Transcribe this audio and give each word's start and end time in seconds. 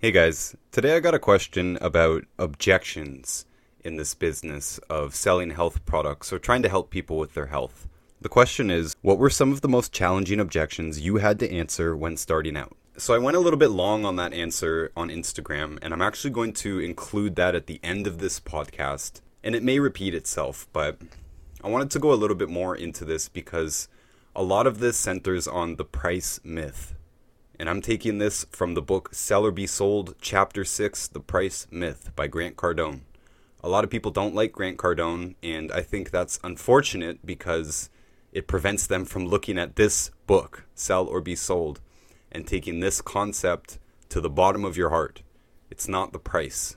Hey 0.00 0.12
guys, 0.12 0.54
today 0.70 0.94
I 0.94 1.00
got 1.00 1.16
a 1.16 1.18
question 1.18 1.76
about 1.80 2.22
objections 2.38 3.44
in 3.82 3.96
this 3.96 4.14
business 4.14 4.78
of 4.88 5.12
selling 5.12 5.50
health 5.50 5.84
products 5.86 6.32
or 6.32 6.38
trying 6.38 6.62
to 6.62 6.68
help 6.68 6.90
people 6.90 7.18
with 7.18 7.34
their 7.34 7.46
health. 7.46 7.88
The 8.20 8.28
question 8.28 8.70
is 8.70 8.94
What 9.02 9.18
were 9.18 9.28
some 9.28 9.50
of 9.50 9.60
the 9.60 9.68
most 9.68 9.92
challenging 9.92 10.38
objections 10.38 11.00
you 11.00 11.16
had 11.16 11.40
to 11.40 11.52
answer 11.52 11.96
when 11.96 12.16
starting 12.16 12.56
out? 12.56 12.76
So 12.96 13.12
I 13.12 13.18
went 13.18 13.36
a 13.36 13.40
little 13.40 13.58
bit 13.58 13.72
long 13.72 14.04
on 14.04 14.14
that 14.14 14.32
answer 14.32 14.92
on 14.96 15.08
Instagram, 15.08 15.80
and 15.82 15.92
I'm 15.92 16.00
actually 16.00 16.30
going 16.30 16.52
to 16.52 16.78
include 16.78 17.34
that 17.34 17.56
at 17.56 17.66
the 17.66 17.80
end 17.82 18.06
of 18.06 18.18
this 18.18 18.38
podcast. 18.38 19.20
And 19.42 19.56
it 19.56 19.64
may 19.64 19.80
repeat 19.80 20.14
itself, 20.14 20.68
but 20.72 20.96
I 21.64 21.66
wanted 21.66 21.90
to 21.90 21.98
go 21.98 22.12
a 22.12 22.14
little 22.14 22.36
bit 22.36 22.48
more 22.48 22.76
into 22.76 23.04
this 23.04 23.28
because 23.28 23.88
a 24.36 24.44
lot 24.44 24.68
of 24.68 24.78
this 24.78 24.96
centers 24.96 25.48
on 25.48 25.74
the 25.74 25.84
price 25.84 26.38
myth 26.44 26.94
and 27.58 27.68
I'm 27.68 27.82
taking 27.82 28.18
this 28.18 28.46
from 28.50 28.74
the 28.74 28.82
book 28.82 29.08
Sell 29.12 29.44
or 29.44 29.50
Be 29.50 29.66
Sold, 29.66 30.14
Chapter 30.20 30.64
6 30.64 31.08
The 31.08 31.20
Price 31.20 31.66
Myth 31.70 32.12
by 32.14 32.28
Grant 32.28 32.56
Cardone. 32.56 33.00
A 33.64 33.68
lot 33.68 33.82
of 33.82 33.90
people 33.90 34.12
don't 34.12 34.34
like 34.34 34.52
Grant 34.52 34.78
Cardone, 34.78 35.34
and 35.42 35.72
I 35.72 35.82
think 35.82 36.10
that's 36.10 36.38
unfortunate 36.44 37.26
because 37.26 37.90
it 38.32 38.46
prevents 38.46 38.86
them 38.86 39.04
from 39.04 39.26
looking 39.26 39.58
at 39.58 39.74
this 39.74 40.12
book, 40.28 40.66
Sell 40.76 41.06
or 41.06 41.20
Be 41.20 41.34
Sold, 41.34 41.80
and 42.30 42.46
taking 42.46 42.78
this 42.78 43.00
concept 43.00 43.78
to 44.10 44.20
the 44.20 44.30
bottom 44.30 44.64
of 44.64 44.76
your 44.76 44.90
heart. 44.90 45.22
It's 45.68 45.88
not 45.88 46.12
the 46.12 46.20
price. 46.20 46.76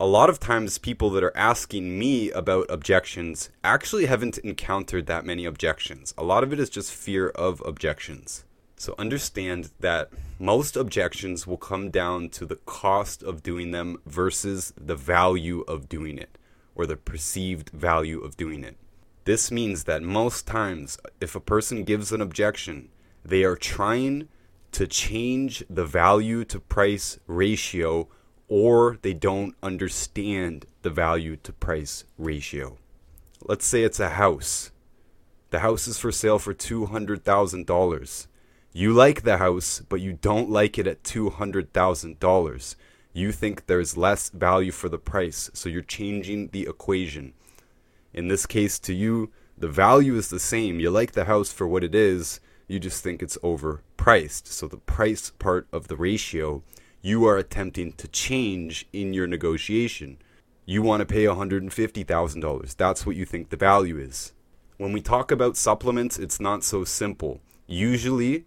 A 0.00 0.06
lot 0.06 0.30
of 0.30 0.40
times, 0.40 0.78
people 0.78 1.10
that 1.10 1.24
are 1.24 1.36
asking 1.36 1.98
me 1.98 2.30
about 2.30 2.70
objections 2.70 3.50
actually 3.62 4.06
haven't 4.06 4.38
encountered 4.38 5.06
that 5.06 5.26
many 5.26 5.44
objections. 5.44 6.14
A 6.16 6.24
lot 6.24 6.42
of 6.42 6.52
it 6.52 6.60
is 6.60 6.70
just 6.70 6.92
fear 6.92 7.28
of 7.30 7.60
objections. 7.66 8.44
So 8.78 8.94
understand 8.96 9.70
that 9.80 10.10
most 10.38 10.76
objections 10.76 11.48
will 11.48 11.56
come 11.56 11.90
down 11.90 12.28
to 12.30 12.46
the 12.46 12.56
cost 12.56 13.24
of 13.24 13.42
doing 13.42 13.72
them 13.72 14.00
versus 14.06 14.72
the 14.76 14.94
value 14.94 15.62
of 15.66 15.88
doing 15.88 16.16
it 16.16 16.38
or 16.76 16.86
the 16.86 16.96
perceived 16.96 17.70
value 17.70 18.20
of 18.20 18.36
doing 18.36 18.62
it. 18.62 18.76
This 19.24 19.50
means 19.50 19.84
that 19.84 20.04
most 20.04 20.46
times, 20.46 20.96
if 21.20 21.34
a 21.34 21.40
person 21.40 21.82
gives 21.82 22.12
an 22.12 22.20
objection, 22.20 22.88
they 23.24 23.42
are 23.42 23.56
trying 23.56 24.28
to 24.70 24.86
change 24.86 25.64
the 25.68 25.84
value 25.84 26.44
to 26.44 26.60
price 26.60 27.18
ratio 27.26 28.06
or 28.46 28.96
they 29.02 29.12
don't 29.12 29.56
understand 29.60 30.66
the 30.82 30.90
value 30.90 31.34
to 31.34 31.52
price 31.52 32.04
ratio. 32.16 32.78
Let's 33.42 33.66
say 33.66 33.82
it's 33.82 34.00
a 34.00 34.10
house. 34.10 34.70
The 35.50 35.58
house 35.58 35.88
is 35.88 35.98
for 35.98 36.12
sale 36.12 36.38
for 36.38 36.54
$200,000 36.54 38.26
you 38.78 38.92
like 38.92 39.22
the 39.22 39.38
house, 39.38 39.82
but 39.88 40.00
you 40.00 40.12
don't 40.12 40.48
like 40.48 40.78
it 40.78 40.86
at 40.86 41.02
$200,000. 41.02 42.76
You 43.12 43.32
think 43.32 43.66
there's 43.66 43.96
less 43.96 44.28
value 44.28 44.70
for 44.70 44.88
the 44.88 44.98
price, 44.98 45.50
so 45.52 45.68
you're 45.68 45.82
changing 45.82 46.50
the 46.50 46.62
equation. 46.62 47.32
In 48.14 48.28
this 48.28 48.46
case, 48.46 48.78
to 48.78 48.94
you, 48.94 49.32
the 49.56 49.66
value 49.66 50.14
is 50.14 50.30
the 50.30 50.38
same. 50.38 50.78
You 50.78 50.90
like 50.90 51.10
the 51.10 51.24
house 51.24 51.52
for 51.52 51.66
what 51.66 51.82
it 51.82 51.92
is, 51.92 52.38
you 52.68 52.78
just 52.78 53.02
think 53.02 53.20
it's 53.20 53.36
overpriced. 53.38 54.46
So 54.46 54.68
the 54.68 54.76
price 54.76 55.32
part 55.40 55.66
of 55.72 55.88
the 55.88 55.96
ratio, 55.96 56.62
you 57.02 57.26
are 57.26 57.36
attempting 57.36 57.94
to 57.94 58.06
change 58.06 58.86
in 58.92 59.12
your 59.12 59.26
negotiation. 59.26 60.18
You 60.66 60.82
want 60.82 61.00
to 61.00 61.04
pay 61.04 61.24
$150,000. 61.24 62.76
That's 62.76 63.04
what 63.04 63.16
you 63.16 63.24
think 63.24 63.48
the 63.48 63.56
value 63.56 63.98
is. 63.98 64.34
When 64.76 64.92
we 64.92 65.00
talk 65.00 65.32
about 65.32 65.56
supplements, 65.56 66.16
it's 66.16 66.38
not 66.38 66.62
so 66.62 66.84
simple. 66.84 67.40
Usually, 67.66 68.44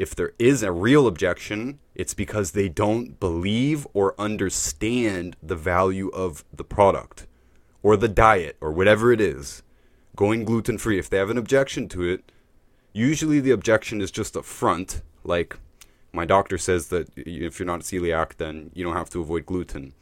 if 0.00 0.14
there 0.14 0.32
is 0.38 0.62
a 0.62 0.72
real 0.72 1.06
objection, 1.06 1.78
it's 1.94 2.14
because 2.14 2.52
they 2.52 2.70
don't 2.70 3.20
believe 3.20 3.86
or 3.92 4.18
understand 4.18 5.36
the 5.42 5.54
value 5.54 6.08
of 6.14 6.42
the 6.50 6.64
product 6.64 7.26
or 7.82 7.98
the 7.98 8.08
diet 8.08 8.56
or 8.62 8.72
whatever 8.72 9.12
it 9.12 9.20
is. 9.20 9.62
Going 10.16 10.46
gluten 10.46 10.78
free, 10.78 10.98
if 10.98 11.10
they 11.10 11.18
have 11.18 11.28
an 11.28 11.36
objection 11.36 11.86
to 11.88 12.02
it, 12.02 12.32
usually 12.94 13.40
the 13.40 13.50
objection 13.50 14.00
is 14.00 14.10
just 14.10 14.36
a 14.36 14.42
front, 14.42 15.02
like 15.22 15.58
my 16.14 16.24
doctor 16.24 16.56
says 16.56 16.88
that 16.88 17.10
if 17.14 17.58
you're 17.58 17.66
not 17.66 17.80
celiac, 17.80 18.38
then 18.38 18.70
you 18.72 18.82
don't 18.82 18.96
have 18.96 19.10
to 19.10 19.20
avoid 19.20 19.44
gluten. 19.44 19.92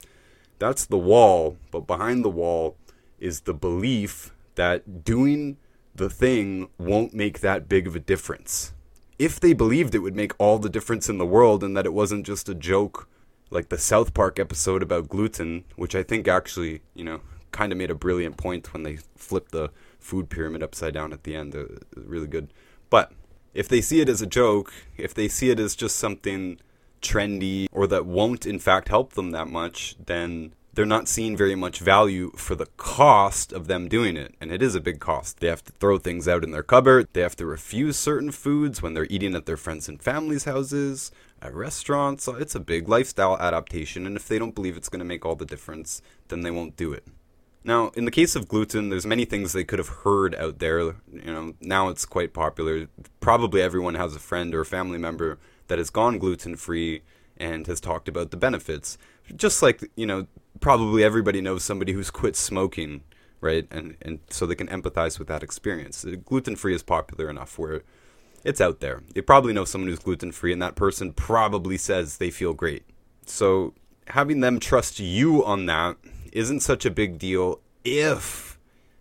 That's 0.60 0.86
the 0.86 0.96
wall, 0.96 1.56
but 1.72 1.88
behind 1.88 2.24
the 2.24 2.30
wall 2.30 2.76
is 3.18 3.40
the 3.40 3.54
belief 3.54 4.32
that 4.54 5.02
doing 5.02 5.56
the 5.92 6.08
thing 6.08 6.68
won't 6.78 7.14
make 7.14 7.40
that 7.40 7.68
big 7.68 7.88
of 7.88 7.96
a 7.96 8.00
difference 8.00 8.74
if 9.18 9.40
they 9.40 9.52
believed 9.52 9.94
it 9.94 9.98
would 9.98 10.16
make 10.16 10.32
all 10.38 10.58
the 10.58 10.68
difference 10.68 11.08
in 11.08 11.18
the 11.18 11.26
world 11.26 11.64
and 11.64 11.76
that 11.76 11.86
it 11.86 11.92
wasn't 11.92 12.26
just 12.26 12.48
a 12.48 12.54
joke 12.54 13.08
like 13.50 13.68
the 13.68 13.78
South 13.78 14.14
Park 14.14 14.38
episode 14.38 14.82
about 14.82 15.08
gluten, 15.08 15.64
which 15.76 15.94
I 15.94 16.02
think 16.02 16.28
actually, 16.28 16.82
you 16.94 17.04
know, 17.04 17.20
kind 17.50 17.72
of 17.72 17.78
made 17.78 17.90
a 17.90 17.94
brilliant 17.94 18.36
point 18.36 18.72
when 18.72 18.82
they 18.82 18.98
flipped 19.16 19.52
the 19.52 19.70
food 19.98 20.28
pyramid 20.28 20.62
upside 20.62 20.94
down 20.94 21.12
at 21.12 21.24
the 21.24 21.34
end. 21.34 21.56
Uh, 21.56 21.64
really 21.96 22.26
good. 22.26 22.52
But 22.90 23.12
if 23.54 23.68
they 23.68 23.80
see 23.80 24.00
it 24.00 24.08
as 24.08 24.22
a 24.22 24.26
joke, 24.26 24.72
if 24.96 25.14
they 25.14 25.28
see 25.28 25.50
it 25.50 25.58
as 25.58 25.74
just 25.74 25.96
something 25.96 26.60
trendy 27.00 27.66
or 27.72 27.86
that 27.86 28.06
won't 28.06 28.44
in 28.44 28.58
fact 28.58 28.88
help 28.88 29.14
them 29.14 29.30
that 29.30 29.48
much, 29.48 29.96
then 30.04 30.52
they're 30.78 30.86
not 30.86 31.08
seeing 31.08 31.36
very 31.36 31.56
much 31.56 31.80
value 31.80 32.30
for 32.36 32.54
the 32.54 32.68
cost 32.76 33.52
of 33.52 33.66
them 33.66 33.88
doing 33.88 34.16
it. 34.16 34.36
And 34.40 34.52
it 34.52 34.62
is 34.62 34.76
a 34.76 34.80
big 34.80 35.00
cost. 35.00 35.40
They 35.40 35.48
have 35.48 35.64
to 35.64 35.72
throw 35.72 35.98
things 35.98 36.28
out 36.28 36.44
in 36.44 36.52
their 36.52 36.62
cupboard. 36.62 37.08
They 37.14 37.20
have 37.20 37.34
to 37.34 37.46
refuse 37.46 37.98
certain 37.98 38.30
foods 38.30 38.80
when 38.80 38.94
they're 38.94 39.08
eating 39.10 39.34
at 39.34 39.44
their 39.44 39.56
friends 39.56 39.88
and 39.88 40.00
families' 40.00 40.44
houses, 40.44 41.10
at 41.42 41.52
restaurants. 41.52 42.28
It's 42.28 42.54
a 42.54 42.60
big 42.60 42.88
lifestyle 42.88 43.36
adaptation. 43.38 44.06
And 44.06 44.14
if 44.14 44.28
they 44.28 44.38
don't 44.38 44.54
believe 44.54 44.76
it's 44.76 44.88
going 44.88 45.00
to 45.00 45.04
make 45.04 45.26
all 45.26 45.34
the 45.34 45.44
difference, 45.44 46.00
then 46.28 46.42
they 46.42 46.50
won't 46.52 46.76
do 46.76 46.92
it. 46.92 47.04
Now, 47.64 47.88
in 47.96 48.04
the 48.04 48.12
case 48.12 48.36
of 48.36 48.46
gluten, 48.46 48.88
there's 48.88 49.04
many 49.04 49.24
things 49.24 49.52
they 49.52 49.64
could 49.64 49.80
have 49.80 50.04
heard 50.04 50.36
out 50.36 50.60
there. 50.60 50.78
You 50.78 50.94
know, 51.24 51.54
now 51.60 51.88
it's 51.88 52.06
quite 52.06 52.32
popular. 52.32 52.86
Probably 53.18 53.60
everyone 53.60 53.96
has 53.96 54.14
a 54.14 54.20
friend 54.20 54.54
or 54.54 54.60
a 54.60 54.64
family 54.64 54.98
member 54.98 55.38
that 55.66 55.78
has 55.78 55.90
gone 55.90 56.20
gluten 56.20 56.54
free 56.54 57.02
and 57.36 57.66
has 57.66 57.80
talked 57.80 58.08
about 58.08 58.30
the 58.30 58.36
benefits. 58.36 58.96
Just 59.36 59.62
like, 59.62 59.82
you 59.94 60.06
know, 60.06 60.26
probably 60.60 61.04
everybody 61.04 61.40
knows 61.40 61.64
somebody 61.64 61.92
who's 61.92 62.10
quit 62.10 62.36
smoking, 62.36 63.02
right? 63.40 63.66
And 63.70 63.96
and 64.02 64.20
so 64.30 64.46
they 64.46 64.54
can 64.54 64.68
empathize 64.68 65.18
with 65.18 65.28
that 65.28 65.42
experience. 65.42 66.04
Uh, 66.04 66.16
gluten 66.24 66.56
free 66.56 66.74
is 66.74 66.82
popular 66.82 67.28
enough 67.28 67.58
where 67.58 67.82
it's 68.44 68.60
out 68.60 68.80
there. 68.80 69.02
You 69.14 69.22
probably 69.22 69.52
know 69.52 69.64
someone 69.64 69.88
who's 69.88 69.98
gluten 69.98 70.32
free, 70.32 70.52
and 70.52 70.62
that 70.62 70.76
person 70.76 71.12
probably 71.12 71.76
says 71.76 72.16
they 72.16 72.30
feel 72.30 72.54
great. 72.54 72.84
So 73.26 73.74
having 74.08 74.40
them 74.40 74.60
trust 74.60 74.98
you 75.00 75.44
on 75.44 75.66
that 75.66 75.96
isn't 76.32 76.60
such 76.60 76.84
a 76.84 76.90
big 76.90 77.18
deal 77.18 77.60
if, 77.84 78.58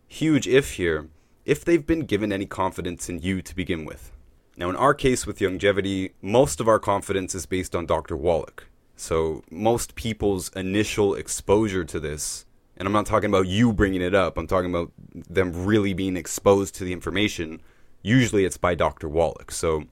huge 0.07 0.47
if 0.47 0.73
here, 0.73 1.09
if 1.45 1.63
they've 1.63 1.85
been 1.85 2.01
given 2.01 2.31
any 2.31 2.45
confidence 2.45 3.09
in 3.09 3.19
you 3.19 3.41
to 3.41 3.55
begin 3.55 3.85
with. 3.85 4.11
Now, 4.57 4.69
in 4.69 4.75
our 4.75 4.93
case 4.93 5.27
with 5.27 5.39
longevity, 5.39 6.13
most 6.21 6.59
of 6.59 6.67
our 6.67 6.79
confidence 6.79 7.35
is 7.35 7.45
based 7.45 7.75
on 7.75 7.85
Dr. 7.85 8.17
Wallach. 8.17 8.67
So 8.97 9.43
most 9.51 9.93
people's 9.93 10.49
initial 10.55 11.13
exposure 11.13 11.85
to 11.85 11.99
this, 11.99 12.45
and 12.75 12.87
I'm 12.87 12.93
not 12.93 13.05
talking 13.05 13.29
about 13.29 13.47
you 13.47 13.71
bringing 13.71 14.01
it 14.01 14.15
up, 14.15 14.37
I'm 14.37 14.47
talking 14.47 14.71
about 14.71 14.91
them 15.13 15.65
really 15.65 15.93
being 15.93 16.17
exposed 16.17 16.73
to 16.75 16.83
the 16.83 16.93
information. 16.93 17.61
Usually 18.01 18.43
it's 18.43 18.57
by 18.57 18.73
Dr. 18.73 19.07
Wallach. 19.07 19.51
So 19.51 19.83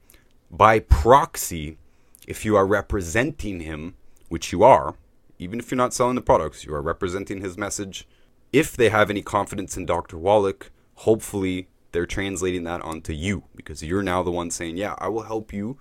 by 0.50 0.80
proxy, 0.80 1.78
if 2.26 2.44
you 2.44 2.56
are 2.56 2.66
representing 2.66 3.60
him, 3.60 3.94
which 4.28 4.50
you 4.50 4.64
are, 4.64 4.96
even 5.38 5.60
if 5.60 5.70
you're 5.70 5.76
not 5.76 5.94
selling 5.94 6.16
the 6.16 6.20
products, 6.20 6.64
you 6.64 6.74
are 6.74 6.82
representing 6.82 7.40
his 7.40 7.56
message. 7.56 8.08
If 8.52 8.76
they 8.76 8.88
have 8.88 9.08
any 9.08 9.22
confidence 9.22 9.76
in 9.76 9.86
Dr. 9.86 10.18
Wallach, 10.18 10.72
hopefully 10.96 11.68
they're 11.92 12.06
translating 12.06 12.64
that 12.64 12.82
onto 12.82 13.12
you 13.12 13.44
because 13.54 13.84
you're 13.84 14.02
now 14.02 14.24
the 14.24 14.32
one 14.32 14.50
saying, 14.50 14.76
Yeah, 14.76 14.96
I 14.98 15.08
will 15.08 15.22
help 15.22 15.52
you 15.52 15.78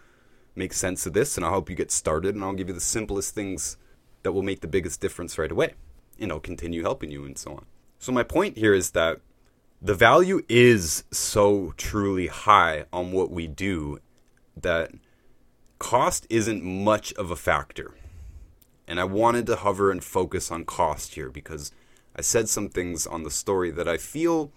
make 0.55 0.73
sense 0.73 1.05
of 1.05 1.13
this 1.13 1.37
and 1.37 1.45
I'll 1.45 1.51
help 1.51 1.69
you 1.69 1.75
get 1.75 1.91
started 1.91 2.35
and 2.35 2.43
I'll 2.43 2.53
give 2.53 2.67
you 2.67 2.73
the 2.73 2.79
simplest 2.79 3.35
things 3.35 3.77
that 4.23 4.31
will 4.31 4.41
make 4.41 4.61
the 4.61 4.67
biggest 4.67 5.01
difference 5.01 5.37
right 5.37 5.51
away. 5.51 5.73
And 6.19 6.31
I'll 6.31 6.39
continue 6.39 6.81
helping 6.81 7.11
you 7.11 7.25
and 7.25 7.37
so 7.37 7.51
on. 7.51 7.65
So, 7.99 8.11
my 8.11 8.23
point 8.23 8.57
here 8.57 8.73
is 8.73 8.91
that 8.91 9.19
the 9.81 9.93
value 9.93 10.41
is 10.47 11.03
so 11.11 11.73
truly 11.77 12.27
high 12.27 12.85
on 12.91 13.11
what 13.11 13.31
we 13.31 13.47
do 13.47 13.99
that 14.55 14.91
cost 15.79 16.25
isn't 16.29 16.63
much 16.63 17.13
of 17.13 17.31
a 17.31 17.35
factor. 17.35 17.93
And 18.87 18.99
I 18.99 19.03
wanted 19.03 19.45
to 19.47 19.57
hover 19.57 19.91
and 19.91 20.03
focus 20.03 20.51
on 20.51 20.63
cost 20.63 21.15
here 21.15 21.29
because 21.29 21.71
I 22.15 22.21
said 22.21 22.47
some 22.47 22.69
things 22.69 23.05
on 23.05 23.23
the 23.23 23.31
story 23.31 23.71
that 23.71 23.87
I 23.87 23.97
feel 23.97 24.51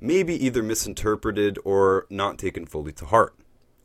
maybe 0.00 0.34
either 0.44 0.62
misinterpreted 0.62 1.58
or 1.64 2.06
not 2.10 2.38
taken 2.38 2.66
fully 2.66 2.92
to 2.92 3.06
heart. 3.06 3.34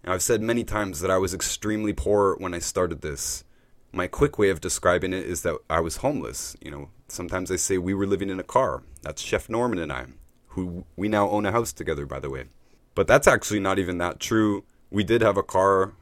I've 0.06 0.22
said 0.22 0.42
many 0.42 0.63
times 0.63 1.02
that 1.02 1.12
I 1.12 1.18
was 1.18 1.34
extremely 1.34 1.94
poor 1.94 2.36
when 2.38 2.54
I 2.54 2.60
started 2.60 3.02
this. 3.02 3.44
My 3.92 4.07
quick 4.07 4.38
way 4.38 4.50
of 4.50 4.62
describing 4.62 5.13
it 5.13 5.25
is 5.25 5.42
that 5.42 5.57
I 5.69 5.80
was 5.80 5.98
homeless. 5.98 6.56
You 6.62 6.72
know, 6.72 6.90
sometimes 7.07 7.50
I 7.52 7.56
say 7.56 7.78
we 7.78 7.94
were 7.94 8.07
living 8.07 8.30
in 8.30 8.40
a 8.40 8.44
car. 8.44 8.84
That's 9.02 9.22
Chef 9.22 9.50
Norman 9.50 9.80
and 9.80 9.92
I, 9.92 10.06
who 10.50 10.86
we 10.96 11.07
now 11.07 11.30
own 11.30 11.46
a 11.46 11.52
house 11.52 11.74
together, 11.74 12.06
by 12.06 12.19
the 12.19 12.30
way. 12.30 12.46
But 12.94 13.07
that's 13.07 13.28
actually 13.28 13.60
not 13.60 13.80
even 13.80 13.98
that 13.98 14.19
true. 14.19 14.63
We 14.90 15.04
did 15.04 15.22
have 15.22 15.38
a 15.38 15.44
car, 15.44 15.94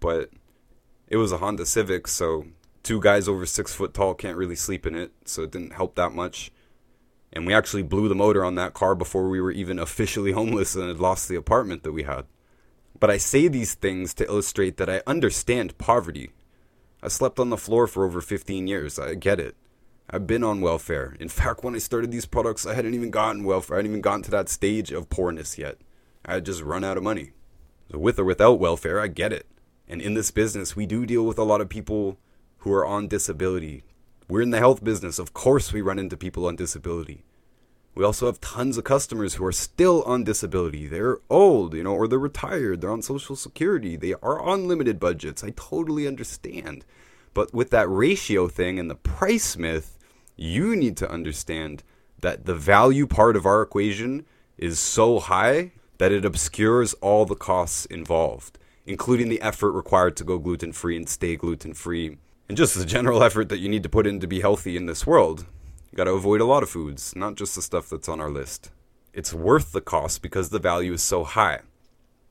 but 0.00 0.30
it 1.08 1.16
was 1.16 1.32
a 1.32 1.38
Honda 1.38 1.66
Civic, 1.66 2.08
so 2.08 2.46
Two 2.84 3.00
guys 3.00 3.28
over 3.28 3.46
six 3.46 3.74
foot 3.74 3.94
tall 3.94 4.12
can't 4.12 4.36
really 4.36 4.54
sleep 4.54 4.86
in 4.86 4.94
it, 4.94 5.10
so 5.24 5.42
it 5.42 5.50
didn't 5.50 5.72
help 5.72 5.94
that 5.94 6.12
much. 6.12 6.52
And 7.32 7.46
we 7.46 7.54
actually 7.54 7.82
blew 7.82 8.10
the 8.10 8.14
motor 8.14 8.44
on 8.44 8.56
that 8.56 8.74
car 8.74 8.94
before 8.94 9.30
we 9.30 9.40
were 9.40 9.50
even 9.50 9.78
officially 9.78 10.32
homeless 10.38 10.74
and 10.74 10.86
had 10.86 11.00
lost 11.00 11.26
the 11.26 11.34
apartment 11.34 11.82
that 11.82 11.92
we 11.92 12.02
had. 12.02 12.26
But 13.04 13.10
I 13.10 13.18
say 13.18 13.48
these 13.48 13.74
things 13.74 14.14
to 14.14 14.24
illustrate 14.24 14.78
that 14.78 14.88
I 14.88 15.02
understand 15.06 15.76
poverty. 15.76 16.30
I 17.02 17.08
slept 17.08 17.38
on 17.38 17.50
the 17.50 17.58
floor 17.58 17.86
for 17.86 18.06
over 18.06 18.22
15 18.22 18.66
years. 18.66 18.98
I 18.98 19.12
get 19.12 19.38
it. 19.38 19.56
I've 20.08 20.26
been 20.26 20.42
on 20.42 20.62
welfare. 20.62 21.14
In 21.20 21.28
fact, 21.28 21.62
when 21.62 21.74
I 21.74 21.80
started 21.80 22.10
these 22.10 22.24
products, 22.24 22.64
I 22.64 22.72
hadn't 22.72 22.94
even 22.94 23.10
gotten 23.10 23.44
welfare. 23.44 23.76
I 23.76 23.80
hadn't 23.80 23.90
even 23.90 24.00
gotten 24.00 24.22
to 24.22 24.30
that 24.30 24.48
stage 24.48 24.90
of 24.90 25.10
poorness 25.10 25.58
yet. 25.58 25.76
I 26.24 26.32
had 26.32 26.46
just 26.46 26.62
run 26.62 26.82
out 26.82 26.96
of 26.96 27.02
money. 27.02 27.32
So, 27.92 27.98
with 27.98 28.18
or 28.18 28.24
without 28.24 28.58
welfare, 28.58 28.98
I 28.98 29.08
get 29.08 29.34
it. 29.34 29.48
And 29.86 30.00
in 30.00 30.14
this 30.14 30.30
business, 30.30 30.74
we 30.74 30.86
do 30.86 31.04
deal 31.04 31.26
with 31.26 31.38
a 31.38 31.44
lot 31.44 31.60
of 31.60 31.68
people 31.68 32.16
who 32.60 32.72
are 32.72 32.86
on 32.86 33.06
disability. 33.06 33.82
We're 34.30 34.40
in 34.40 34.48
the 34.48 34.56
health 34.56 34.82
business. 34.82 35.18
Of 35.18 35.34
course, 35.34 35.74
we 35.74 35.82
run 35.82 35.98
into 35.98 36.16
people 36.16 36.46
on 36.46 36.56
disability. 36.56 37.22
We 37.94 38.04
also 38.04 38.26
have 38.26 38.40
tons 38.40 38.76
of 38.76 38.84
customers 38.84 39.34
who 39.34 39.44
are 39.44 39.52
still 39.52 40.02
on 40.02 40.24
disability. 40.24 40.88
They're 40.88 41.18
old, 41.30 41.74
you 41.74 41.84
know, 41.84 41.94
or 41.94 42.08
they're 42.08 42.18
retired. 42.18 42.80
They're 42.80 42.90
on 42.90 43.02
Social 43.02 43.36
Security. 43.36 43.96
They 43.96 44.14
are 44.14 44.40
on 44.40 44.66
limited 44.66 44.98
budgets. 44.98 45.44
I 45.44 45.50
totally 45.54 46.08
understand. 46.08 46.84
But 47.34 47.54
with 47.54 47.70
that 47.70 47.88
ratio 47.88 48.48
thing 48.48 48.78
and 48.80 48.90
the 48.90 48.96
price 48.96 49.56
myth, 49.56 49.96
you 50.36 50.74
need 50.74 50.96
to 50.96 51.10
understand 51.10 51.84
that 52.20 52.46
the 52.46 52.54
value 52.54 53.06
part 53.06 53.36
of 53.36 53.46
our 53.46 53.62
equation 53.62 54.24
is 54.58 54.78
so 54.78 55.20
high 55.20 55.72
that 55.98 56.10
it 56.10 56.24
obscures 56.24 56.94
all 56.94 57.24
the 57.24 57.36
costs 57.36 57.86
involved, 57.86 58.58
including 58.86 59.28
the 59.28 59.40
effort 59.40 59.70
required 59.70 60.16
to 60.16 60.24
go 60.24 60.38
gluten 60.38 60.72
free 60.72 60.96
and 60.96 61.08
stay 61.08 61.36
gluten 61.36 61.74
free, 61.74 62.16
and 62.48 62.56
just 62.56 62.76
the 62.76 62.84
general 62.84 63.22
effort 63.28 63.48
that 63.48 63.58
you 63.58 63.68
need 63.68 63.82
to 63.84 63.88
put 63.88 64.06
in 64.06 64.18
to 64.20 64.26
be 64.26 64.40
healthy 64.40 64.76
in 64.76 64.86
this 64.86 65.06
world. 65.06 65.46
You 65.94 65.98
gotta 65.98 66.10
avoid 66.10 66.40
a 66.40 66.44
lot 66.44 66.64
of 66.64 66.70
foods, 66.70 67.14
not 67.14 67.36
just 67.36 67.54
the 67.54 67.62
stuff 67.62 67.88
that's 67.88 68.08
on 68.08 68.20
our 68.20 68.28
list. 68.28 68.72
It's 69.12 69.32
worth 69.32 69.70
the 69.70 69.80
cost 69.80 70.22
because 70.22 70.48
the 70.48 70.58
value 70.58 70.92
is 70.94 71.04
so 71.04 71.22
high. 71.22 71.60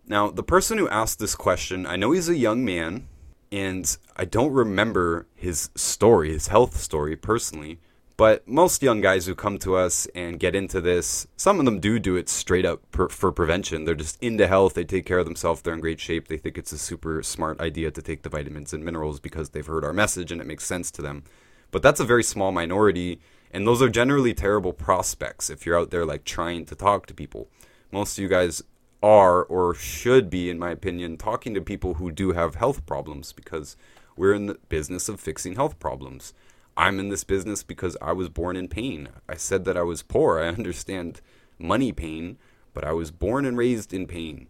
Now, 0.06 0.30
the 0.30 0.44
person 0.44 0.77
who 0.77 0.89
asked 0.89 1.18
this 1.18 1.33
question, 1.33 1.86
I 1.86 1.95
know 1.95 2.12
he's 2.12 2.27
a 2.27 2.36
young 2.36 2.65
man, 2.65 3.07
and 3.54 3.98
I 4.18 4.25
don't 4.25 4.51
remember 4.51 5.27
his 5.33 5.69
story, 5.75 6.33
his 6.33 6.50
health 6.50 6.75
story 6.75 7.15
personally. 7.15 7.80
But 8.18 8.45
most 8.45 8.83
young 8.83 9.00
guys 9.00 9.27
who 9.27 9.33
come 9.33 9.57
to 9.60 9.77
us 9.77 10.07
and 10.13 10.42
get 10.42 10.56
into 10.56 10.81
this, 10.81 11.25
some 11.38 11.60
of 11.60 11.63
them 11.63 11.80
do 11.80 12.00
do 12.00 12.18
it 12.18 12.27
straight 12.27 12.65
up 12.65 12.81
per, 12.92 13.07
for 13.07 13.31
prevention. 13.31 13.86
They're 13.86 13.95
just 13.95 14.21
into 14.21 14.45
health. 14.45 14.74
They 14.74 14.83
take 14.83 15.06
care 15.06 15.19
of 15.19 15.25
themselves. 15.25 15.62
They're 15.62 15.74
in 15.74 15.80
great 15.80 16.01
shape. 16.01 16.27
They 16.27 16.36
think 16.36 16.57
it's 16.57 16.74
a 16.74 16.77
super 16.77 17.24
smart 17.24 17.62
idea 17.62 17.92
to 17.92 18.01
take 18.01 18.24
the 18.24 18.30
vitamins 18.30 18.74
and 18.74 18.83
minerals 18.83 19.21
because 19.21 19.51
they've 19.51 19.65
heard 19.65 19.86
our 19.86 19.94
message 19.94 20.33
and 20.33 20.42
it 20.42 20.48
makes 20.48 20.65
sense 20.65 20.92
to 20.92 21.01
them. 21.01 21.24
But 21.71 21.81
that's 21.81 22.01
a 22.01 22.06
very 22.06 22.24
small 22.24 22.51
minority. 22.51 23.21
And 23.54 23.68
those 23.68 23.84
are 23.84 23.90
generally 23.90 24.34
terrible 24.34 24.74
prospects 24.74 25.52
if 25.52 25.64
you're 25.64 25.80
out 25.80 25.92
there 25.92 26.06
like 26.06 26.26
trying 26.26 26.66
to 26.66 26.76
talk 26.76 27.06
to 27.06 27.14
people. 27.14 27.48
Most 27.92 28.18
of 28.18 28.22
you 28.24 28.28
guys 28.28 28.64
are 29.04 29.44
or 29.44 29.76
should 29.76 30.30
be, 30.32 30.50
in 30.50 30.58
my 30.58 30.72
opinion, 30.72 31.18
talking 31.18 31.54
to 31.54 31.62
people 31.62 31.96
who 31.96 32.10
do 32.10 32.32
have 32.32 32.56
health 32.56 32.86
problems 32.88 33.32
because 33.32 33.78
we're 34.18 34.34
in 34.34 34.48
the 34.48 34.58
business 34.70 35.08
of 35.08 35.20
fixing 35.20 35.56
health 35.56 35.78
problems. 35.78 36.34
I'm 36.76 37.00
in 37.00 37.10
this 37.10 37.24
business 37.24 37.62
because 37.62 37.96
I 38.02 38.14
was 38.14 38.30
born 38.30 38.56
in 38.56 38.68
pain. 38.68 39.10
I 39.30 39.36
said 39.36 39.66
that 39.66 39.78
I 39.78 39.84
was 39.84 40.02
poor. 40.02 40.40
I 40.40 40.48
understand 40.48 41.22
money 41.60 41.92
pain, 41.92 42.38
but 42.74 42.84
I 42.84 42.94
was 42.94 43.12
born 43.12 43.46
and 43.46 43.56
raised 43.56 43.94
in 43.94 44.08
pain. 44.08 44.48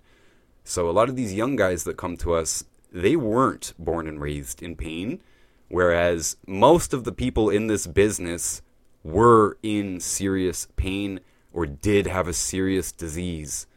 So 0.64 0.90
a 0.90 0.92
lot 0.92 1.10
of 1.10 1.18
these 1.18 1.34
young 1.34 1.58
guys 1.58 1.84
that 1.84 1.98
come 1.98 2.16
to 2.18 2.34
us, 2.36 2.64
they 2.90 3.18
weren't 3.18 3.74
born 3.78 4.08
and 4.08 4.22
raised 4.22 4.64
in 4.64 4.78
pain, 4.78 5.20
whereas 5.68 6.38
most 6.48 6.94
of 6.94 7.04
the 7.04 7.12
people 7.12 7.50
in 7.50 7.68
this 7.68 7.86
business 7.86 8.62
were 9.04 9.58
in 9.62 10.00
serious 10.00 10.68
pain 10.76 11.20
or 11.52 11.66
did 11.66 12.08
have 12.08 12.28
a 12.28 12.34
serious 12.34 12.92
disease. 12.92 13.68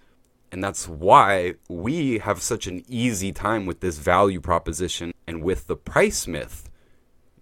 And 0.53 0.63
that's 0.63 0.89
why 0.89 1.55
we 1.69 2.19
have 2.19 2.41
such 2.41 2.67
an 2.67 2.85
easy 2.89 3.33
time 3.33 3.67
with 3.67 3.81
this 3.81 3.99
value 3.99 4.41
proposition 4.41 5.13
and 5.27 5.43
with 5.43 5.67
the 5.67 5.77
price 5.77 6.27
myth. 6.27 6.71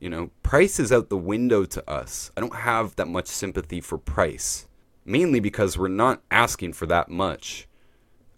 You 0.01 0.11
know, 0.11 0.31
price 0.43 0.81
is 0.81 0.91
out 0.91 1.09
the 1.09 1.17
window 1.17 1.65
to 1.65 1.91
us. 1.91 2.33
I 2.37 2.41
don't 2.41 2.57
have 2.57 2.97
that 2.97 3.09
much 3.09 3.27
sympathy 3.27 3.81
for 3.81 3.99
price, 3.99 4.67
mainly 5.05 5.41
because 5.41 5.79
we're 5.79 5.89
not 5.89 6.23
asking 6.31 6.73
for 6.73 6.87
that 6.87 7.09
much. 7.09 7.69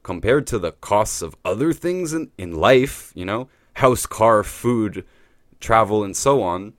Compared 0.02 0.46
to 0.49 0.58
the 0.58 0.72
costs 0.72 1.22
of 1.22 1.34
other 1.44 1.72
things 1.72 2.12
in, 2.12 2.31
in 2.38 2.54
life, 2.54 3.12
you 3.14 3.25
know, 3.25 3.49
house, 3.75 4.06
car, 4.06 4.42
food, 4.44 5.04
travel, 5.58 6.04
and 6.04 6.16
so 6.16 6.42
on, 6.42 6.75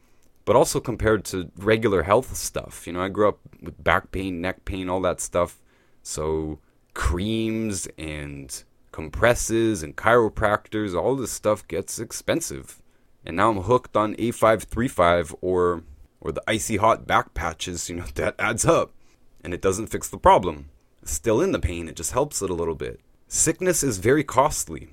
but 0.47 0.55
also 0.55 0.79
compared 0.79 1.25
to 1.25 1.51
regular 1.57 2.03
health 2.03 2.37
stuff. 2.37 2.87
You 2.87 2.93
know, 2.93 3.01
I 3.01 3.09
grew 3.09 3.27
up 3.27 3.39
with 3.61 3.83
back 3.83 4.13
pain, 4.13 4.39
neck 4.39 4.63
pain, 4.63 4.87
all 4.87 5.01
that 5.01 5.19
stuff. 5.19 5.61
So 6.03 6.59
creams 6.93 7.85
and 7.97 8.63
compresses 8.93 9.83
and 9.83 9.97
chiropractors, 9.97 10.97
all 10.97 11.17
this 11.17 11.33
stuff 11.33 11.67
gets 11.67 11.99
expensive. 11.99 12.81
And 13.25 13.35
now 13.35 13.49
I'm 13.49 13.63
hooked 13.63 13.97
on 13.97 14.15
A535 14.15 15.35
or 15.41 15.83
or 16.21 16.31
the 16.31 16.43
icy 16.47 16.77
hot 16.77 17.05
back 17.05 17.33
patches, 17.33 17.89
you 17.89 17.97
know, 17.97 18.05
that 18.15 18.35
adds 18.39 18.65
up. 18.65 18.93
And 19.43 19.53
it 19.53 19.61
doesn't 19.61 19.87
fix 19.87 20.07
the 20.07 20.17
problem. 20.17 20.69
Still 21.03 21.41
in 21.41 21.51
the 21.51 21.59
pain, 21.59 21.89
it 21.89 21.97
just 21.97 22.13
helps 22.13 22.41
it 22.41 22.49
a 22.49 22.53
little 22.53 22.73
bit. 22.73 23.01
Sickness 23.27 23.83
is 23.83 23.97
very 23.97 24.23
costly. 24.23 24.91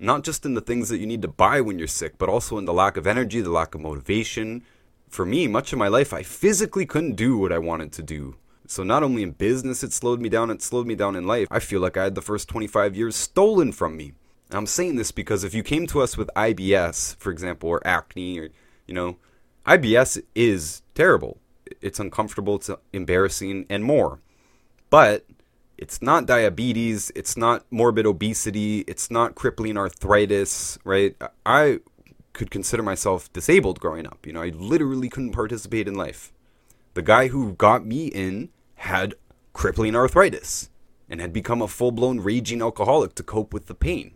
Not 0.00 0.24
just 0.24 0.44
in 0.44 0.54
the 0.54 0.60
things 0.60 0.88
that 0.88 0.98
you 0.98 1.06
need 1.06 1.22
to 1.22 1.28
buy 1.28 1.60
when 1.60 1.78
you're 1.78 1.86
sick, 1.86 2.18
but 2.18 2.28
also 2.28 2.58
in 2.58 2.64
the 2.64 2.72
lack 2.72 2.96
of 2.96 3.06
energy, 3.06 3.40
the 3.40 3.50
lack 3.50 3.76
of 3.76 3.80
motivation. 3.80 4.64
For 5.08 5.24
me, 5.24 5.46
much 5.46 5.72
of 5.72 5.78
my 5.78 5.88
life, 5.88 6.12
I 6.12 6.22
physically 6.22 6.86
couldn't 6.86 7.16
do 7.16 7.38
what 7.38 7.52
I 7.52 7.58
wanted 7.58 7.92
to 7.92 8.02
do. 8.02 8.36
So 8.66 8.82
not 8.82 9.02
only 9.02 9.22
in 9.22 9.30
business 9.32 9.82
it 9.82 9.92
slowed 9.92 10.20
me 10.20 10.28
down, 10.28 10.50
it 10.50 10.60
slowed 10.60 10.86
me 10.86 10.94
down 10.94 11.16
in 11.16 11.26
life. 11.26 11.48
I 11.50 11.58
feel 11.58 11.80
like 11.80 11.96
I 11.96 12.04
had 12.04 12.14
the 12.14 12.22
first 12.22 12.48
25 12.48 12.94
years 12.94 13.16
stolen 13.16 13.72
from 13.72 13.96
me. 13.96 14.12
I'm 14.50 14.66
saying 14.66 14.96
this 14.96 15.10
because 15.10 15.44
if 15.44 15.54
you 15.54 15.62
came 15.62 15.86
to 15.88 16.00
us 16.00 16.16
with 16.16 16.30
IBS, 16.36 17.16
for 17.16 17.30
example, 17.30 17.70
or 17.70 17.86
acne, 17.86 18.38
or 18.38 18.48
you 18.86 18.94
know, 18.94 19.16
IBS 19.66 20.22
is 20.34 20.82
terrible. 20.94 21.38
It's 21.80 22.00
uncomfortable, 22.00 22.56
it's 22.56 22.70
embarrassing, 22.92 23.66
and 23.68 23.84
more. 23.84 24.20
But 24.90 25.26
it's 25.76 26.00
not 26.00 26.26
diabetes, 26.26 27.12
it's 27.14 27.36
not 27.36 27.64
morbid 27.70 28.06
obesity, 28.06 28.80
it's 28.80 29.10
not 29.10 29.34
crippling 29.34 29.76
arthritis, 29.76 30.78
right? 30.84 31.14
I 31.44 31.80
could 32.38 32.50
consider 32.50 32.82
myself 32.82 33.30
disabled 33.34 33.80
growing 33.80 34.06
up. 34.06 34.26
You 34.26 34.32
know, 34.32 34.40
I 34.40 34.48
literally 34.48 35.10
couldn't 35.10 35.32
participate 35.32 35.88
in 35.88 35.94
life. 35.94 36.32
The 36.94 37.02
guy 37.02 37.28
who 37.28 37.52
got 37.52 37.84
me 37.84 38.06
in 38.06 38.48
had 38.76 39.14
crippling 39.52 39.96
arthritis 39.96 40.70
and 41.10 41.20
had 41.20 41.32
become 41.32 41.60
a 41.60 41.68
full 41.68 41.90
blown 41.90 42.20
raging 42.20 42.62
alcoholic 42.62 43.14
to 43.16 43.22
cope 43.22 43.52
with 43.52 43.66
the 43.66 43.74
pain. 43.74 44.14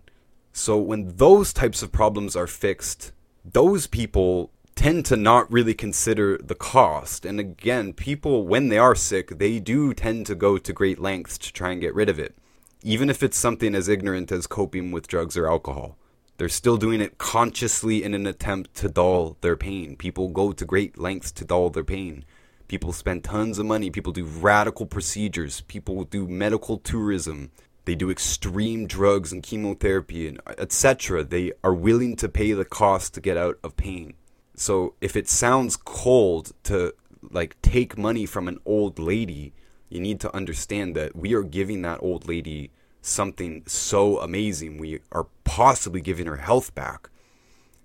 So, 0.53 0.79
when 0.79 1.17
those 1.17 1.53
types 1.53 1.83
of 1.83 1.93
problems 1.93 2.37
are 2.37 2.47
fixed, 2.47 3.13
those 3.45 3.87
people 3.87 4.51
tend 4.75 5.05
to 5.07 5.17
not 5.17 5.51
really 5.51 5.75
consider 5.75 6.39
the 6.39 6.55
cost. 6.55 7.25
And 7.25 7.41
again, 7.41 7.93
people, 7.93 8.47
when 8.47 8.69
they 8.69 8.79
are 8.79 8.95
sick, 8.95 9.39
they 9.39 9.59
do 9.59 9.95
tend 9.95 10.27
to 10.27 10.35
go 10.35 10.59
to 10.59 10.73
great 10.73 10.99
lengths 10.99 11.39
to 11.39 11.53
try 11.53 11.71
and 11.73 11.81
get 11.81 11.95
rid 11.95 12.09
of 12.09 12.19
it, 12.19 12.37
even 12.83 13.11
if 13.11 13.23
it's 13.23 13.39
something 13.39 13.75
as 13.75 13.89
ignorant 13.89 14.31
as 14.31 14.47
coping 14.47 14.93
with 14.93 15.09
drugs 15.09 15.37
or 15.37 15.49
alcohol. 15.49 15.97
They're 16.43 16.49
still 16.49 16.77
doing 16.77 17.01
it 17.01 17.19
consciously 17.19 18.03
in 18.03 18.15
an 18.15 18.27
attempt 18.27 18.75
to 18.79 18.89
dull 18.89 19.37
their 19.43 19.55
pain. 19.55 19.95
People 19.95 20.27
go 20.27 20.51
to 20.51 20.65
great 20.65 20.99
lengths 20.99 21.31
to 21.31 21.45
dull 21.45 21.71
their 21.71 21.85
pain. 21.85 22.25
People 22.67 22.93
spend 22.93 23.23
tons 23.23 23.61
of 23.61 23.67
money. 23.67 23.91
People 23.91 24.13
do 24.13 24.25
radical 24.25 24.85
procedures. 24.85 25.61
People 25.61 26.03
do 26.03 26.27
medical 26.27 26.79
tourism. 26.79 27.53
They 27.85 27.95
do 27.95 28.11
extreme 28.11 28.89
drugs 28.89 29.31
and 29.31 29.41
chemotherapy 29.41 30.27
and 30.27 30.41
etc. 30.59 31.23
They 31.23 31.53
are 31.63 31.73
willing 31.73 32.17
to 32.17 32.29
pay 32.29 32.55
the 32.55 32.65
cost 32.65 33.15
to 33.15 33.21
get 33.21 33.37
out 33.37 33.61
of 33.63 33.77
pain. 33.77 34.15
So 34.57 34.95
if 35.01 35.15
it 35.15 35.29
sounds 35.29 35.77
cold 35.77 36.51
to 36.65 36.93
like 37.31 37.55
take 37.63 37.97
money 37.97 38.27
from 38.27 38.49
an 38.49 38.59
old 38.67 38.99
lady, 38.99 39.55
you 39.89 40.01
need 40.01 40.19
to 40.19 40.35
understand 40.35 40.97
that 40.97 41.15
we 41.15 41.35
are 41.35 41.45
giving 41.45 41.83
that 41.83 42.03
old 42.03 42.27
lady 42.27 42.73
something 43.03 43.65
so 43.67 44.19
amazing. 44.21 44.79
We 44.79 45.01
are 45.11 45.27
possibly 45.45 46.01
giving 46.01 46.27
her 46.27 46.37
health 46.37 46.75
back. 46.75 47.11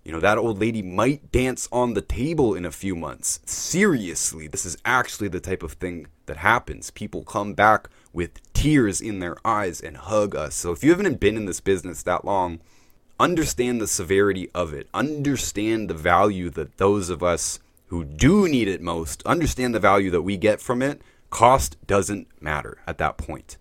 You 0.06 0.14
know, 0.14 0.22
that 0.22 0.38
old 0.38 0.62
lady 0.62 0.82
might 0.82 1.34
dance 1.34 1.68
on 1.70 1.94
the 1.94 2.02
table 2.02 2.56
in 2.56 2.64
a 2.64 2.72
few 2.72 2.96
months. 2.96 3.42
Seriously, 3.46 4.48
this 4.48 4.66
is 4.66 4.78
actually 4.86 5.28
the 5.28 5.42
type 5.42 5.64
of 5.64 5.74
thing 5.74 6.08
that 6.28 6.38
happens. 6.38 6.92
People 6.92 7.24
come 7.24 7.54
back 7.54 7.90
with 8.14 8.40
tears 8.54 9.02
in 9.02 9.20
their 9.20 9.36
eyes 9.44 9.82
and 9.82 9.98
hug 9.98 10.34
us. 10.34 10.56
So 10.56 10.72
if 10.72 10.82
you 10.82 10.92
haven't 10.92 11.20
been 11.20 11.36
in 11.36 11.46
this 11.46 11.60
business 11.60 12.04
that 12.04 12.24
long, 12.24 12.62
understand 13.20 13.82
the 13.82 13.88
severity 13.88 14.50
of 14.56 14.74
it. 14.74 14.88
Understand 14.94 15.90
the 15.90 15.94
value 15.94 16.50
that 16.52 16.78
those 16.78 17.10
of 17.10 17.22
us 17.22 17.60
who 17.88 18.06
do 18.06 18.48
need 18.48 18.68
it 18.68 18.82
most 18.82 19.24
understand 19.24 19.74
the 19.74 19.80
value 19.80 20.12
that 20.12 20.22
we 20.22 20.38
get 20.38 20.62
from 20.62 20.82
it. 20.82 21.02
Cost 21.30 21.76
doesn't 21.86 22.28
matter 22.42 22.78
at 22.88 22.98
that 22.98 23.18
point. 23.18 23.58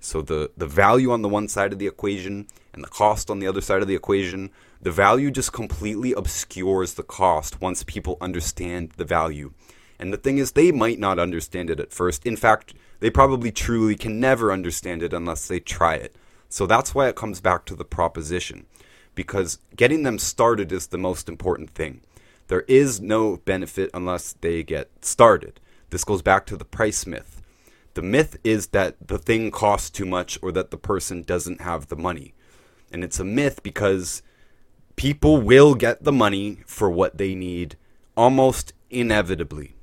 So 0.00 0.22
the, 0.22 0.50
the 0.56 0.66
value 0.66 1.10
on 1.10 1.22
the 1.22 1.28
one 1.28 1.48
side 1.48 1.72
of 1.72 1.78
the 1.78 1.86
equation 1.86 2.46
and 2.72 2.82
the 2.84 2.88
cost 2.88 3.30
on 3.30 3.40
the 3.40 3.46
other 3.46 3.60
side 3.60 3.82
of 3.82 3.88
the 3.88 3.96
equation 3.96 4.50
The 4.80 4.92
value 4.92 5.30
just 5.30 5.52
completely 5.52 6.12
obscures 6.12 6.94
the 6.94 7.02
cost 7.02 7.60
once 7.60 7.82
people 7.82 8.16
understand 8.20 8.92
the 8.96 9.04
value. 9.04 9.52
And 9.98 10.12
the 10.12 10.16
thing 10.16 10.38
is, 10.38 10.52
they 10.52 10.70
might 10.70 11.00
not 11.00 11.18
understand 11.18 11.70
it 11.70 11.80
at 11.80 11.92
first. 11.92 12.24
In 12.24 12.36
fact, 12.36 12.74
they 13.00 13.10
probably 13.10 13.50
truly 13.50 13.96
can 13.96 14.20
never 14.20 14.52
understand 14.52 15.02
it 15.02 15.12
unless 15.12 15.48
they 15.48 15.58
try 15.58 15.94
it. 15.94 16.14
So 16.48 16.66
that's 16.66 16.94
why 16.94 17.08
it 17.08 17.16
comes 17.16 17.40
back 17.40 17.64
to 17.66 17.74
the 17.74 17.84
proposition. 17.84 18.66
Because 19.16 19.58
getting 19.74 20.04
them 20.04 20.18
started 20.18 20.70
is 20.70 20.86
the 20.86 20.98
most 20.98 21.28
important 21.28 21.70
thing. 21.70 22.02
There 22.46 22.64
is 22.68 23.00
no 23.00 23.38
benefit 23.38 23.90
unless 23.92 24.34
they 24.34 24.62
get 24.62 24.90
started. 25.00 25.60
This 25.90 26.04
goes 26.04 26.22
back 26.22 26.46
to 26.46 26.56
the 26.56 26.64
price 26.64 27.04
myth. 27.04 27.37
The 27.98 28.02
myth 28.02 28.38
is 28.44 28.68
that 28.68 28.94
the 29.08 29.18
thing 29.18 29.50
costs 29.50 29.90
too 29.90 30.06
much 30.06 30.38
or 30.40 30.52
that 30.52 30.70
the 30.70 30.76
person 30.76 31.24
doesn't 31.24 31.62
have 31.62 31.88
the 31.88 31.96
money. 31.96 32.32
And 32.92 33.02
it's 33.02 33.18
a 33.18 33.24
myth 33.24 33.60
because 33.64 34.22
people 34.94 35.40
will 35.40 35.74
get 35.74 36.04
the 36.04 36.12
money 36.12 36.60
for 36.64 36.88
what 36.88 37.18
they 37.18 37.34
need 37.34 37.76
almost 38.16 38.72
inevitably. 38.88 39.74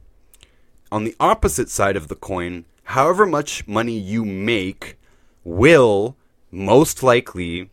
On 0.93 1.03
the 1.03 1.13
opposite 1.19 1.69
side 1.69 1.97
of 1.97 2.07
the 2.07 2.15
coin, 2.15 2.63
however 2.83 3.25
much 3.25 3.67
money 3.67 3.99
you 3.99 4.23
make 4.23 4.97
will 5.43 6.15
most 6.49 7.03
likely 7.03 7.69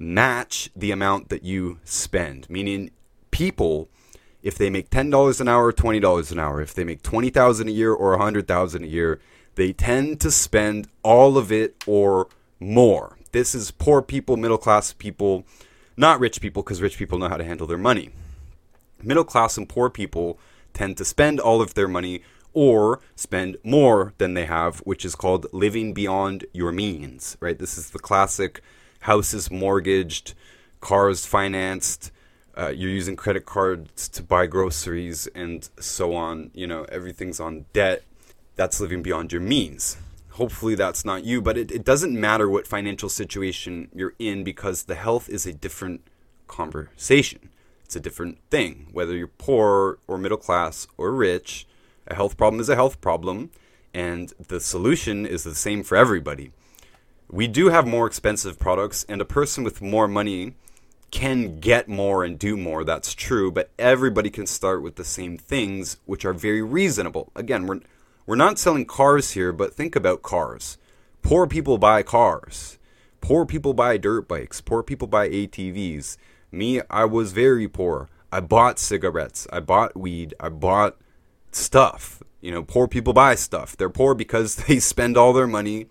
match 0.00 0.68
the 0.74 0.90
amount 0.90 1.28
that 1.28 1.44
you 1.44 1.78
spend. 1.84 2.50
Meaning, 2.50 2.90
people, 3.30 3.88
if 4.42 4.58
they 4.58 4.68
make 4.68 4.90
$10 4.90 5.40
an 5.40 5.46
hour 5.46 5.66
or 5.66 5.72
$20 5.72 6.32
an 6.32 6.40
hour, 6.40 6.60
if 6.60 6.74
they 6.74 6.82
make 6.82 7.04
20000 7.04 7.68
a 7.68 7.70
year 7.70 7.92
or 7.92 8.18
100000 8.18 8.82
a 8.82 8.86
year, 8.88 9.20
they 9.56 9.72
tend 9.72 10.20
to 10.20 10.30
spend 10.30 10.88
all 11.02 11.36
of 11.36 11.50
it 11.50 11.82
or 11.86 12.28
more. 12.60 13.18
This 13.32 13.54
is 13.54 13.70
poor 13.70 14.00
people, 14.00 14.36
middle 14.36 14.58
class 14.58 14.92
people, 14.92 15.44
not 15.96 16.20
rich 16.20 16.40
people, 16.40 16.62
because 16.62 16.80
rich 16.80 16.96
people 16.96 17.18
know 17.18 17.28
how 17.28 17.36
to 17.36 17.44
handle 17.44 17.66
their 17.66 17.76
money. 17.76 18.10
Middle 19.02 19.24
class 19.24 19.58
and 19.58 19.68
poor 19.68 19.90
people 19.90 20.38
tend 20.72 20.96
to 20.98 21.04
spend 21.04 21.40
all 21.40 21.60
of 21.60 21.74
their 21.74 21.88
money 21.88 22.22
or 22.52 23.00
spend 23.14 23.56
more 23.62 24.14
than 24.16 24.34
they 24.34 24.46
have, 24.46 24.78
which 24.80 25.04
is 25.04 25.14
called 25.14 25.46
living 25.52 25.92
beyond 25.92 26.46
your 26.52 26.72
means, 26.72 27.36
right? 27.40 27.58
This 27.58 27.76
is 27.76 27.90
the 27.90 27.98
classic 27.98 28.62
houses 29.00 29.50
mortgaged, 29.50 30.32
cars 30.80 31.26
financed, 31.26 32.10
uh, 32.58 32.68
you're 32.68 32.90
using 32.90 33.16
credit 33.16 33.44
cards 33.44 34.08
to 34.08 34.22
buy 34.22 34.46
groceries 34.46 35.26
and 35.34 35.68
so 35.78 36.14
on. 36.14 36.50
You 36.54 36.66
know, 36.66 36.84
everything's 36.88 37.38
on 37.40 37.66
debt. 37.74 38.02
That's 38.56 38.80
living 38.80 39.02
beyond 39.02 39.32
your 39.32 39.40
means. 39.40 39.96
Hopefully, 40.32 40.74
that's 40.74 41.04
not 41.04 41.24
you, 41.24 41.40
but 41.40 41.56
it, 41.56 41.70
it 41.70 41.84
doesn't 41.84 42.18
matter 42.18 42.48
what 42.48 42.66
financial 42.66 43.08
situation 43.08 43.88
you're 43.94 44.14
in 44.18 44.44
because 44.44 44.82
the 44.82 44.94
health 44.94 45.28
is 45.28 45.46
a 45.46 45.52
different 45.52 46.02
conversation. 46.46 47.48
It's 47.84 47.96
a 47.96 48.00
different 48.00 48.38
thing, 48.50 48.88
whether 48.92 49.16
you're 49.16 49.28
poor 49.28 49.98
or 50.06 50.18
middle 50.18 50.36
class 50.36 50.86
or 50.98 51.12
rich 51.12 51.66
a 52.08 52.14
health 52.14 52.36
problem 52.36 52.60
is 52.60 52.68
a 52.68 52.76
health 52.76 53.00
problem, 53.00 53.50
and 53.92 54.32
the 54.48 54.60
solution 54.60 55.26
is 55.26 55.44
the 55.44 55.54
same 55.54 55.82
for 55.82 55.96
everybody. 55.96 56.52
We 57.28 57.48
do 57.48 57.70
have 57.70 57.86
more 57.86 58.06
expensive 58.06 58.58
products, 58.58 59.04
and 59.08 59.20
a 59.20 59.24
person 59.24 59.64
with 59.64 59.82
more 59.82 60.06
money 60.06 60.54
can 61.10 61.58
get 61.58 61.88
more 61.88 62.24
and 62.24 62.38
do 62.38 62.56
more. 62.56 62.84
That's 62.84 63.14
true, 63.14 63.50
but 63.50 63.70
everybody 63.78 64.30
can 64.30 64.46
start 64.46 64.82
with 64.82 64.96
the 64.96 65.04
same 65.04 65.36
things, 65.36 65.96
which 66.04 66.24
are 66.24 66.32
very 66.32 66.62
reasonable. 66.62 67.32
Again, 67.34 67.66
we're 67.66 67.80
we're 68.26 68.36
not 68.36 68.58
selling 68.58 68.84
cars 68.84 69.32
here, 69.32 69.52
but 69.52 69.72
think 69.72 69.94
about 69.94 70.22
cars. 70.22 70.78
Poor 71.22 71.46
people 71.46 71.78
buy 71.78 72.02
cars. 72.02 72.78
Poor 73.20 73.46
people 73.46 73.72
buy 73.72 73.96
dirt 73.96 74.26
bikes. 74.28 74.60
Poor 74.60 74.82
people 74.82 75.08
buy 75.08 75.28
ATVs. 75.28 76.16
Me, 76.50 76.80
I 76.90 77.04
was 77.04 77.32
very 77.32 77.68
poor. 77.68 78.08
I 78.32 78.40
bought 78.40 78.78
cigarettes. 78.78 79.46
I 79.52 79.60
bought 79.60 79.96
weed. 79.96 80.34
I 80.40 80.48
bought 80.48 80.96
stuff. 81.52 82.22
You 82.40 82.50
know, 82.50 82.62
poor 82.62 82.88
people 82.88 83.12
buy 83.12 83.36
stuff. 83.36 83.76
They're 83.76 83.88
poor 83.88 84.14
because 84.14 84.54
they 84.66 84.80
spend 84.80 85.16
all 85.16 85.32
their 85.32 85.46
money 85.46 85.86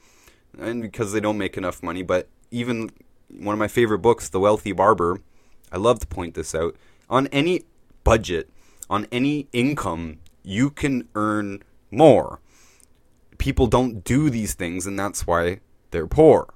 and 0.60 0.82
because 0.82 1.14
they 1.14 1.20
don't 1.20 1.38
make 1.38 1.58
enough 1.58 1.82
money. 1.82 2.04
But 2.04 2.30
even 2.52 2.92
one 3.30 3.54
of 3.54 3.60
my 3.60 3.68
favorite 3.68 4.00
books, 4.00 4.30
The 4.30 4.40
Wealthy 4.40 4.72
Barber, 4.72 5.22
I 5.72 5.78
love 5.78 6.00
to 6.00 6.08
point 6.08 6.36
this 6.36 6.54
out. 6.54 6.76
On 7.10 7.28
any 7.28 7.64
budget, 8.04 8.50
on 8.90 9.08
any 9.12 9.48
income, 9.52 10.20
you 10.44 10.70
can 10.70 11.08
earn 11.16 11.64
more. 11.96 12.42
People 13.38 13.68
don't 13.68 14.04
do 14.04 14.30
these 14.30 14.54
things, 14.54 14.86
and 14.86 14.98
that's 14.98 15.28
why 15.28 15.60
they're 15.92 16.08
poor. 16.08 16.54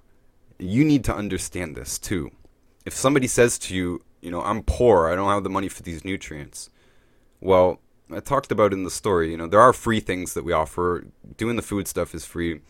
You 0.58 0.84
need 0.84 1.03
to 1.05 1.15
understand 1.15 1.75
this 1.75 1.98
too. 1.98 2.31
If 2.86 2.93
somebody 2.93 3.27
says 3.27 3.58
to 3.60 3.75
you, 3.75 4.01
you 4.22 4.31
know, 4.31 4.41
I'm 4.41 4.63
poor, 4.63 5.10
I 5.10 5.15
don't 5.15 5.29
have 5.29 5.43
the 5.43 5.50
money 5.50 5.69
for 5.69 5.84
these 5.84 6.03
nutrients, 6.03 6.69
well, 7.41 7.79
I 8.12 8.19
talked 8.19 8.51
about 8.51 8.74
in 8.74 8.84
the 8.84 8.89
story, 8.89 9.31
you 9.31 9.38
know, 9.38 9.48
there 9.48 9.62
are 9.62 9.74
free 9.74 10.00
things 10.00 10.34
that 10.34 10.43
we 10.43 10.51
offer. 10.51 11.05
Doing 11.38 11.55
the 11.55 11.62
food 11.62 11.88
stuff 11.88 12.15
is 12.15 12.25
free. 12.25 12.62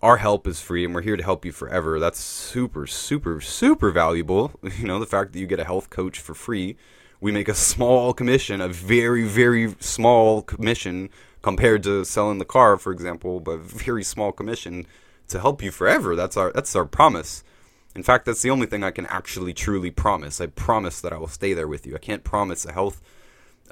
Our 0.00 0.18
help 0.18 0.46
is 0.46 0.60
free, 0.60 0.84
and 0.84 0.94
we're 0.94 1.02
here 1.02 1.16
to 1.16 1.22
help 1.22 1.44
you 1.44 1.52
forever. 1.52 1.98
That's 1.98 2.20
super, 2.20 2.86
super, 2.86 3.40
super 3.40 3.90
valuable. 3.90 4.52
You 4.78 4.86
know, 4.86 5.00
the 5.00 5.06
fact 5.06 5.32
that 5.32 5.38
you 5.38 5.46
get 5.46 5.60
a 5.60 5.64
health 5.64 5.90
coach 5.90 6.18
for 6.18 6.34
free. 6.34 6.76
We 7.20 7.32
make 7.32 7.48
a 7.48 7.54
small 7.54 8.12
commission, 8.12 8.60
a 8.60 8.68
very, 8.68 9.24
very 9.24 9.74
small 9.80 10.42
commission 10.42 11.10
compared 11.44 11.82
to 11.82 12.02
selling 12.06 12.38
the 12.38 12.44
car, 12.46 12.78
for 12.78 12.90
example, 12.90 13.38
but 13.38 13.58
very 13.58 14.02
small 14.02 14.32
commission 14.32 14.86
to 15.28 15.38
help 15.38 15.62
you 15.62 15.70
forever. 15.70 16.16
That's 16.16 16.38
our 16.38 16.50
that's 16.52 16.74
our 16.74 16.86
promise. 16.86 17.44
In 17.94 18.02
fact, 18.02 18.24
that's 18.24 18.40
the 18.40 18.48
only 18.48 18.66
thing 18.66 18.82
I 18.82 18.90
can 18.90 19.04
actually 19.06 19.52
truly 19.52 19.90
promise. 19.90 20.40
I 20.40 20.46
promise 20.46 21.02
that 21.02 21.12
I 21.12 21.18
will 21.18 21.28
stay 21.28 21.52
there 21.52 21.68
with 21.68 21.86
you. 21.86 21.94
I 21.94 21.98
can't 21.98 22.24
promise 22.24 22.64
a 22.64 22.72
health 22.72 23.02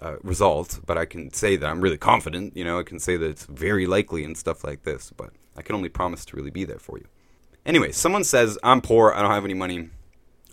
uh, 0.03 0.17
result, 0.23 0.81
but 0.85 0.99
I 0.99 1.07
can 1.07 1.33
say 1.33 1.57
that 1.57 1.67
I'm 1.67 1.81
really 1.81 1.97
confident. 1.97 2.55
You 2.55 2.65
know, 2.67 2.79
I 2.79 2.83
can 2.83 2.99
say 2.99 3.17
that 3.17 3.31
it's 3.31 3.47
very 3.47 3.87
likely 3.87 4.23
and 4.23 4.37
stuff 4.37 4.63
like 4.65 4.83
this, 4.83 5.11
but 5.17 5.31
I 5.57 5.63
can 5.63 5.75
only 5.75 5.89
promise 5.89 6.27
to 6.27 6.37
really 6.37 6.51
be 6.51 6.65
there 6.67 6.79
for 6.79 6.99
you. 6.99 7.07
Anyway, 7.65 7.91
someone 7.93 8.25
says, 8.25 8.59
I'm 8.63 8.83
poor, 8.83 9.15
I 9.15 9.23
don't 9.23 9.31
have 9.31 9.47
any 9.47 9.55
money. 9.55 9.89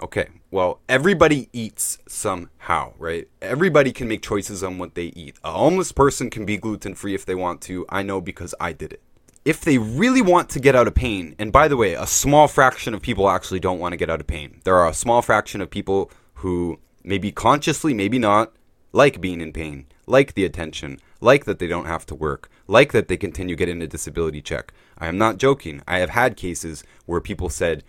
Okay, 0.01 0.29
well, 0.49 0.79
everybody 0.87 1.49
eats 1.51 1.97
somehow, 2.07 2.93
right? 2.97 3.27
Everybody 3.41 3.91
can 3.91 4.07
make 4.07 4.21
choices 4.21 4.63
on 4.63 4.77
what 4.77 4.95
they 4.95 5.07
eat. 5.07 5.35
A 5.43 5.51
homeless 5.51 5.91
person 5.91 6.29
can 6.29 6.45
be 6.45 6.55
gluten 6.55 6.95
free 6.95 7.13
if 7.13 7.25
they 7.25 7.35
want 7.35 7.59
to. 7.63 7.85
I 7.89 8.01
know 8.03 8.21
because 8.21 8.55
I 8.61 8.71
did 8.71 8.93
it. 8.93 9.01
If 9.43 9.61
they 9.61 9.77
really 9.77 10.21
want 10.21 10.49
to 10.51 10.59
get 10.59 10.75
out 10.75 10.87
of 10.87 10.95
pain, 10.95 11.35
and 11.37 11.51
by 11.51 11.67
the 11.67 11.75
way, 11.75 11.95
a 11.95 12.07
small 12.07 12.47
fraction 12.47 12.93
of 12.93 13.01
people 13.01 13.29
actually 13.29 13.59
don't 13.59 13.79
want 13.79 13.91
to 13.91 13.97
get 13.97 14.09
out 14.09 14.21
of 14.21 14.27
pain. 14.27 14.61
There 14.63 14.77
are 14.77 14.87
a 14.87 14.93
small 14.93 15.21
fraction 15.21 15.59
of 15.59 15.69
people 15.69 16.11
who, 16.35 16.79
maybe 17.03 17.31
consciously, 17.31 17.93
maybe 17.93 18.19
not, 18.19 18.53
like 18.93 19.19
being 19.19 19.41
in 19.41 19.51
pain, 19.51 19.85
like 20.07 20.33
the 20.33 20.45
attention, 20.45 20.99
like 21.19 21.43
that 21.43 21.59
they 21.59 21.67
don't 21.67 21.85
have 21.85 22.05
to 22.07 22.15
work, 22.15 22.49
like 22.67 22.93
that 22.93 23.09
they 23.09 23.17
continue 23.17 23.55
getting 23.55 23.81
a 23.81 23.87
disability 23.87 24.41
check. 24.41 24.73
I 24.97 25.07
am 25.07 25.17
not 25.17 25.37
joking. 25.37 25.81
I 25.87 25.99
have 25.99 26.11
had 26.11 26.37
cases 26.37 26.83
where 27.05 27.21
people 27.21 27.49
said, 27.49 27.83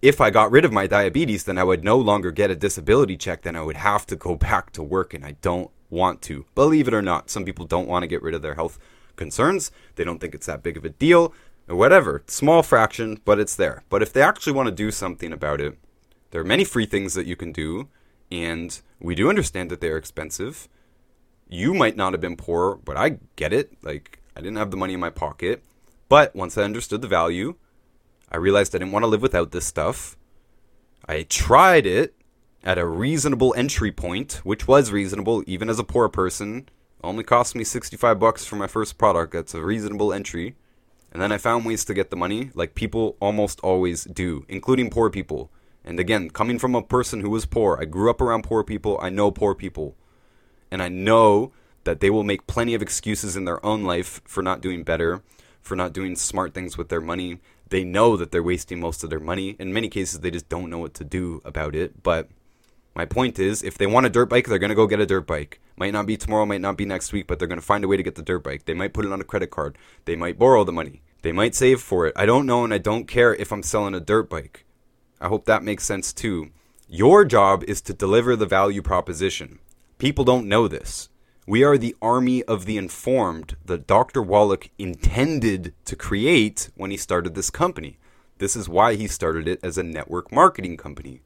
if 0.00 0.20
I 0.20 0.30
got 0.30 0.50
rid 0.50 0.64
of 0.64 0.72
my 0.72 0.86
diabetes, 0.86 1.44
then 1.44 1.58
I 1.58 1.64
would 1.64 1.84
no 1.84 1.96
longer 1.96 2.30
get 2.30 2.50
a 2.50 2.56
disability 2.56 3.16
check, 3.16 3.42
then 3.42 3.56
I 3.56 3.62
would 3.62 3.76
have 3.76 4.06
to 4.06 4.16
go 4.16 4.34
back 4.48 4.72
to 4.72 4.82
work, 4.82 5.14
and 5.14 5.24
I 5.24 5.32
don't 5.42 5.70
want 5.90 6.22
to. 6.22 6.46
Believe 6.54 6.88
it 6.88 6.94
or 6.94 7.02
not, 7.02 7.30
some 7.30 7.44
people 7.44 7.64
don't 7.64 7.88
want 7.88 8.02
to 8.02 8.08
get 8.08 8.22
rid 8.22 8.34
of 8.34 8.42
their 8.42 8.54
health 8.54 8.78
concerns. 9.16 9.70
They 9.96 10.04
don't 10.04 10.20
think 10.20 10.34
it's 10.34 10.46
that 10.46 10.62
big 10.62 10.76
of 10.76 10.84
a 10.84 10.90
deal, 10.90 11.34
or 11.68 11.76
whatever. 11.76 12.22
Small 12.26 12.62
fraction, 12.62 13.20
but 13.24 13.38
it's 13.38 13.56
there. 13.56 13.82
But 13.88 14.02
if 14.02 14.12
they 14.12 14.22
actually 14.22 14.52
want 14.52 14.68
to 14.68 14.74
do 14.74 14.90
something 14.90 15.32
about 15.32 15.60
it, 15.60 15.78
there 16.30 16.40
are 16.40 16.44
many 16.44 16.64
free 16.64 16.86
things 16.86 17.14
that 17.14 17.26
you 17.26 17.36
can 17.36 17.52
do 17.52 17.88
and 18.30 18.80
we 19.00 19.14
do 19.14 19.28
understand 19.28 19.70
that 19.70 19.80
they're 19.80 19.96
expensive. 19.96 20.68
You 21.48 21.72
might 21.72 21.96
not 21.96 22.12
have 22.12 22.20
been 22.20 22.36
poor, 22.36 22.76
but 22.76 22.96
I 22.96 23.18
get 23.36 23.52
it. 23.52 23.72
Like, 23.82 24.20
I 24.36 24.40
didn't 24.40 24.58
have 24.58 24.70
the 24.70 24.76
money 24.76 24.94
in 24.94 25.00
my 25.00 25.10
pocket. 25.10 25.62
But 26.08 26.34
once 26.34 26.58
I 26.58 26.62
understood 26.62 27.02
the 27.02 27.08
value, 27.08 27.56
I 28.30 28.36
realized 28.36 28.74
I 28.74 28.78
didn't 28.78 28.92
want 28.92 29.04
to 29.04 29.08
live 29.08 29.22
without 29.22 29.52
this 29.52 29.66
stuff. 29.66 30.16
I 31.08 31.22
tried 31.22 31.86
it 31.86 32.14
at 32.62 32.78
a 32.78 32.86
reasonable 32.86 33.54
entry 33.56 33.92
point, 33.92 34.40
which 34.44 34.68
was 34.68 34.92
reasonable 34.92 35.42
even 35.46 35.70
as 35.70 35.78
a 35.78 35.84
poor 35.84 36.08
person. 36.08 36.68
Only 37.02 37.24
cost 37.24 37.54
me 37.54 37.64
65 37.64 38.18
bucks 38.18 38.44
for 38.44 38.56
my 38.56 38.66
first 38.66 38.98
product. 38.98 39.32
That's 39.32 39.54
a 39.54 39.62
reasonable 39.62 40.12
entry. 40.12 40.56
And 41.12 41.22
then 41.22 41.32
I 41.32 41.38
found 41.38 41.64
ways 41.64 41.84
to 41.86 41.94
get 41.94 42.10
the 42.10 42.16
money, 42.16 42.50
like 42.54 42.74
people 42.74 43.16
almost 43.20 43.60
always 43.60 44.04
do, 44.04 44.44
including 44.48 44.90
poor 44.90 45.08
people. 45.08 45.50
And 45.84 45.98
again, 45.98 46.28
coming 46.28 46.58
from 46.58 46.74
a 46.74 46.82
person 46.82 47.20
who 47.20 47.30
was 47.30 47.46
poor, 47.46 47.78
I 47.80 47.86
grew 47.86 48.10
up 48.10 48.20
around 48.20 48.44
poor 48.44 48.62
people, 48.62 48.98
I 49.00 49.08
know 49.08 49.30
poor 49.30 49.54
people. 49.54 49.96
And 50.70 50.82
I 50.82 50.88
know 50.88 51.52
that 51.84 52.00
they 52.00 52.10
will 52.10 52.24
make 52.24 52.46
plenty 52.46 52.74
of 52.74 52.82
excuses 52.82 53.36
in 53.36 53.46
their 53.46 53.64
own 53.64 53.84
life 53.84 54.20
for 54.26 54.42
not 54.42 54.60
doing 54.60 54.82
better, 54.82 55.22
for 55.62 55.74
not 55.74 55.94
doing 55.94 56.14
smart 56.14 56.52
things 56.52 56.76
with 56.76 56.90
their 56.90 57.00
money. 57.00 57.38
They 57.70 57.84
know 57.84 58.16
that 58.16 58.30
they're 58.30 58.42
wasting 58.42 58.80
most 58.80 59.04
of 59.04 59.10
their 59.10 59.20
money. 59.20 59.56
In 59.58 59.72
many 59.72 59.88
cases, 59.88 60.20
they 60.20 60.30
just 60.30 60.48
don't 60.48 60.70
know 60.70 60.78
what 60.78 60.94
to 60.94 61.04
do 61.04 61.42
about 61.44 61.74
it. 61.74 62.02
But 62.02 62.28
my 62.94 63.04
point 63.04 63.38
is, 63.38 63.62
if 63.62 63.76
they 63.78 63.86
want 63.86 64.06
a 64.06 64.10
dirt 64.10 64.28
bike, 64.28 64.46
they're 64.46 64.58
going 64.58 64.70
to 64.70 64.74
go 64.74 64.86
get 64.86 65.00
a 65.00 65.06
dirt 65.06 65.26
bike. 65.26 65.60
Might 65.76 65.92
not 65.92 66.06
be 66.06 66.16
tomorrow, 66.16 66.46
might 66.46 66.60
not 66.60 66.76
be 66.76 66.84
next 66.84 67.12
week, 67.12 67.26
but 67.26 67.38
they're 67.38 67.48
going 67.48 67.60
to 67.60 67.64
find 67.64 67.84
a 67.84 67.88
way 67.88 67.96
to 67.96 68.02
get 68.02 68.16
the 68.16 68.22
dirt 68.22 68.42
bike. 68.42 68.64
They 68.64 68.74
might 68.74 68.92
put 68.92 69.04
it 69.04 69.12
on 69.12 69.20
a 69.20 69.24
credit 69.24 69.50
card. 69.50 69.76
They 70.04 70.16
might 70.16 70.38
borrow 70.38 70.64
the 70.64 70.72
money. 70.72 71.02
They 71.22 71.32
might 71.32 71.54
save 71.54 71.80
for 71.80 72.06
it. 72.06 72.14
I 72.16 72.26
don't 72.26 72.46
know, 72.46 72.64
and 72.64 72.72
I 72.72 72.78
don't 72.78 73.06
care 73.06 73.34
if 73.34 73.52
I'm 73.52 73.62
selling 73.62 73.94
a 73.94 74.00
dirt 74.00 74.28
bike. 74.28 74.64
I 75.20 75.28
hope 75.28 75.44
that 75.44 75.62
makes 75.62 75.84
sense 75.84 76.12
too. 76.12 76.50
Your 76.88 77.24
job 77.24 77.64
is 77.68 77.80
to 77.82 77.92
deliver 77.92 78.34
the 78.34 78.46
value 78.46 78.82
proposition. 78.82 79.58
People 79.98 80.24
don't 80.24 80.48
know 80.48 80.68
this. 80.68 81.08
We 81.48 81.64
are 81.64 81.78
the 81.78 81.96
army 82.02 82.42
of 82.42 82.66
the 82.66 82.76
informed 82.76 83.56
that 83.64 83.86
Dr. 83.86 84.20
Wallach 84.20 84.68
intended 84.76 85.72
to 85.86 85.96
create 85.96 86.68
when 86.76 86.90
he 86.90 86.98
started 86.98 87.34
this 87.34 87.48
company. 87.48 87.96
This 88.36 88.54
is 88.54 88.68
why 88.68 88.96
he 88.96 89.06
started 89.06 89.48
it 89.48 89.58
as 89.62 89.78
a 89.78 89.82
network 89.82 90.30
marketing 90.30 90.76
company. 90.76 91.22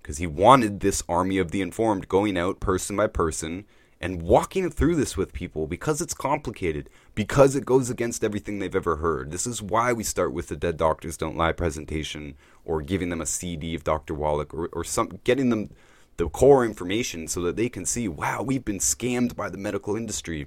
Because 0.00 0.16
he 0.16 0.26
wanted 0.26 0.80
this 0.80 1.02
army 1.06 1.36
of 1.36 1.50
the 1.50 1.60
informed 1.60 2.08
going 2.08 2.38
out 2.38 2.60
person 2.60 2.96
by 2.96 3.08
person 3.08 3.66
and 4.00 4.22
walking 4.22 4.70
through 4.70 4.96
this 4.96 5.18
with 5.18 5.34
people 5.34 5.66
because 5.66 6.00
it's 6.00 6.14
complicated, 6.14 6.88
because 7.14 7.54
it 7.54 7.66
goes 7.66 7.90
against 7.90 8.24
everything 8.24 8.60
they've 8.60 8.74
ever 8.74 8.96
heard. 8.96 9.30
This 9.30 9.46
is 9.46 9.60
why 9.60 9.92
we 9.92 10.02
start 10.02 10.32
with 10.32 10.48
the 10.48 10.56
Dead 10.56 10.78
Doctors 10.78 11.18
Don't 11.18 11.36
Lie 11.36 11.52
presentation 11.52 12.36
or 12.64 12.80
giving 12.80 13.10
them 13.10 13.20
a 13.20 13.26
CD 13.26 13.74
of 13.74 13.84
Dr. 13.84 14.14
Wallach 14.14 14.54
or, 14.54 14.70
or 14.72 14.82
some 14.82 15.20
getting 15.24 15.50
them 15.50 15.68
the 16.18 16.28
core 16.28 16.64
information 16.64 17.26
so 17.26 17.40
that 17.42 17.56
they 17.56 17.68
can 17.68 17.86
see, 17.86 18.06
wow, 18.06 18.42
we've 18.42 18.64
been 18.64 18.80
scammed 18.80 19.34
by 19.34 19.48
the 19.48 19.56
medical 19.56 19.96
industry. 19.96 20.46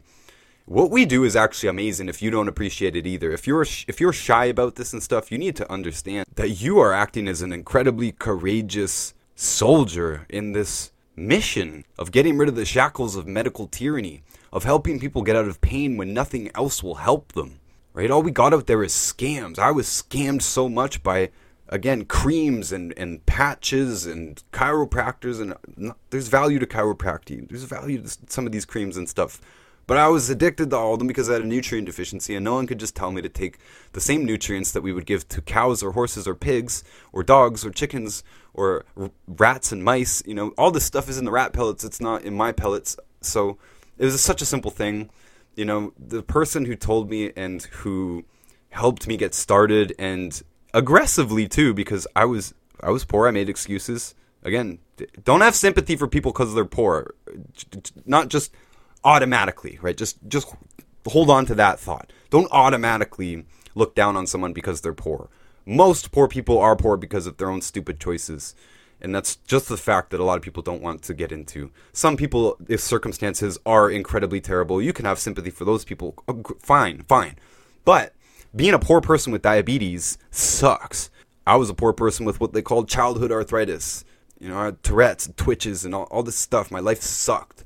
What 0.65 0.91
we 0.91 1.05
do 1.05 1.23
is 1.23 1.35
actually 1.35 1.69
amazing 1.69 2.07
if 2.07 2.21
you 2.21 2.29
don't 2.29 2.47
appreciate 2.47 2.95
it 2.95 3.07
either. 3.07 3.31
If 3.31 3.47
you're 3.47 3.65
if 3.87 3.99
you're 3.99 4.13
shy 4.13 4.45
about 4.45 4.75
this 4.75 4.93
and 4.93 5.01
stuff, 5.01 5.31
you 5.31 5.37
need 5.37 5.55
to 5.55 5.71
understand 5.71 6.27
that 6.35 6.49
you 6.49 6.79
are 6.79 6.93
acting 6.93 7.27
as 7.27 7.41
an 7.41 7.51
incredibly 7.51 8.11
courageous 8.11 9.13
soldier 9.35 10.27
in 10.29 10.51
this 10.51 10.91
mission 11.15 11.83
of 11.97 12.11
getting 12.11 12.37
rid 12.37 12.47
of 12.47 12.55
the 12.55 12.65
shackles 12.65 13.15
of 13.15 13.27
medical 13.27 13.67
tyranny, 13.67 14.23
of 14.53 14.63
helping 14.63 14.99
people 14.99 15.23
get 15.23 15.35
out 15.35 15.47
of 15.47 15.61
pain 15.61 15.97
when 15.97 16.13
nothing 16.13 16.51
else 16.53 16.83
will 16.83 16.95
help 16.95 17.31
them. 17.31 17.59
Right? 17.93 18.11
All 18.11 18.21
we 18.21 18.31
got 18.31 18.53
out 18.53 18.67
there 18.67 18.83
is 18.83 18.93
scams. 18.93 19.57
I 19.59 19.71
was 19.71 19.87
scammed 19.87 20.41
so 20.41 20.69
much 20.69 21.03
by 21.03 21.31
again 21.71 22.03
creams 22.05 22.71
and, 22.71 22.93
and 22.97 23.25
patches 23.25 24.05
and 24.05 24.43
chiropractors 24.51 25.41
and 25.41 25.93
there's 26.09 26.27
value 26.27 26.59
to 26.59 26.67
chiropractic. 26.67 27.49
There's 27.49 27.63
value 27.63 28.03
to 28.03 28.17
some 28.27 28.45
of 28.45 28.51
these 28.51 28.65
creams 28.65 28.97
and 28.97 29.09
stuff. 29.09 29.41
But 29.87 29.97
I 29.97 30.07
was 30.09 30.29
addicted 30.29 30.69
to 30.69 30.77
all 30.77 30.93
of 30.93 30.99
them 30.99 31.07
because 31.07 31.29
I 31.29 31.33
had 31.33 31.41
a 31.41 31.47
nutrient 31.47 31.85
deficiency, 31.85 32.35
and 32.35 32.45
no 32.45 32.53
one 32.53 32.67
could 32.67 32.79
just 32.79 32.95
tell 32.95 33.11
me 33.11 33.21
to 33.21 33.27
take 33.27 33.57
the 33.93 33.99
same 33.99 34.23
nutrients 34.23 34.71
that 34.71 34.83
we 34.83 34.93
would 34.93 35.05
give 35.05 35.27
to 35.29 35.41
cows 35.41 35.81
or 35.81 35.91
horses 35.91 36.27
or 36.27 36.35
pigs 36.35 36.83
or 37.11 37.23
dogs 37.23 37.65
or 37.65 37.71
chickens 37.71 38.23
or 38.53 38.85
rats 39.27 39.71
and 39.71 39.83
mice. 39.83 40.23
You 40.25 40.35
know, 40.35 40.49
all 40.57 40.71
this 40.71 40.85
stuff 40.85 41.09
is 41.09 41.17
in 41.17 41.25
the 41.25 41.31
rat 41.31 41.51
pellets. 41.51 41.83
It's 41.83 41.99
not 41.99 42.23
in 42.23 42.35
my 42.35 42.51
pellets. 42.51 42.95
So 43.21 43.57
it 43.97 44.05
was 44.05 44.21
such 44.21 44.41
a 44.41 44.45
simple 44.45 44.71
thing. 44.71 45.09
You 45.55 45.65
know, 45.65 45.93
the 45.97 46.23
person 46.23 46.65
who 46.65 46.75
told 46.75 47.09
me 47.09 47.33
and 47.35 47.63
who 47.63 48.23
helped 48.69 49.07
me 49.07 49.17
get 49.17 49.33
started 49.33 49.93
and 49.99 50.41
aggressively 50.73 51.47
too, 51.47 51.73
because 51.73 52.07
I 52.15 52.25
was 52.25 52.53
I 52.81 52.89
was 52.89 53.05
poor. 53.05 53.27
I 53.27 53.31
made 53.31 53.49
excuses. 53.49 54.15
Again, 54.43 54.79
don't 55.23 55.41
have 55.41 55.55
sympathy 55.55 55.95
for 55.95 56.07
people 56.07 56.31
because 56.31 56.53
they're 56.53 56.65
poor. 56.65 57.13
Not 58.05 58.29
just 58.29 58.51
automatically, 59.03 59.79
right? 59.81 59.97
Just 59.97 60.17
just 60.27 60.53
hold 61.07 61.29
on 61.29 61.45
to 61.45 61.55
that 61.55 61.79
thought. 61.79 62.11
Don't 62.29 62.51
automatically 62.51 63.45
look 63.75 63.95
down 63.95 64.17
on 64.17 64.27
someone 64.27 64.53
because 64.53 64.81
they're 64.81 64.93
poor 64.93 65.29
most 65.65 66.11
poor 66.11 66.27
people 66.27 66.59
are 66.59 66.75
poor 66.75 66.97
because 66.97 67.27
of 67.27 67.37
their 67.37 67.49
own 67.49 67.61
stupid 67.61 67.99
choices. 67.99 68.55
And 69.03 69.15
that's 69.15 69.37
just 69.37 69.67
the 69.67 69.77
fact 69.77 70.11
that 70.11 70.19
a 70.19 70.23
lot 70.23 70.37
of 70.37 70.43
people 70.43 70.61
don't 70.61 70.81
want 70.81 71.01
to 71.03 71.15
get 71.15 71.31
into. 71.31 71.71
Some 71.91 72.15
people, 72.17 72.57
if 72.67 72.79
circumstances 72.81 73.57
are 73.65 73.89
incredibly 73.89 74.39
terrible, 74.39 74.79
you 74.79 74.93
can 74.93 75.05
have 75.05 75.17
sympathy 75.17 75.49
for 75.49 75.65
those 75.65 75.83
people. 75.83 76.15
Oh, 76.27 76.43
fine, 76.59 77.03
fine. 77.07 77.37
But 77.83 78.13
being 78.55 78.73
a 78.73 78.79
poor 78.79 79.01
person 79.01 79.31
with 79.31 79.41
diabetes 79.41 80.17
sucks. 80.29 81.09
I 81.45 81.55
was 81.55 81.69
a 81.69 81.73
poor 81.73 81.93
person 81.93 82.25
with 82.25 82.39
what 82.39 82.53
they 82.53 82.61
called 82.61 82.89
childhood 82.89 83.31
arthritis. 83.31 84.05
You 84.39 84.49
know, 84.49 84.57
I 84.57 84.65
had 84.65 84.83
Tourette's, 84.83 85.29
twitches, 85.35 85.85
and 85.85 85.93
all, 85.93 86.03
all 86.05 86.23
this 86.23 86.35
stuff. 86.35 86.71
My 86.71 86.79
life 86.79 87.01
sucked. 87.01 87.63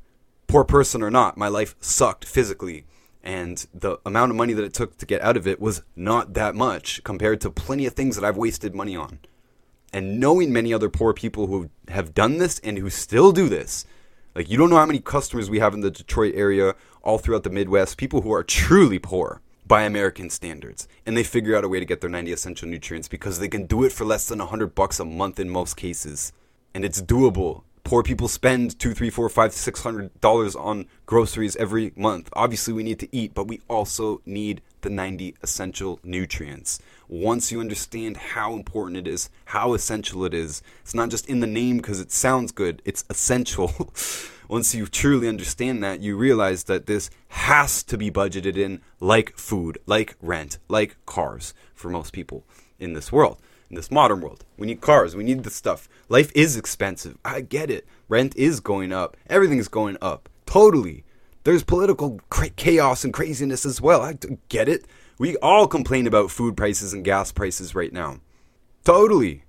Poor 0.48 0.64
person 0.64 1.02
or 1.02 1.10
not, 1.10 1.38
my 1.38 1.48
life 1.48 1.76
sucked 1.80 2.26
physically 2.26 2.86
and 3.26 3.66
the 3.74 3.98
amount 4.06 4.30
of 4.30 4.38
money 4.38 4.54
that 4.54 4.64
it 4.64 4.74
took 4.74 4.98
to 4.98 5.06
get 5.06 5.22
out 5.22 5.36
of 5.36 5.48
it 5.48 5.60
was 5.60 5.82
not 5.96 6.36
that 6.36 6.54
much 6.54 7.04
compared 7.04 7.42
to 7.42 7.50
plenty 7.50 7.88
of 7.88 7.94
things 7.94 8.16
that 8.16 8.24
I've 8.24 8.38
wasted 8.38 8.76
money 8.76 8.96
on. 8.96 9.20
And 9.92 10.20
knowing 10.20 10.54
many 10.54 10.72
other 10.72 10.90
poor 10.90 11.12
people 11.14 11.48
who 11.48 11.72
have 11.88 12.14
done 12.14 12.38
this 12.38 12.60
and 12.60 12.78
who 12.78 12.90
still 12.92 13.32
do 13.32 13.50
this, 13.50 13.86
like 14.36 14.50
you 14.50 14.58
don't 14.58 14.70
know 14.70 14.78
how 14.78 14.86
many 14.86 15.00
customers 15.00 15.50
we 15.50 15.60
have 15.60 15.74
in 15.74 15.82
the 15.82 15.90
Detroit 15.90 16.36
area, 16.36 16.76
all 17.02 17.18
throughout 17.18 17.44
the 17.44 17.50
Midwest, 17.50 17.98
people 17.98 18.22
who 18.22 18.32
are 18.32 18.44
truly 18.44 19.00
poor 19.00 19.42
by 19.68 19.84
American 19.84 20.30
standards, 20.30 20.88
and 21.06 21.18
they 21.18 21.24
figure 21.24 21.56
out 21.56 21.64
a 21.64 21.70
way 21.70 21.80
to 21.80 21.86
get 21.86 22.02
their 22.02 22.10
90 22.10 22.32
essential 22.32 22.68
nutrients 22.68 23.08
because 23.08 23.40
they 23.40 23.48
can 23.48 23.66
do 23.66 23.84
it 23.84 23.92
for 23.92 24.06
less 24.06 24.28
than 24.28 24.40
100 24.40 24.76
bucks 24.76 25.00
a 25.00 25.06
month 25.06 25.40
in 25.40 25.50
most 25.50 25.76
cases. 25.76 26.32
And 26.74 26.86
it's 26.86 27.02
doable 27.02 27.64
poor 27.86 28.02
people 28.02 28.28
spend 28.28 28.78
two, 28.80 28.94
three, 28.94 29.12
four, 29.12 29.30
five, 29.30 29.54
six 29.54 29.82
hundred 29.82 30.20
dollars 30.20 30.56
on 30.56 30.88
groceries 31.06 31.56
every 31.56 31.94
month. 31.96 32.30
Obviously, 32.34 32.74
we 32.74 32.84
need 32.84 33.00
to 33.00 33.16
eat, 33.16 33.34
but 33.34 33.48
we 33.48 33.62
also 33.70 34.22
need 34.26 34.62
the 34.82 34.90
90 34.90 35.36
essential 35.42 36.00
nutrients. 36.04 36.80
Once 37.08 37.52
you 37.52 37.62
understand 37.62 38.18
how 38.18 38.54
important 38.54 38.98
it 38.98 39.08
is, 39.08 39.30
how 39.46 39.74
essential 39.74 40.26
it 40.26 40.34
is, 40.34 40.62
it's 40.82 40.94
not 40.94 41.10
just 41.10 41.30
in 41.30 41.40
the 41.40 41.48
name 41.48 41.78
because 41.78 42.00
it 42.00 42.12
sounds 42.12 42.52
good, 42.52 42.82
it's 42.84 43.06
essential. 43.10 43.72
Once 44.48 44.76
you 44.76 44.86
truly 44.86 45.28
understand 45.28 45.84
that, 45.84 46.02
you 46.02 46.16
realize 46.16 46.66
that 46.66 46.86
this 46.86 47.10
has 47.30 47.84
to 47.84 47.98
be 47.98 48.12
budgeted 48.12 48.58
in 48.58 48.82
like 49.00 49.38
food, 49.38 49.78
like 49.86 50.16
rent, 50.22 50.58
like 50.68 50.98
cars 51.06 51.54
for 51.74 51.90
most 51.90 52.14
people 52.14 52.46
in 52.80 52.94
this 52.94 53.12
world 53.12 53.42
in 53.70 53.76
this 53.76 53.92
modern 53.92 54.22
world. 54.22 54.46
We 54.58 54.68
need 54.68 54.82
cars. 54.82 55.16
We 55.16 55.24
need 55.24 55.44
the 55.44 55.50
stuff. 55.50 55.90
Life 56.10 56.32
is 56.36 56.58
expensive. 56.58 57.18
I 57.24 57.42
get 57.42 57.70
it. 57.70 57.88
Rent 58.08 58.36
is 58.36 58.60
going 58.60 58.94
up. 58.94 59.18
Everything's 59.28 59.68
going 59.68 59.98
up. 60.02 60.30
Totally. 60.46 61.04
There's 61.44 61.64
political 61.64 62.20
chaos 62.56 63.04
and 63.04 63.14
craziness 63.14 63.66
as 63.66 63.82
well. 63.82 64.02
I 64.02 64.18
get 64.50 64.68
it. 64.70 64.86
We 65.18 65.38
all 65.38 65.68
complain 65.68 66.08
about 66.08 66.32
food 66.32 66.58
prices 66.58 66.94
and 66.94 67.04
gas 67.04 67.32
prices 67.32 67.76
right 67.76 67.94
now. 67.94 68.20
Totally. 68.84 69.45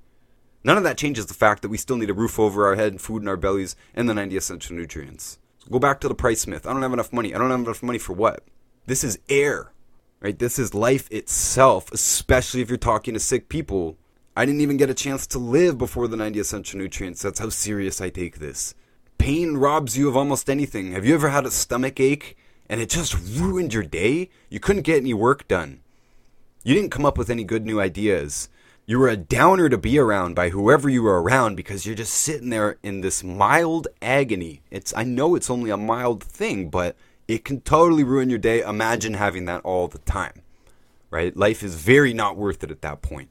None 0.66 0.76
of 0.76 0.84
that 0.84 0.98
changes 0.98 1.26
the 1.26 1.34
fact 1.34 1.62
that 1.62 1.70
we 1.70 1.78
still 1.78 1.96
need 1.96 2.10
a 2.10 2.14
roof 2.14 2.38
over 2.38 2.66
our 2.66 2.74
head, 2.74 2.92
and 2.92 3.00
food 3.00 3.22
in 3.22 3.28
our 3.28 3.38
bellies, 3.38 3.76
and 3.94 4.08
the 4.08 4.14
90 4.14 4.36
essential 4.36 4.76
nutrients. 4.76 5.38
So 5.58 5.70
go 5.70 5.78
back 5.78 6.00
to 6.00 6.08
the 6.08 6.14
price 6.14 6.46
myth. 6.46 6.66
I 6.66 6.72
don't 6.74 6.82
have 6.82 6.92
enough 6.92 7.12
money. 7.12 7.34
I 7.34 7.38
don't 7.38 7.50
have 7.50 7.60
enough 7.60 7.82
money 7.82 7.98
for 7.98 8.12
what? 8.12 8.44
This 8.84 9.02
is 9.02 9.18
air, 9.28 9.72
right? 10.20 10.38
This 10.38 10.58
is 10.58 10.74
life 10.74 11.08
itself, 11.10 11.90
especially 11.92 12.60
if 12.60 12.68
you're 12.68 12.76
talking 12.76 13.14
to 13.14 13.20
sick 13.20 13.48
people 13.48 13.96
I 14.38 14.44
didn't 14.44 14.60
even 14.60 14.76
get 14.76 14.90
a 14.90 14.94
chance 14.94 15.26
to 15.28 15.38
live 15.38 15.78
before 15.78 16.08
the 16.08 16.16
90 16.16 16.38
essential 16.38 16.78
nutrients. 16.78 17.22
That's 17.22 17.38
how 17.38 17.48
serious 17.48 18.02
I 18.02 18.10
take 18.10 18.38
this. 18.38 18.74
Pain 19.16 19.56
robs 19.56 19.96
you 19.96 20.08
of 20.08 20.16
almost 20.16 20.50
anything. 20.50 20.92
Have 20.92 21.06
you 21.06 21.14
ever 21.14 21.30
had 21.30 21.46
a 21.46 21.50
stomach 21.50 21.98
ache 22.00 22.36
and 22.68 22.78
it 22.78 22.90
just 22.90 23.16
ruined 23.38 23.72
your 23.72 23.82
day? 23.82 24.28
You 24.50 24.60
couldn't 24.60 24.82
get 24.82 24.98
any 25.00 25.14
work 25.14 25.48
done. 25.48 25.80
You 26.64 26.74
didn't 26.74 26.90
come 26.90 27.06
up 27.06 27.16
with 27.16 27.30
any 27.30 27.44
good 27.44 27.64
new 27.64 27.80
ideas. 27.80 28.50
You 28.88 29.00
were 29.00 29.08
a 29.08 29.16
downer 29.16 29.68
to 29.68 29.78
be 29.78 29.98
around 29.98 30.36
by 30.36 30.50
whoever 30.50 30.88
you 30.88 31.02
were 31.02 31.20
around 31.20 31.56
because 31.56 31.84
you're 31.84 31.96
just 31.96 32.14
sitting 32.14 32.50
there 32.50 32.78
in 32.84 33.00
this 33.00 33.24
mild 33.24 33.88
agony. 34.00 34.62
It's 34.70 34.94
I 34.96 35.02
know 35.02 35.34
it's 35.34 35.50
only 35.50 35.70
a 35.70 35.76
mild 35.76 36.22
thing, 36.22 36.70
but 36.70 36.94
it 37.26 37.44
can 37.44 37.62
totally 37.62 38.04
ruin 38.04 38.30
your 38.30 38.38
day. 38.38 38.60
Imagine 38.60 39.14
having 39.14 39.46
that 39.46 39.62
all 39.64 39.88
the 39.88 39.98
time. 39.98 40.42
Right? 41.10 41.36
Life 41.36 41.64
is 41.64 41.74
very 41.74 42.14
not 42.14 42.36
worth 42.36 42.62
it 42.62 42.70
at 42.70 42.82
that 42.82 43.02
point. 43.02 43.28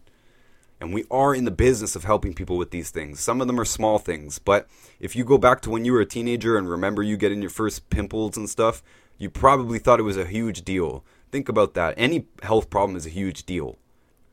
And 0.81 0.93
we 0.93 1.05
are 1.09 1.33
in 1.33 1.45
the 1.45 1.51
business 1.51 1.95
of 1.95 2.03
helping 2.03 2.33
people 2.33 2.57
with 2.57 2.71
these 2.71 2.89
things. 2.89 3.21
Some 3.21 3.39
of 3.39 3.47
them 3.47 3.57
are 3.57 3.65
small 3.65 3.97
things, 3.97 4.39
but 4.39 4.67
if 4.99 5.15
you 5.15 5.23
go 5.23 5.37
back 5.37 5.61
to 5.61 5.69
when 5.69 5.85
you 5.85 5.93
were 5.93 6.01
a 6.01 6.05
teenager 6.05 6.57
and 6.57 6.69
remember 6.69 7.01
you 7.01 7.15
getting 7.15 7.41
your 7.41 7.49
first 7.49 7.89
pimples 7.89 8.35
and 8.35 8.49
stuff, 8.49 8.83
you 9.17 9.29
probably 9.29 9.79
thought 9.79 10.01
it 10.01 10.03
was 10.03 10.17
a 10.17 10.25
huge 10.25 10.65
deal. 10.65 11.05
Think 11.31 11.47
about 11.47 11.75
that. 11.75 11.93
Any 11.95 12.25
health 12.43 12.69
problem 12.69 12.97
is 12.97 13.05
a 13.05 13.09
huge 13.09 13.45
deal. 13.45 13.77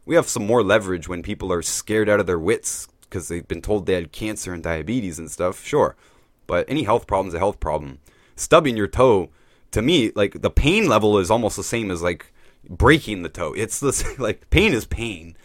We 0.04 0.14
have 0.14 0.28
some 0.28 0.46
more 0.46 0.62
leverage 0.62 1.08
when 1.08 1.22
people 1.22 1.52
are 1.52 1.62
scared 1.62 2.08
out 2.08 2.20
of 2.20 2.26
their 2.26 2.38
wits 2.38 2.88
because 3.02 3.28
they've 3.28 3.46
been 3.46 3.62
told 3.62 3.86
they 3.86 3.94
had 3.94 4.12
cancer 4.12 4.52
and 4.52 4.62
diabetes 4.62 5.18
and 5.18 5.30
stuff, 5.30 5.64
sure. 5.64 5.96
But 6.46 6.68
any 6.68 6.82
health 6.82 7.06
problem 7.06 7.28
is 7.28 7.34
a 7.34 7.38
health 7.38 7.60
problem. 7.60 7.98
Stubbing 8.34 8.76
your 8.76 8.88
toe, 8.88 9.30
to 9.70 9.82
me, 9.82 10.10
like 10.14 10.42
the 10.42 10.50
pain 10.50 10.88
level 10.88 11.18
is 11.18 11.30
almost 11.30 11.56
the 11.56 11.62
same 11.62 11.90
as 11.90 12.02
like 12.02 12.32
breaking 12.68 13.22
the 13.22 13.28
toe. 13.28 13.52
It's 13.52 13.80
this 13.80 14.04
like 14.18 14.48
pain 14.50 14.72
is 14.72 14.86
pain 14.86 15.36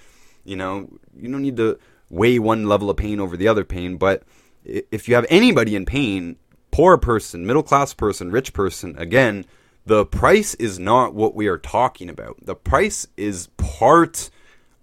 you 0.47 0.55
know, 0.55 0.87
you 1.15 1.29
don't 1.29 1.41
need 1.41 1.57
to 1.57 1.77
weigh 2.09 2.39
one 2.39 2.67
level 2.67 2.89
of 2.89 2.97
pain 2.97 3.19
over 3.19 3.35
the 3.35 3.49
other 3.49 3.65
pain, 3.65 3.97
but 3.97 4.23
if 4.63 5.07
you 5.07 5.13
have 5.13 5.25
anybody 5.29 5.75
in 5.75 5.85
pain, 5.85 6.37
poor 6.71 6.97
person, 6.97 7.45
middle 7.45 7.63
class 7.63 7.93
person, 7.93 8.31
rich 8.31 8.53
person, 8.53 8.97
again, 8.97 9.45
the 9.85 10.05
price 10.05 10.55
is 10.55 10.79
not 10.79 11.13
what 11.13 11.35
we 11.35 11.47
are 11.47 11.57
talking 11.57 12.09
about. 12.09 12.37
The 12.41 12.55
price 12.55 13.07
is 13.17 13.49
part 13.57 14.29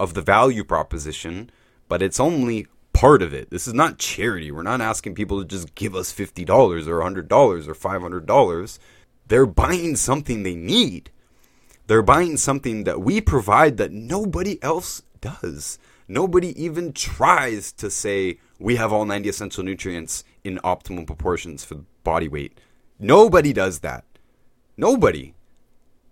of 0.04 0.14
the 0.14 0.22
value 0.22 0.62
proposition, 0.62 1.50
but 1.88 2.00
it's 2.00 2.20
only 2.20 2.68
part 2.92 3.22
of 3.22 3.34
it. 3.34 3.50
This 3.50 3.66
is 3.66 3.74
not 3.74 3.98
charity. 3.98 4.52
We're 4.52 4.62
not 4.62 4.80
asking 4.80 5.16
people 5.16 5.40
to 5.40 5.44
just 5.44 5.74
give 5.74 5.96
us 5.96 6.12
$50 6.12 6.48
or 6.86 7.00
$100 7.00 7.68
or 7.68 7.74
$500. 7.74 8.78
They're 9.26 9.46
buying 9.46 9.96
something 9.96 10.42
they 10.42 10.54
need. 10.54 11.10
They're 11.86 12.02
buying 12.02 12.36
something 12.36 12.84
that 12.84 13.00
we 13.00 13.20
provide 13.20 13.76
that 13.78 13.92
nobody 13.92 14.62
else 14.62 15.02
does. 15.20 15.78
Nobody 16.06 16.62
even 16.62 16.92
tries 16.92 17.72
to 17.72 17.90
say 17.90 18.38
we 18.58 18.76
have 18.76 18.92
all 18.92 19.04
90 19.04 19.28
essential 19.28 19.64
nutrients 19.64 20.22
in 20.44 20.58
optimal 20.58 21.06
proportions 21.06 21.64
for 21.64 21.84
body 22.04 22.28
weight. 22.28 22.58
Nobody 22.98 23.52
does 23.52 23.80
that. 23.80 24.04
Nobody. 24.76 25.34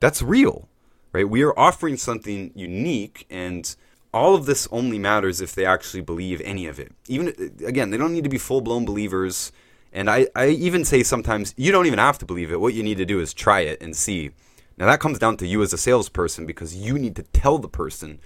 That's 0.01 0.21
real, 0.21 0.69
right? 1.13 1.29
We 1.29 1.43
are 1.43 1.59
offering 1.59 1.97
something 1.97 2.53
unique, 2.55 3.27
and 3.31 3.75
all 4.13 4.35
of 4.35 4.47
this 4.47 4.69
only 4.71 4.99
matters 4.99 5.41
if 5.41 5.55
they 5.55 5.65
actually 5.65 6.03
believe 6.03 6.41
any 6.43 6.67
of 6.67 6.79
it. 6.79 6.93
Even 7.09 7.29
again, 7.65 7.91
they 7.91 7.97
don't 7.97 8.13
need 8.13 8.25
to 8.25 8.31
be 8.31 8.39
full 8.39 8.61
blown 8.61 8.85
believers. 8.85 9.53
And 9.93 10.09
I, 10.09 10.27
I 10.35 10.49
even 10.49 10.85
say 10.85 11.03
sometimes 11.03 11.55
you 11.57 11.71
don't 11.71 11.87
even 11.87 11.99
have 11.99 12.19
to 12.19 12.27
believe 12.27 12.51
it. 12.51 12.61
What 12.61 12.75
you 12.75 12.83
need 12.83 12.99
to 12.99 13.05
do 13.05 13.21
is 13.21 13.35
try 13.35 13.61
it 13.61 13.83
and 13.83 13.97
see. 13.97 14.31
Now 14.79 14.87
that 14.87 15.01
comes 15.01 15.19
down 15.19 15.37
to 15.39 15.47
you 15.47 15.63
as 15.63 15.73
a 15.73 15.79
salesperson 15.79 16.47
because 16.47 16.75
you 16.75 16.99
need 16.99 17.15
to 17.17 17.23
tell 17.23 17.59
the 17.59 17.69
person, 17.69 18.21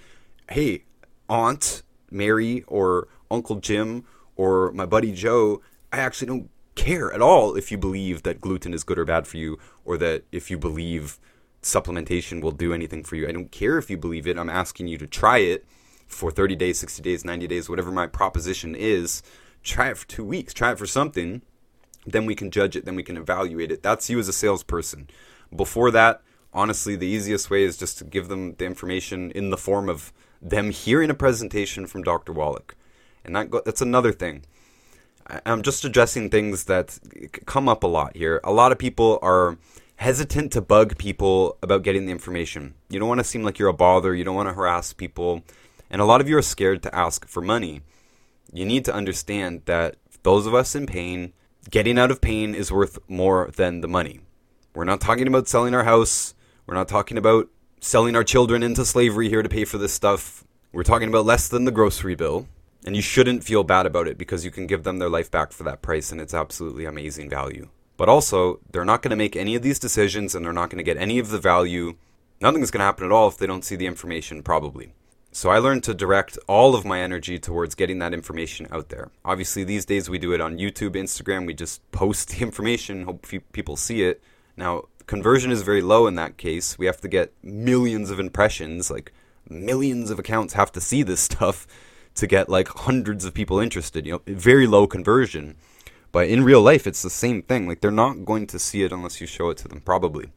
hey, 0.49 0.85
Aunt 1.29 1.83
Mary 2.09 2.63
or 2.67 3.09
Uncle 3.29 3.57
Jim 3.57 4.05
or 4.37 4.71
my 4.71 4.85
buddy 4.85 5.11
Joe, 5.11 5.61
I 5.91 5.97
actually 5.97 6.27
don't 6.27 6.49
care 6.75 7.11
at 7.11 7.21
all 7.21 7.55
if 7.55 7.71
you 7.71 7.77
believe 7.77 8.23
that 8.23 8.39
gluten 8.39 8.73
is 8.73 8.83
good 8.83 8.99
or 8.99 9.05
bad 9.05 9.27
for 9.27 9.37
you 9.37 9.57
or 9.83 9.97
that 9.97 10.23
if 10.31 10.49
you 10.49 10.57
believe 10.57 11.19
supplementation 11.67 12.41
will 12.41 12.51
do 12.51 12.73
anything 12.73 13.03
for 13.03 13.15
you. 13.15 13.27
I 13.27 13.31
don't 13.31 13.51
care 13.51 13.77
if 13.77 13.89
you 13.89 13.97
believe 13.97 14.27
it. 14.27 14.37
I'm 14.37 14.49
asking 14.49 14.87
you 14.87 14.97
to 14.97 15.07
try 15.07 15.39
it 15.39 15.65
for 16.07 16.31
30 16.31 16.55
days, 16.55 16.79
60 16.79 17.01
days, 17.01 17.25
90 17.25 17.47
days, 17.47 17.69
whatever 17.69 17.91
my 17.91 18.07
proposition 18.07 18.75
is. 18.75 19.21
Try 19.63 19.89
it 19.89 19.97
for 19.97 20.07
two 20.07 20.23
weeks, 20.23 20.53
try 20.53 20.71
it 20.71 20.79
for 20.79 20.85
something. 20.85 21.41
Then 22.05 22.25
we 22.25 22.35
can 22.35 22.51
judge 22.51 22.75
it, 22.75 22.85
then 22.85 22.95
we 22.95 23.03
can 23.03 23.17
evaluate 23.17 23.71
it. 23.71 23.83
That's 23.83 24.09
you 24.09 24.17
as 24.17 24.29
a 24.29 24.33
salesperson. 24.33 25.09
Before 25.53 25.91
that, 25.91 26.21
honestly, 26.53 26.95
the 26.95 27.07
easiest 27.07 27.49
way 27.49 27.63
is 27.63 27.77
just 27.77 27.97
to 27.97 28.05
give 28.05 28.29
them 28.29 28.55
the 28.55 28.65
information 28.65 29.31
in 29.31 29.49
the 29.49 29.57
form 29.57 29.89
of 29.89 30.13
them 30.41 30.71
hearing 30.71 31.09
a 31.09 31.13
presentation 31.13 31.85
from 31.85 32.03
Dr. 32.03 32.31
Wallach. 32.31 32.75
And 33.25 33.35
that 33.35 33.49
go- 33.49 33.61
that's 33.65 33.81
another 33.81 34.13
thing. 34.13 34.43
I'm 35.45 35.61
just 35.61 35.83
addressing 35.83 36.29
things 36.29 36.65
that 36.65 36.97
come 37.45 37.67
up 37.67 37.83
a 37.83 37.87
lot 37.87 38.15
here. 38.15 38.39
A 38.45 38.53
lot 38.53 38.71
of 38.71 38.77
people 38.77 39.19
are 39.21 39.57
hesitant 39.97 40.51
to 40.53 40.61
bug 40.61 40.97
people 40.97 41.57
about 41.61 41.83
getting 41.83 42.05
the 42.05 42.11
information. 42.11 42.75
You 42.89 42.99
don't 42.99 43.09
want 43.09 43.19
to 43.19 43.23
seem 43.23 43.43
like 43.43 43.59
you're 43.59 43.67
a 43.67 43.73
bother, 43.73 44.15
you 44.15 44.23
don't 44.23 44.35
want 44.35 44.47
to 44.49 44.53
harass 44.53 44.93
people, 44.93 45.43
and 45.89 46.01
a 46.01 46.05
lot 46.05 46.21
of 46.21 46.29
you 46.29 46.37
are 46.37 46.43
scared 46.43 46.83
to 46.83 46.95
ask 46.95 47.27
for 47.27 47.41
money. 47.41 47.81
You 48.53 48.63
need 48.63 48.85
to 48.85 48.93
understand 48.93 49.63
that 49.65 49.95
those 50.23 50.45
of 50.45 50.53
us 50.53 50.75
in 50.75 50.85
pain, 50.85 51.33
getting 51.69 51.97
out 51.97 52.11
of 52.11 52.21
pain 52.21 52.55
is 52.55 52.71
worth 52.71 52.99
more 53.07 53.49
than 53.55 53.81
the 53.81 53.87
money. 53.87 54.21
We're 54.75 54.85
not 54.85 55.01
talking 55.01 55.27
about 55.27 55.47
selling 55.47 55.73
our 55.73 55.83
house, 55.83 56.35
we're 56.67 56.75
not 56.75 56.87
talking 56.87 57.17
about 57.17 57.49
selling 57.79 58.15
our 58.15 58.23
children 58.23 58.63
into 58.63 58.85
slavery 58.85 59.29
here 59.29 59.41
to 59.41 59.49
pay 59.49 59.65
for 59.65 59.77
this 59.77 59.93
stuff. 59.93 60.43
We're 60.71 60.83
talking 60.83 61.09
about 61.09 61.25
less 61.25 61.47
than 61.47 61.65
the 61.65 61.71
grocery 61.71 62.15
bill. 62.15 62.47
And 62.85 62.95
you 62.95 63.01
shouldn't 63.01 63.43
feel 63.43 63.63
bad 63.63 63.85
about 63.85 64.07
it 64.07 64.17
because 64.17 64.45
you 64.45 64.51
can 64.51 64.67
give 64.67 64.83
them 64.83 64.99
their 64.99 65.09
life 65.09 65.29
back 65.29 65.51
for 65.51 65.63
that 65.63 65.81
price 65.81 66.11
and 66.11 66.21
it's 66.21 66.33
absolutely 66.33 66.85
amazing 66.85 67.29
value. 67.29 67.67
But 67.97 68.09
also, 68.09 68.59
they're 68.71 68.85
not 68.85 69.01
going 69.01 69.09
to 69.09 69.15
make 69.15 69.35
any 69.35 69.55
of 69.55 69.63
these 69.63 69.79
decisions 69.79 70.35
and 70.35 70.45
they're 70.45 70.53
not 70.53 70.69
going 70.69 70.77
to 70.77 70.83
get 70.83 70.97
any 70.97 71.19
of 71.19 71.29
the 71.29 71.39
value. 71.39 71.95
Nothing's 72.39 72.71
going 72.71 72.79
to 72.79 72.85
happen 72.85 73.05
at 73.05 73.11
all 73.11 73.27
if 73.27 73.37
they 73.37 73.47
don't 73.47 73.65
see 73.65 73.75
the 73.75 73.87
information, 73.87 74.43
probably. 74.43 74.93
So 75.31 75.49
I 75.49 75.59
learned 75.59 75.83
to 75.83 75.93
direct 75.93 76.37
all 76.47 76.73
of 76.73 76.85
my 76.85 77.01
energy 77.01 77.37
towards 77.37 77.75
getting 77.75 77.99
that 77.99 78.13
information 78.13 78.67
out 78.71 78.89
there. 78.89 79.11
Obviously, 79.25 79.63
these 79.63 79.85
days 79.85 80.09
we 80.09 80.17
do 80.17 80.31
it 80.33 80.41
on 80.41 80.57
YouTube, 80.57 80.91
Instagram. 80.91 81.45
We 81.45 81.53
just 81.53 81.79
post 81.91 82.29
the 82.29 82.37
information, 82.43 83.03
hope 83.03 83.27
people 83.51 83.75
see 83.75 84.03
it. 84.03 84.21
Now, 84.55 84.85
conversion 85.05 85.51
is 85.51 85.61
very 85.61 85.81
low 85.81 86.07
in 86.07 86.15
that 86.15 86.37
case. 86.37 86.77
We 86.79 86.85
have 86.85 87.01
to 87.01 87.07
get 87.07 87.33
millions 87.43 88.09
of 88.09 88.19
impressions, 88.19 88.89
like 88.89 89.13
millions 89.49 90.09
of 90.09 90.19
accounts 90.19 90.53
have 90.53 90.71
to 90.73 90.81
see 90.81 91.03
this 91.03 91.21
stuff 91.31 91.67
to 92.15 92.27
get 92.27 92.49
like 92.49 92.67
hundreds 92.69 93.25
of 93.25 93.33
people 93.33 93.59
interested. 93.59 94.05
You 94.05 94.13
know, 94.13 94.21
very 94.25 94.67
low 94.67 94.87
conversion. 94.87 95.55
But 96.17 96.29
in 96.29 96.43
real 96.43 96.63
life, 96.63 96.87
it's 96.87 97.03
the 97.03 97.11
same 97.11 97.43
thing. 97.43 97.67
Like 97.67 97.81
they're 97.81 97.91
not 97.91 98.25
going 98.25 98.47
to 98.47 98.57
see 98.57 98.81
it 98.81 98.91
unless 98.91 99.21
you 99.21 99.27
show 99.27 99.51
it 99.51 99.57
to 99.57 99.67
them. 99.67 99.81
Probably. 99.81 100.31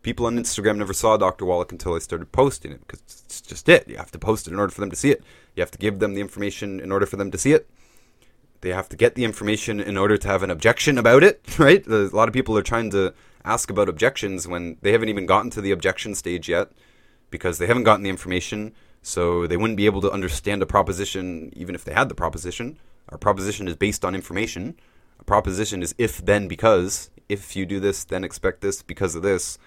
People 0.00 0.24
on 0.24 0.38
Instagram 0.38 0.78
never 0.78 0.94
saw 0.94 1.18
Dr. 1.18 1.44
Wallach 1.44 1.72
until 1.72 1.92
I 1.92 1.98
started 1.98 2.32
posting 2.32 2.72
it 2.72 2.80
because 2.86 3.02
it's 3.26 3.42
just 3.42 3.68
it. 3.68 3.86
You 3.86 3.98
have 3.98 4.10
to 4.12 4.18
post 4.18 4.46
it 4.46 4.54
in 4.54 4.58
order 4.58 4.72
for 4.72 4.80
them 4.80 4.88
to 4.88 4.96
see 4.96 5.10
it. 5.10 5.22
You 5.54 5.60
have 5.60 5.70
to 5.72 5.78
give 5.78 5.98
them 5.98 6.14
the 6.14 6.22
information 6.22 6.80
in 6.80 6.90
order 6.90 7.04
for 7.04 7.16
them 7.16 7.30
to 7.32 7.36
see 7.36 7.52
it. 7.52 7.68
They 8.62 8.70
have 8.70 8.88
to 8.88 8.96
get 8.96 9.14
the 9.14 9.26
information 9.26 9.78
in 9.78 9.98
order 9.98 10.16
to 10.16 10.26
have 10.26 10.42
an 10.42 10.48
objection 10.48 10.96
about 10.96 11.22
it, 11.22 11.42
right? 11.58 11.86
A 11.86 12.08
lot 12.08 12.28
of 12.28 12.32
people 12.32 12.56
are 12.56 12.62
trying 12.62 12.88
to 12.92 13.12
ask 13.44 13.68
about 13.68 13.90
objections 13.90 14.48
when 14.48 14.78
they 14.80 14.92
haven't 14.92 15.10
even 15.10 15.26
gotten 15.26 15.50
to 15.50 15.60
the 15.60 15.70
objection 15.70 16.14
stage 16.14 16.48
yet 16.48 16.72
because 17.28 17.58
they 17.58 17.66
haven't 17.66 17.84
gotten 17.84 18.04
the 18.04 18.08
information 18.08 18.72
so 19.02 19.46
they 19.46 19.58
wouldn't 19.58 19.76
be 19.76 19.84
able 19.84 20.00
to 20.00 20.10
understand 20.10 20.62
a 20.62 20.66
proposition 20.66 21.52
even 21.54 21.74
if 21.74 21.84
they 21.84 21.92
had 21.92 22.08
the 22.08 22.14
proposition. 22.14 22.78
Our 23.10 23.18
proposition 23.18 23.68
is 23.68 23.76
based 23.76 24.02
on 24.02 24.14
information. 24.14 24.76
Proposition 25.26 25.82
is 25.82 25.94
if 25.98 26.24
then 26.24 26.48
because. 26.48 27.10
If 27.28 27.56
you 27.56 27.64
do 27.64 27.80
this, 27.80 28.04
then 28.04 28.24
expect 28.24 28.60
this 28.60 28.82
because 28.82 29.14
of 29.14 29.22
this. 29.22 29.58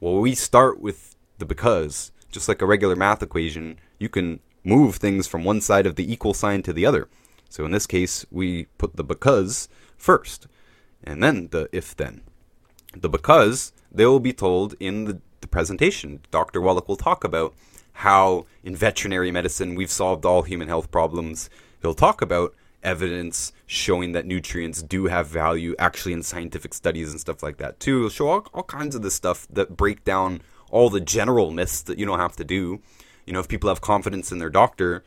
Well, 0.00 0.20
we 0.20 0.34
start 0.34 0.80
with 0.80 1.16
the 1.38 1.46
because. 1.46 2.12
Just 2.30 2.48
like 2.48 2.60
a 2.60 2.66
regular 2.66 2.96
math 2.96 3.22
equation, 3.22 3.78
you 3.98 4.08
can 4.08 4.40
move 4.64 4.96
things 4.96 5.26
from 5.26 5.44
one 5.44 5.60
side 5.60 5.86
of 5.86 5.96
the 5.96 6.12
equal 6.12 6.34
sign 6.34 6.62
to 6.62 6.72
the 6.72 6.84
other. 6.84 7.08
So 7.48 7.64
in 7.64 7.70
this 7.70 7.86
case, 7.86 8.26
we 8.30 8.64
put 8.78 8.96
the 8.96 9.04
because 9.04 9.68
first, 9.96 10.46
and 11.02 11.22
then 11.22 11.48
the 11.52 11.68
if 11.72 11.96
then. 11.96 12.22
The 12.94 13.08
because 13.08 13.72
they 13.90 14.04
will 14.04 14.20
be 14.20 14.32
told 14.32 14.74
in 14.80 15.04
the, 15.04 15.20
the 15.40 15.48
presentation. 15.48 16.20
Dr. 16.30 16.60
Wallach 16.60 16.88
will 16.88 16.96
talk 16.96 17.24
about 17.24 17.54
how 17.92 18.44
in 18.62 18.76
veterinary 18.76 19.30
medicine 19.30 19.74
we've 19.74 19.90
solved 19.90 20.26
all 20.26 20.42
human 20.42 20.68
health 20.68 20.90
problems. 20.90 21.48
He'll 21.80 21.94
talk 21.94 22.20
about 22.20 22.54
evidence 22.82 23.52
showing 23.66 24.12
that 24.12 24.26
nutrients 24.26 24.82
do 24.82 25.06
have 25.06 25.26
value 25.26 25.74
actually 25.78 26.12
in 26.12 26.22
scientific 26.22 26.74
studies 26.74 27.10
and 27.10 27.20
stuff 27.20 27.42
like 27.42 27.56
that 27.58 27.80
too. 27.80 28.00
He'll 28.00 28.10
show 28.10 28.28
all, 28.28 28.46
all 28.54 28.62
kinds 28.62 28.94
of 28.94 29.02
this 29.02 29.14
stuff 29.14 29.46
that 29.50 29.76
break 29.76 30.04
down 30.04 30.42
all 30.70 30.90
the 30.90 31.00
general 31.00 31.50
myths 31.50 31.82
that 31.82 31.98
you 31.98 32.06
don't 32.06 32.18
have 32.18 32.36
to 32.36 32.44
do. 32.44 32.80
You 33.26 33.32
know, 33.32 33.40
if 33.40 33.48
people 33.48 33.68
have 33.68 33.80
confidence 33.80 34.30
in 34.30 34.38
their 34.38 34.50
doctor, 34.50 35.04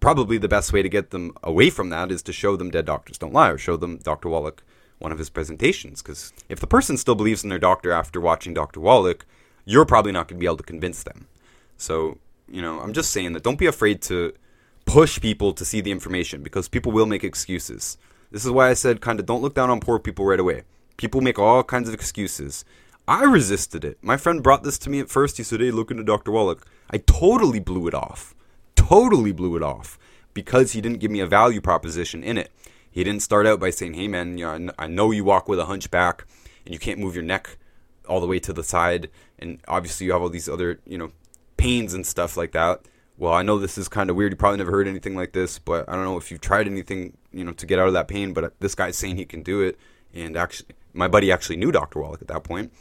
probably 0.00 0.38
the 0.38 0.48
best 0.48 0.72
way 0.72 0.82
to 0.82 0.88
get 0.88 1.10
them 1.10 1.32
away 1.42 1.70
from 1.70 1.88
that 1.90 2.10
is 2.10 2.22
to 2.24 2.32
show 2.32 2.56
them 2.56 2.70
Dead 2.70 2.84
Doctors 2.84 3.18
Don't 3.18 3.32
Lie 3.32 3.50
or 3.50 3.58
show 3.58 3.76
them 3.76 3.98
Dr. 3.98 4.28
Wallach 4.28 4.62
one 4.98 5.12
of 5.12 5.18
his 5.18 5.30
presentations. 5.30 6.02
Because 6.02 6.32
if 6.48 6.60
the 6.60 6.66
person 6.66 6.96
still 6.96 7.14
believes 7.14 7.42
in 7.42 7.50
their 7.50 7.58
doctor 7.58 7.92
after 7.92 8.20
watching 8.20 8.54
Dr. 8.54 8.80
Wallach, 8.80 9.26
you're 9.64 9.86
probably 9.86 10.12
not 10.12 10.28
going 10.28 10.38
to 10.38 10.40
be 10.40 10.46
able 10.46 10.58
to 10.58 10.62
convince 10.62 11.02
them. 11.02 11.26
So 11.76 12.18
you 12.48 12.62
know, 12.62 12.80
I'm 12.80 12.92
just 12.92 13.10
saying 13.10 13.32
that 13.32 13.42
don't 13.42 13.58
be 13.58 13.66
afraid 13.66 14.02
to 14.02 14.32
push 14.84 15.20
people 15.20 15.52
to 15.52 15.64
see 15.64 15.80
the 15.80 15.90
information 15.90 16.42
because 16.42 16.68
people 16.68 16.92
will 16.92 17.06
make 17.06 17.24
excuses. 17.24 17.98
This 18.30 18.44
is 18.44 18.50
why 18.50 18.70
I 18.70 18.74
said 18.74 19.00
kind 19.00 19.20
of 19.20 19.26
don't 19.26 19.42
look 19.42 19.54
down 19.54 19.70
on 19.70 19.80
poor 19.80 19.98
people 19.98 20.24
right 20.24 20.40
away. 20.40 20.62
People 20.96 21.20
make 21.20 21.38
all 21.38 21.62
kinds 21.62 21.88
of 21.88 21.94
excuses. 21.94 22.64
I 23.06 23.24
resisted 23.24 23.84
it. 23.84 23.98
My 24.02 24.16
friend 24.16 24.42
brought 24.42 24.62
this 24.62 24.78
to 24.78 24.90
me 24.90 25.00
at 25.00 25.10
first. 25.10 25.36
He 25.36 25.42
said, 25.42 25.60
"Hey, 25.60 25.70
look 25.70 25.90
into 25.90 26.04
Dr. 26.04 26.30
Wallach." 26.30 26.66
I 26.90 26.98
totally 26.98 27.60
blew 27.60 27.86
it 27.86 27.94
off. 27.94 28.34
Totally 28.76 29.32
blew 29.32 29.56
it 29.56 29.62
off 29.62 29.98
because 30.32 30.72
he 30.72 30.80
didn't 30.80 31.00
give 31.00 31.10
me 31.10 31.20
a 31.20 31.26
value 31.26 31.60
proposition 31.60 32.22
in 32.22 32.38
it. 32.38 32.50
He 32.90 33.04
didn't 33.04 33.22
start 33.22 33.46
out 33.46 33.60
by 33.60 33.70
saying, 33.70 33.94
"Hey, 33.94 34.08
man, 34.08 34.38
you 34.38 34.44
know, 34.44 34.72
I 34.78 34.86
know 34.86 35.10
you 35.10 35.24
walk 35.24 35.48
with 35.48 35.58
a 35.58 35.66
hunchback 35.66 36.24
and 36.64 36.72
you 36.72 36.78
can't 36.78 37.00
move 37.00 37.14
your 37.14 37.24
neck 37.24 37.58
all 38.08 38.20
the 38.20 38.26
way 38.26 38.38
to 38.38 38.52
the 38.52 38.62
side, 38.62 39.10
and 39.38 39.58
obviously 39.68 40.06
you 40.06 40.12
have 40.12 40.22
all 40.22 40.28
these 40.28 40.48
other, 40.48 40.80
you 40.86 40.98
know, 40.98 41.10
pains 41.56 41.94
and 41.94 42.06
stuff 42.06 42.36
like 42.36 42.52
that. 42.52 42.82
Well, 43.16 43.32
I 43.32 43.42
know 43.42 43.58
this 43.58 43.78
is 43.78 43.88
kind 43.88 44.10
of 44.10 44.16
weird. 44.16 44.32
You 44.32 44.36
probably 44.36 44.58
never 44.58 44.72
heard 44.72 44.88
anything 44.88 45.14
like 45.14 45.32
this, 45.32 45.58
but 45.58 45.88
I 45.88 45.94
don't 45.94 46.04
know 46.04 46.16
if 46.16 46.30
you've 46.30 46.40
tried 46.40 46.66
anything, 46.66 47.16
you 47.32 47.44
know, 47.44 47.52
to 47.52 47.66
get 47.66 47.78
out 47.78 47.86
of 47.86 47.92
that 47.94 48.08
pain. 48.08 48.32
But 48.32 48.58
this 48.60 48.74
guy's 48.74 48.98
saying 48.98 49.16
he 49.16 49.24
can 49.24 49.42
do 49.42 49.60
it, 49.60 49.78
and 50.12 50.36
actually, 50.36 50.70
my 50.92 51.06
buddy 51.06 51.30
actually 51.30 51.56
knew 51.56 51.70
Dr. 51.70 52.00
Wallach 52.00 52.22
at 52.22 52.28
that 52.28 52.42
point, 52.42 52.72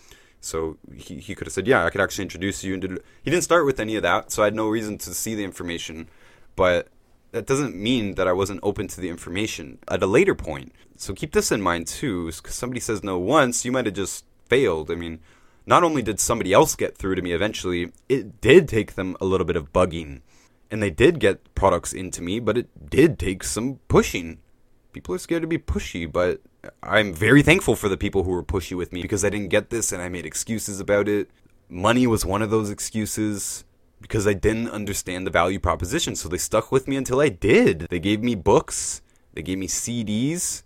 so 0.41 0.77
he, 0.95 1.17
he 1.19 1.35
could 1.35 1.45
have 1.47 1.53
said, 1.53 1.67
"Yeah, 1.67 1.85
I 1.85 1.91
could 1.91 2.01
actually 2.01 2.23
introduce 2.23 2.63
you." 2.63 2.73
And 2.73 2.81
did 2.81 3.03
he 3.23 3.29
didn't 3.29 3.43
start 3.43 3.65
with 3.65 3.79
any 3.79 3.95
of 3.95 4.03
that, 4.03 4.31
so 4.31 4.41
I 4.41 4.45
had 4.45 4.55
no 4.55 4.67
reason 4.69 4.97
to 4.99 5.13
see 5.13 5.35
the 5.35 5.43
information. 5.43 6.09
But 6.55 6.87
that 7.31 7.47
doesn't 7.47 7.75
mean 7.75 8.15
that 8.15 8.27
I 8.27 8.33
wasn't 8.33 8.59
open 8.63 8.87
to 8.87 9.01
the 9.01 9.09
information 9.09 9.79
at 9.87 10.01
a 10.01 10.07
later 10.07 10.35
point. 10.35 10.71
So 10.97 11.13
keep 11.13 11.33
this 11.33 11.51
in 11.51 11.61
mind 11.61 11.87
too, 11.87 12.27
because 12.31 12.55
somebody 12.55 12.79
says 12.79 13.03
no 13.03 13.17
once, 13.17 13.65
you 13.65 13.71
might 13.71 13.85
have 13.85 13.95
just 13.95 14.25
failed. 14.47 14.89
I 14.89 14.95
mean, 14.95 15.19
not 15.65 15.83
only 15.83 16.01
did 16.01 16.19
somebody 16.19 16.53
else 16.53 16.75
get 16.75 16.97
through 16.97 17.15
to 17.15 17.21
me 17.21 17.31
eventually, 17.31 17.91
it 18.09 18.41
did 18.41 18.67
take 18.67 18.95
them 18.95 19.15
a 19.21 19.25
little 19.25 19.45
bit 19.45 19.55
of 19.55 19.71
bugging. 19.71 20.21
And 20.69 20.81
they 20.81 20.89
did 20.89 21.19
get 21.19 21.53
products 21.55 21.93
into 21.93 22.21
me, 22.21 22.39
but 22.39 22.57
it 22.57 22.89
did 22.89 23.19
take 23.19 23.43
some 23.43 23.79
pushing. 23.87 24.39
People 24.91 25.15
are 25.15 25.19
scared 25.19 25.43
to 25.43 25.47
be 25.47 25.57
pushy, 25.57 26.11
but 26.11 26.41
I'm 26.81 27.13
very 27.13 27.41
thankful 27.41 27.75
for 27.75 27.89
the 27.89 27.97
people 27.97 28.23
who 28.23 28.31
were 28.31 28.43
pushy 28.43 28.75
with 28.75 28.91
me 28.91 29.01
because 29.01 29.23
I 29.23 29.29
didn't 29.29 29.49
get 29.49 29.69
this 29.69 29.91
and 29.91 30.01
I 30.01 30.09
made 30.09 30.25
excuses 30.25 30.79
about 30.79 31.07
it. 31.07 31.29
Money 31.69 32.07
was 32.07 32.25
one 32.25 32.41
of 32.41 32.49
those 32.49 32.69
excuses 32.69 33.63
because 34.01 34.27
I 34.27 34.33
didn't 34.33 34.69
understand 34.69 35.25
the 35.25 35.31
value 35.31 35.59
proposition. 35.59 36.15
So 36.15 36.27
they 36.27 36.37
stuck 36.37 36.71
with 36.71 36.87
me 36.87 36.95
until 36.95 37.21
I 37.21 37.29
did. 37.29 37.87
They 37.89 37.99
gave 37.99 38.21
me 38.21 38.35
books, 38.35 39.01
they 39.33 39.41
gave 39.41 39.57
me 39.57 39.67
CDs. 39.67 40.63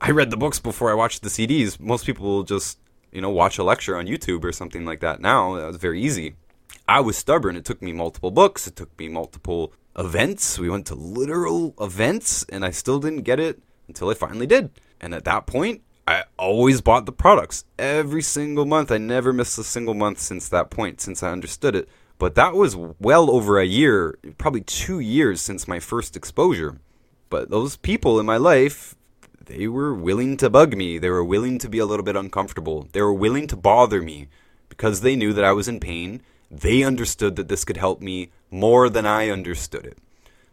I 0.00 0.10
read 0.10 0.30
the 0.30 0.36
books 0.36 0.58
before 0.58 0.90
I 0.90 0.94
watched 0.94 1.22
the 1.22 1.28
CDs. 1.28 1.80
Most 1.80 2.04
people 2.04 2.42
just 2.42 2.78
you 3.14 3.20
know, 3.20 3.30
watch 3.30 3.56
a 3.58 3.64
lecture 3.64 3.96
on 3.96 4.06
YouTube 4.06 4.44
or 4.44 4.52
something 4.52 4.84
like 4.84 5.00
that 5.00 5.20
now. 5.20 5.54
That 5.54 5.68
was 5.68 5.76
very 5.76 6.02
easy. 6.02 6.34
I 6.86 7.00
was 7.00 7.16
stubborn. 7.16 7.56
It 7.56 7.64
took 7.64 7.80
me 7.80 7.92
multiple 7.92 8.30
books. 8.30 8.66
It 8.66 8.76
took 8.76 8.98
me 8.98 9.08
multiple 9.08 9.72
events. 9.96 10.58
We 10.58 10.68
went 10.68 10.86
to 10.86 10.94
literal 10.94 11.74
events, 11.80 12.44
and 12.50 12.64
I 12.64 12.70
still 12.70 12.98
didn't 12.98 13.22
get 13.22 13.40
it 13.40 13.62
until 13.88 14.10
I 14.10 14.14
finally 14.14 14.46
did. 14.46 14.70
And 15.00 15.14
at 15.14 15.24
that 15.24 15.46
point, 15.46 15.82
I 16.06 16.24
always 16.38 16.80
bought 16.80 17.06
the 17.06 17.12
products 17.12 17.64
every 17.78 18.20
single 18.20 18.66
month. 18.66 18.90
I 18.90 18.98
never 18.98 19.32
missed 19.32 19.58
a 19.58 19.64
single 19.64 19.94
month 19.94 20.18
since 20.18 20.48
that 20.48 20.70
point, 20.70 21.00
since 21.00 21.22
I 21.22 21.30
understood 21.30 21.74
it. 21.74 21.88
But 22.18 22.34
that 22.34 22.54
was 22.54 22.76
well 22.76 23.30
over 23.30 23.58
a 23.58 23.64
year, 23.64 24.18
probably 24.36 24.60
two 24.60 25.00
years 25.00 25.40
since 25.40 25.66
my 25.66 25.78
first 25.78 26.16
exposure. 26.16 26.78
But 27.30 27.50
those 27.50 27.76
people 27.76 28.20
in 28.20 28.26
my 28.26 28.36
life, 28.36 28.94
they 29.46 29.68
were 29.68 29.94
willing 29.94 30.36
to 30.38 30.50
bug 30.50 30.76
me. 30.76 30.98
They 30.98 31.10
were 31.10 31.24
willing 31.24 31.58
to 31.58 31.68
be 31.68 31.78
a 31.78 31.86
little 31.86 32.04
bit 32.04 32.16
uncomfortable. 32.16 32.88
They 32.92 33.02
were 33.02 33.12
willing 33.12 33.46
to 33.48 33.56
bother 33.56 34.02
me 34.02 34.28
because 34.68 35.00
they 35.00 35.16
knew 35.16 35.32
that 35.32 35.44
I 35.44 35.52
was 35.52 35.68
in 35.68 35.80
pain. 35.80 36.22
They 36.50 36.82
understood 36.82 37.36
that 37.36 37.48
this 37.48 37.64
could 37.64 37.76
help 37.76 38.00
me 38.00 38.30
more 38.50 38.88
than 38.88 39.06
I 39.06 39.28
understood 39.28 39.84
it. 39.84 39.98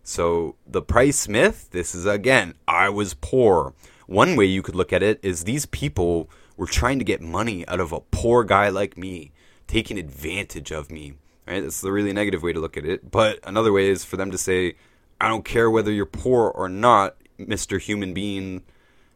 So, 0.03 0.55
the 0.65 0.81
price 0.81 1.27
myth 1.27 1.69
this 1.71 1.93
is 1.93 2.05
again, 2.05 2.55
I 2.67 2.89
was 2.89 3.13
poor. 3.13 3.73
One 4.07 4.35
way 4.35 4.45
you 4.45 4.61
could 4.61 4.75
look 4.75 4.91
at 4.91 5.03
it 5.03 5.19
is 5.21 5.43
these 5.43 5.65
people 5.65 6.29
were 6.57 6.65
trying 6.65 6.99
to 6.99 7.05
get 7.05 7.21
money 7.21 7.67
out 7.67 7.79
of 7.79 7.91
a 7.91 8.01
poor 8.01 8.43
guy 8.43 8.69
like 8.69 8.97
me, 8.97 9.31
taking 9.67 9.97
advantage 9.97 10.71
of 10.71 10.91
me. 10.91 11.13
Right? 11.47 11.61
That's 11.61 11.81
the 11.81 11.91
really 11.91 12.13
negative 12.13 12.43
way 12.43 12.53
to 12.53 12.59
look 12.59 12.77
at 12.77 12.85
it. 12.85 13.11
But 13.11 13.39
another 13.43 13.71
way 13.71 13.89
is 13.89 14.03
for 14.03 14.17
them 14.17 14.31
to 14.31 14.37
say, 14.37 14.75
I 15.19 15.27
don't 15.27 15.45
care 15.45 15.69
whether 15.69 15.91
you're 15.91 16.05
poor 16.05 16.49
or 16.49 16.67
not, 16.67 17.15
Mr. 17.39 17.79
Human 17.79 18.13
Being, 18.13 18.63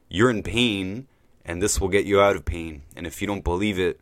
you're 0.10 0.30
in 0.30 0.44
pain, 0.44 1.08
and 1.44 1.62
this 1.62 1.80
will 1.80 1.90
get 1.90 2.06
you 2.06 2.20
out 2.22 2.36
of 2.36 2.46
pain. 2.46 2.84
And 2.96 3.06
if 3.06 3.22
you 3.22 3.28
don't 3.28 3.44
believe 3.44 3.80
it, 3.80 4.00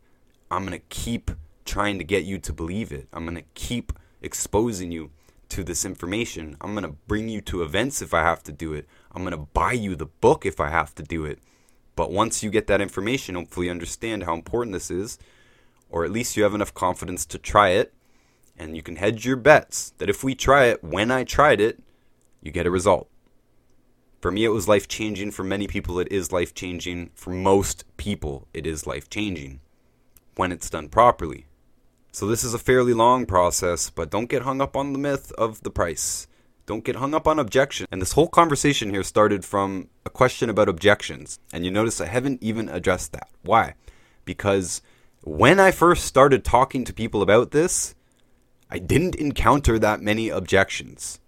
I'm 0.50 0.66
going 0.66 0.78
to 0.78 0.86
keep 0.88 1.30
trying 1.64 1.98
to 1.98 2.04
get 2.04 2.24
you 2.24 2.38
to 2.38 2.52
believe 2.52 2.92
it. 2.92 3.08
I'm 3.12 3.24
going 3.24 3.36
to 3.36 3.44
keep 3.54 3.92
exposing 4.22 4.92
you 4.92 5.10
to 5.50 5.64
this 5.64 5.84
information. 5.84 6.56
I'm 6.60 6.72
going 6.72 6.84
to 6.84 6.96
bring 7.06 7.28
you 7.28 7.40
to 7.42 7.62
events 7.62 8.02
if 8.02 8.12
I 8.12 8.20
have 8.20 8.42
to 8.44 8.52
do 8.52 8.72
it. 8.72 8.86
I'm 9.12 9.22
going 9.22 9.32
to 9.32 9.48
buy 9.52 9.72
you 9.72 9.94
the 9.94 10.06
book 10.06 10.44
if 10.44 10.60
I 10.60 10.68
have 10.68 10.94
to 10.96 11.02
do 11.02 11.24
it. 11.24 11.38
But 11.96 12.10
once 12.10 12.42
you 12.42 12.50
get 12.50 12.66
that 12.66 12.80
information, 12.80 13.36
hopefully 13.36 13.66
you 13.66 13.72
understand 13.72 14.24
how 14.24 14.34
important 14.34 14.72
this 14.72 14.90
is, 14.90 15.18
or 15.88 16.04
at 16.04 16.10
least 16.10 16.36
you 16.36 16.42
have 16.42 16.54
enough 16.54 16.74
confidence 16.74 17.24
to 17.26 17.38
try 17.38 17.70
it, 17.70 17.94
and 18.58 18.76
you 18.76 18.82
can 18.82 18.96
hedge 18.96 19.24
your 19.24 19.36
bets 19.36 19.92
that 19.98 20.10
if 20.10 20.24
we 20.24 20.34
try 20.34 20.64
it 20.66 20.82
when 20.82 21.10
I 21.10 21.24
tried 21.24 21.60
it, 21.60 21.80
you 22.42 22.50
get 22.50 22.66
a 22.66 22.70
result. 22.70 23.08
For 24.24 24.30
me, 24.30 24.46
it 24.46 24.56
was 24.56 24.66
life 24.66 24.88
changing. 24.88 25.32
For 25.32 25.44
many 25.44 25.66
people, 25.66 25.98
it 25.98 26.10
is 26.10 26.32
life 26.32 26.54
changing. 26.54 27.10
For 27.14 27.28
most 27.28 27.84
people, 27.98 28.48
it 28.54 28.66
is 28.66 28.86
life 28.86 29.10
changing 29.10 29.60
when 30.36 30.50
it's 30.50 30.70
done 30.70 30.88
properly. 30.88 31.44
So, 32.10 32.26
this 32.26 32.42
is 32.42 32.54
a 32.54 32.58
fairly 32.58 32.94
long 32.94 33.26
process, 33.26 33.90
but 33.90 34.10
don't 34.10 34.30
get 34.30 34.40
hung 34.40 34.62
up 34.62 34.78
on 34.78 34.94
the 34.94 34.98
myth 34.98 35.30
of 35.32 35.62
the 35.62 35.68
price. 35.68 36.26
Don't 36.64 36.86
get 36.86 36.96
hung 36.96 37.12
up 37.12 37.28
on 37.28 37.38
objection. 37.38 37.86
And 37.92 38.00
this 38.00 38.12
whole 38.12 38.28
conversation 38.28 38.88
here 38.88 39.02
started 39.02 39.44
from 39.44 39.88
a 40.06 40.08
question 40.08 40.48
about 40.48 40.70
objections. 40.70 41.38
And 41.52 41.66
you 41.66 41.70
notice 41.70 42.00
I 42.00 42.06
haven't 42.06 42.42
even 42.42 42.70
addressed 42.70 43.12
that. 43.12 43.28
Why? 43.42 43.74
Because 44.24 44.80
when 45.20 45.60
I 45.60 45.70
first 45.70 46.06
started 46.06 46.46
talking 46.46 46.86
to 46.86 46.94
people 46.94 47.20
about 47.20 47.50
this, 47.50 47.94
I 48.70 48.78
didn't 48.78 49.16
encounter 49.16 49.78
that 49.78 50.00
many 50.00 50.30
objections. 50.30 51.20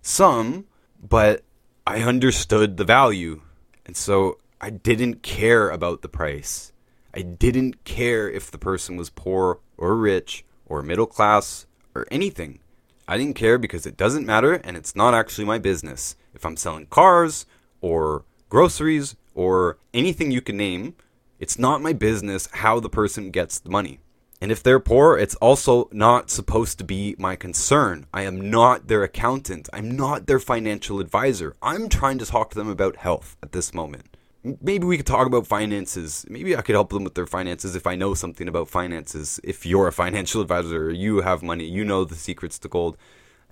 Some, 0.00 0.64
but 0.98 1.44
I 1.88 2.02
understood 2.02 2.76
the 2.76 2.84
value. 2.84 3.40
And 3.86 3.96
so 3.96 4.36
I 4.60 4.68
didn't 4.68 5.22
care 5.22 5.70
about 5.70 6.02
the 6.02 6.08
price. 6.08 6.74
I 7.14 7.22
didn't 7.22 7.82
care 7.84 8.28
if 8.28 8.50
the 8.50 8.58
person 8.58 8.98
was 8.98 9.08
poor 9.08 9.60
or 9.78 9.96
rich 9.96 10.44
or 10.66 10.82
middle 10.82 11.06
class 11.06 11.64
or 11.94 12.06
anything. 12.10 12.58
I 13.08 13.16
didn't 13.16 13.36
care 13.36 13.56
because 13.56 13.86
it 13.86 13.96
doesn't 13.96 14.26
matter 14.26 14.52
and 14.52 14.76
it's 14.76 14.94
not 14.94 15.14
actually 15.14 15.46
my 15.46 15.56
business. 15.56 16.14
If 16.34 16.44
I'm 16.44 16.58
selling 16.58 16.84
cars 16.88 17.46
or 17.80 18.26
groceries 18.50 19.16
or 19.34 19.78
anything 19.94 20.30
you 20.30 20.42
can 20.42 20.58
name, 20.58 20.94
it's 21.40 21.58
not 21.58 21.80
my 21.80 21.94
business 21.94 22.50
how 22.52 22.80
the 22.80 22.90
person 22.90 23.30
gets 23.30 23.58
the 23.58 23.70
money. 23.70 24.00
And 24.40 24.52
if 24.52 24.62
they're 24.62 24.80
poor, 24.80 25.18
it's 25.18 25.34
also 25.36 25.88
not 25.92 26.30
supposed 26.30 26.78
to 26.78 26.84
be 26.84 27.16
my 27.18 27.34
concern. 27.34 28.06
I 28.14 28.22
am 28.22 28.50
not 28.50 28.86
their 28.86 29.02
accountant. 29.02 29.68
I'm 29.72 29.96
not 29.96 30.26
their 30.26 30.38
financial 30.38 31.00
advisor. 31.00 31.56
I'm 31.60 31.88
trying 31.88 32.18
to 32.18 32.26
talk 32.26 32.50
to 32.50 32.56
them 32.56 32.68
about 32.68 32.96
health 32.96 33.36
at 33.42 33.50
this 33.52 33.74
moment. 33.74 34.16
Maybe 34.44 34.86
we 34.86 34.96
could 34.96 35.06
talk 35.06 35.26
about 35.26 35.48
finances. 35.48 36.24
Maybe 36.30 36.56
I 36.56 36.62
could 36.62 36.76
help 36.76 36.90
them 36.90 37.02
with 37.02 37.16
their 37.16 37.26
finances 37.26 37.74
if 37.74 37.86
I 37.86 37.96
know 37.96 38.14
something 38.14 38.46
about 38.46 38.68
finances. 38.68 39.40
If 39.42 39.66
you're 39.66 39.88
a 39.88 39.92
financial 40.04 40.40
advisor, 40.40 40.90
you 40.90 41.22
have 41.22 41.42
money, 41.42 41.64
you 41.64 41.84
know 41.84 42.04
the 42.04 42.14
secrets 42.14 42.60
to 42.60 42.68
gold 42.68 42.96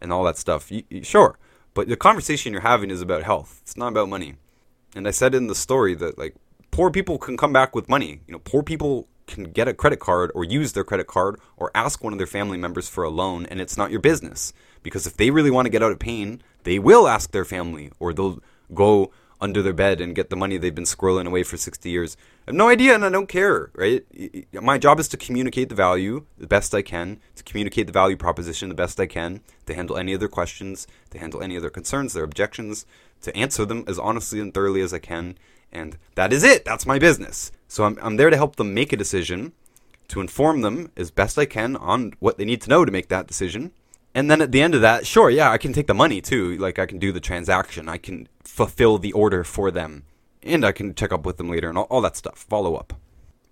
and 0.01 0.12
all 0.12 0.22
that 0.25 0.38
stuff. 0.38 0.70
sure. 1.03 1.37
But 1.75 1.88
the 1.88 1.96
conversation 1.96 2.53
you're 2.53 2.62
having 2.62 2.90
is 2.90 3.03
about 3.03 3.25
health. 3.25 3.59
It's 3.62 3.77
not 3.77 3.88
about 3.88 4.09
money. 4.09 4.37
And 4.94 5.09
I 5.09 5.11
said 5.11 5.35
in 5.35 5.49
the 5.49 5.55
story 5.55 5.94
that 5.96 6.16
like 6.16 6.37
poor 6.70 6.92
people 6.92 7.18
can 7.18 7.37
come 7.37 7.53
back 7.53 7.75
with 7.75 7.88
money. 7.88 8.20
You 8.27 8.33
know, 8.33 8.38
poor 8.38 8.62
people 8.62 9.09
can 9.27 9.45
get 9.45 9.69
a 9.69 9.75
credit 9.75 9.99
card 9.99 10.31
or 10.35 10.45
use 10.45 10.73
their 10.73 10.85
credit 10.85 11.07
card 11.07 11.39
or 11.57 11.71
ask 11.75 12.03
one 12.03 12.12
of 12.12 12.19
their 12.19 12.27
family 12.27 12.59
members 12.59 12.89
for 12.89 13.05
a 13.05 13.11
loan 13.11 13.47
and 13.47 13.61
it's 13.61 13.77
not 13.77 13.91
your 13.91 14.01
business. 14.01 14.53
Because 14.83 15.07
if 15.07 15.17
they 15.17 15.31
really 15.31 15.51
want 15.51 15.67
to 15.67 15.71
get 15.71 15.83
out 15.83 15.93
of 15.93 15.99
pain, 15.99 16.43
they 16.62 16.79
will 16.79 17.09
ask 17.09 17.31
their 17.33 17.45
family 17.45 17.91
or 17.99 18.12
they'll 18.12 18.41
go 18.73 19.11
under 19.41 19.62
their 19.62 19.73
bed 19.73 20.01
and 20.01 20.15
get 20.15 20.31
the 20.31 20.37
money 20.37 20.57
they've 20.57 20.75
been 20.75 20.85
squirreling 20.85 21.27
away 21.27 21.43
for 21.43 21.57
60 21.57 21.91
years. 21.91 22.17
I 22.47 22.51
have 22.51 22.55
no 22.55 22.69
idea 22.69 22.95
and 22.95 23.05
I 23.05 23.11
don't 23.11 23.29
care, 23.29 23.71
right? 23.75 24.05
My 24.53 24.79
job 24.79 24.99
is 24.99 25.09
to 25.09 25.17
communicate 25.17 25.69
the 25.69 25.75
value 25.75 26.25
the 26.39 26.47
best 26.47 26.75
I 26.75 26.83
can, 26.83 27.21
to 27.35 27.43
communicate 27.45 27.87
the 27.87 27.93
value 27.93 28.17
proposition 28.17 28.69
the 28.69 28.75
best 28.75 28.99
I 28.99 29.07
can, 29.07 29.43
to 29.67 29.75
handle 29.75 29.99
any 29.99 30.15
other 30.15 30.29
questions, 30.29 30.87
to 31.11 31.19
handle 31.19 31.43
any 31.43 31.57
other 31.57 31.71
concerns, 31.71 32.15
their 32.15 32.25
objections, 32.25 32.87
to 33.23 33.37
answer 33.37 33.65
them 33.65 33.85
as 33.87 33.99
honestly 33.99 34.41
and 34.41 34.55
thoroughly 34.55 34.81
as 34.81 34.95
I 34.95 34.99
can. 34.99 35.37
And 35.73 35.99
that 36.15 36.33
is 36.33 36.43
it. 36.43 36.65
That's 36.65 36.87
my 36.87 36.99
business. 36.99 37.53
So 37.68 37.85
I'm, 37.85 37.98
I'm 38.00 38.16
there 38.16 38.31
to 38.31 38.37
help 38.37 38.57
them 38.57 38.74
make 38.74 38.92
a 38.92 38.96
decision, 38.96 39.52
to 40.09 40.20
inform 40.20 40.61
them 40.61 40.90
as 40.96 41.11
best 41.11 41.38
I 41.38 41.46
can 41.46 41.76
on 41.76 42.12
what 42.20 42.38
they 42.38 42.44
need 42.44 42.62
to 42.62 42.70
know 42.70 42.85
to 42.85 42.92
make 42.92 43.09
that 43.09 43.26
decision. 43.26 43.72
And 44.14 44.31
then 44.31 44.40
at 44.40 44.52
the 44.52 44.62
end 44.62 44.74
of 44.74 44.81
that, 44.81 45.07
sure, 45.07 45.29
yeah, 45.29 45.50
I 45.50 45.59
can 45.59 45.72
take 45.72 45.88
the 45.88 45.94
money 45.94 46.20
too. 46.20 46.57
Like 46.57 46.79
I 46.79 46.87
can 46.87 46.98
do 46.98 47.12
the 47.12 47.20
transaction, 47.20 47.88
I 47.88 47.98
can 47.98 48.29
fulfill 48.42 48.98
the 48.98 49.12
order 49.12 49.44
for 49.44 49.70
them, 49.70 50.05
and 50.42 50.64
I 50.64 50.72
can 50.72 50.94
check 50.94 51.12
up 51.12 51.26
with 51.26 51.37
them 51.37 51.50
later 51.50 51.68
and 51.68 51.76
all, 51.76 51.85
all 51.85 52.00
that 52.00 52.16
stuff, 52.16 52.38
follow 52.48 52.76
up. 52.76 52.94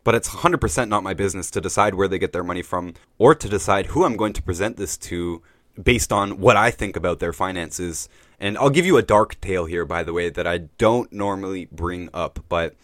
But 0.05 0.15
it's 0.15 0.31
100% 0.31 0.89
not 0.89 1.03
my 1.03 1.15
business 1.15 1.51
to 1.51 1.61
decide 1.61 1.95
where 1.95 2.09
they 2.09 2.19
get 2.19 2.33
their 2.33 2.45
money 2.45 2.63
from 2.63 2.95
or 3.19 3.35
to 3.35 3.49
decide 3.49 3.87
who 3.87 4.05
I'm 4.05 4.17
going 4.17 4.35
to 4.35 4.43
present 4.43 4.77
this 4.77 4.97
to 4.99 5.43
based 5.83 6.13
on 6.13 6.39
what 6.39 6.57
I 6.57 6.71
think 6.71 6.97
about 6.97 7.19
their 7.19 7.33
finances. 7.33 8.09
And 8.39 8.57
I'll 8.59 8.71
give 8.71 8.87
you 8.87 8.97
a 8.97 9.03
dark 9.03 9.41
tale 9.41 9.65
here, 9.65 9.85
by 9.85 10.03
the 10.03 10.13
way, 10.13 10.29
that 10.31 10.47
I 10.47 10.59
don't 10.79 11.13
normally 11.13 11.67
bring 11.67 12.11
up, 12.13 12.45
but 12.49 12.75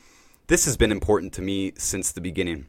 this 0.51 0.65
has 0.65 0.77
been 0.77 0.91
important 0.91 1.33
to 1.33 1.41
me 1.41 1.73
since 1.79 2.11
the 2.11 2.21
beginning. 2.21 2.67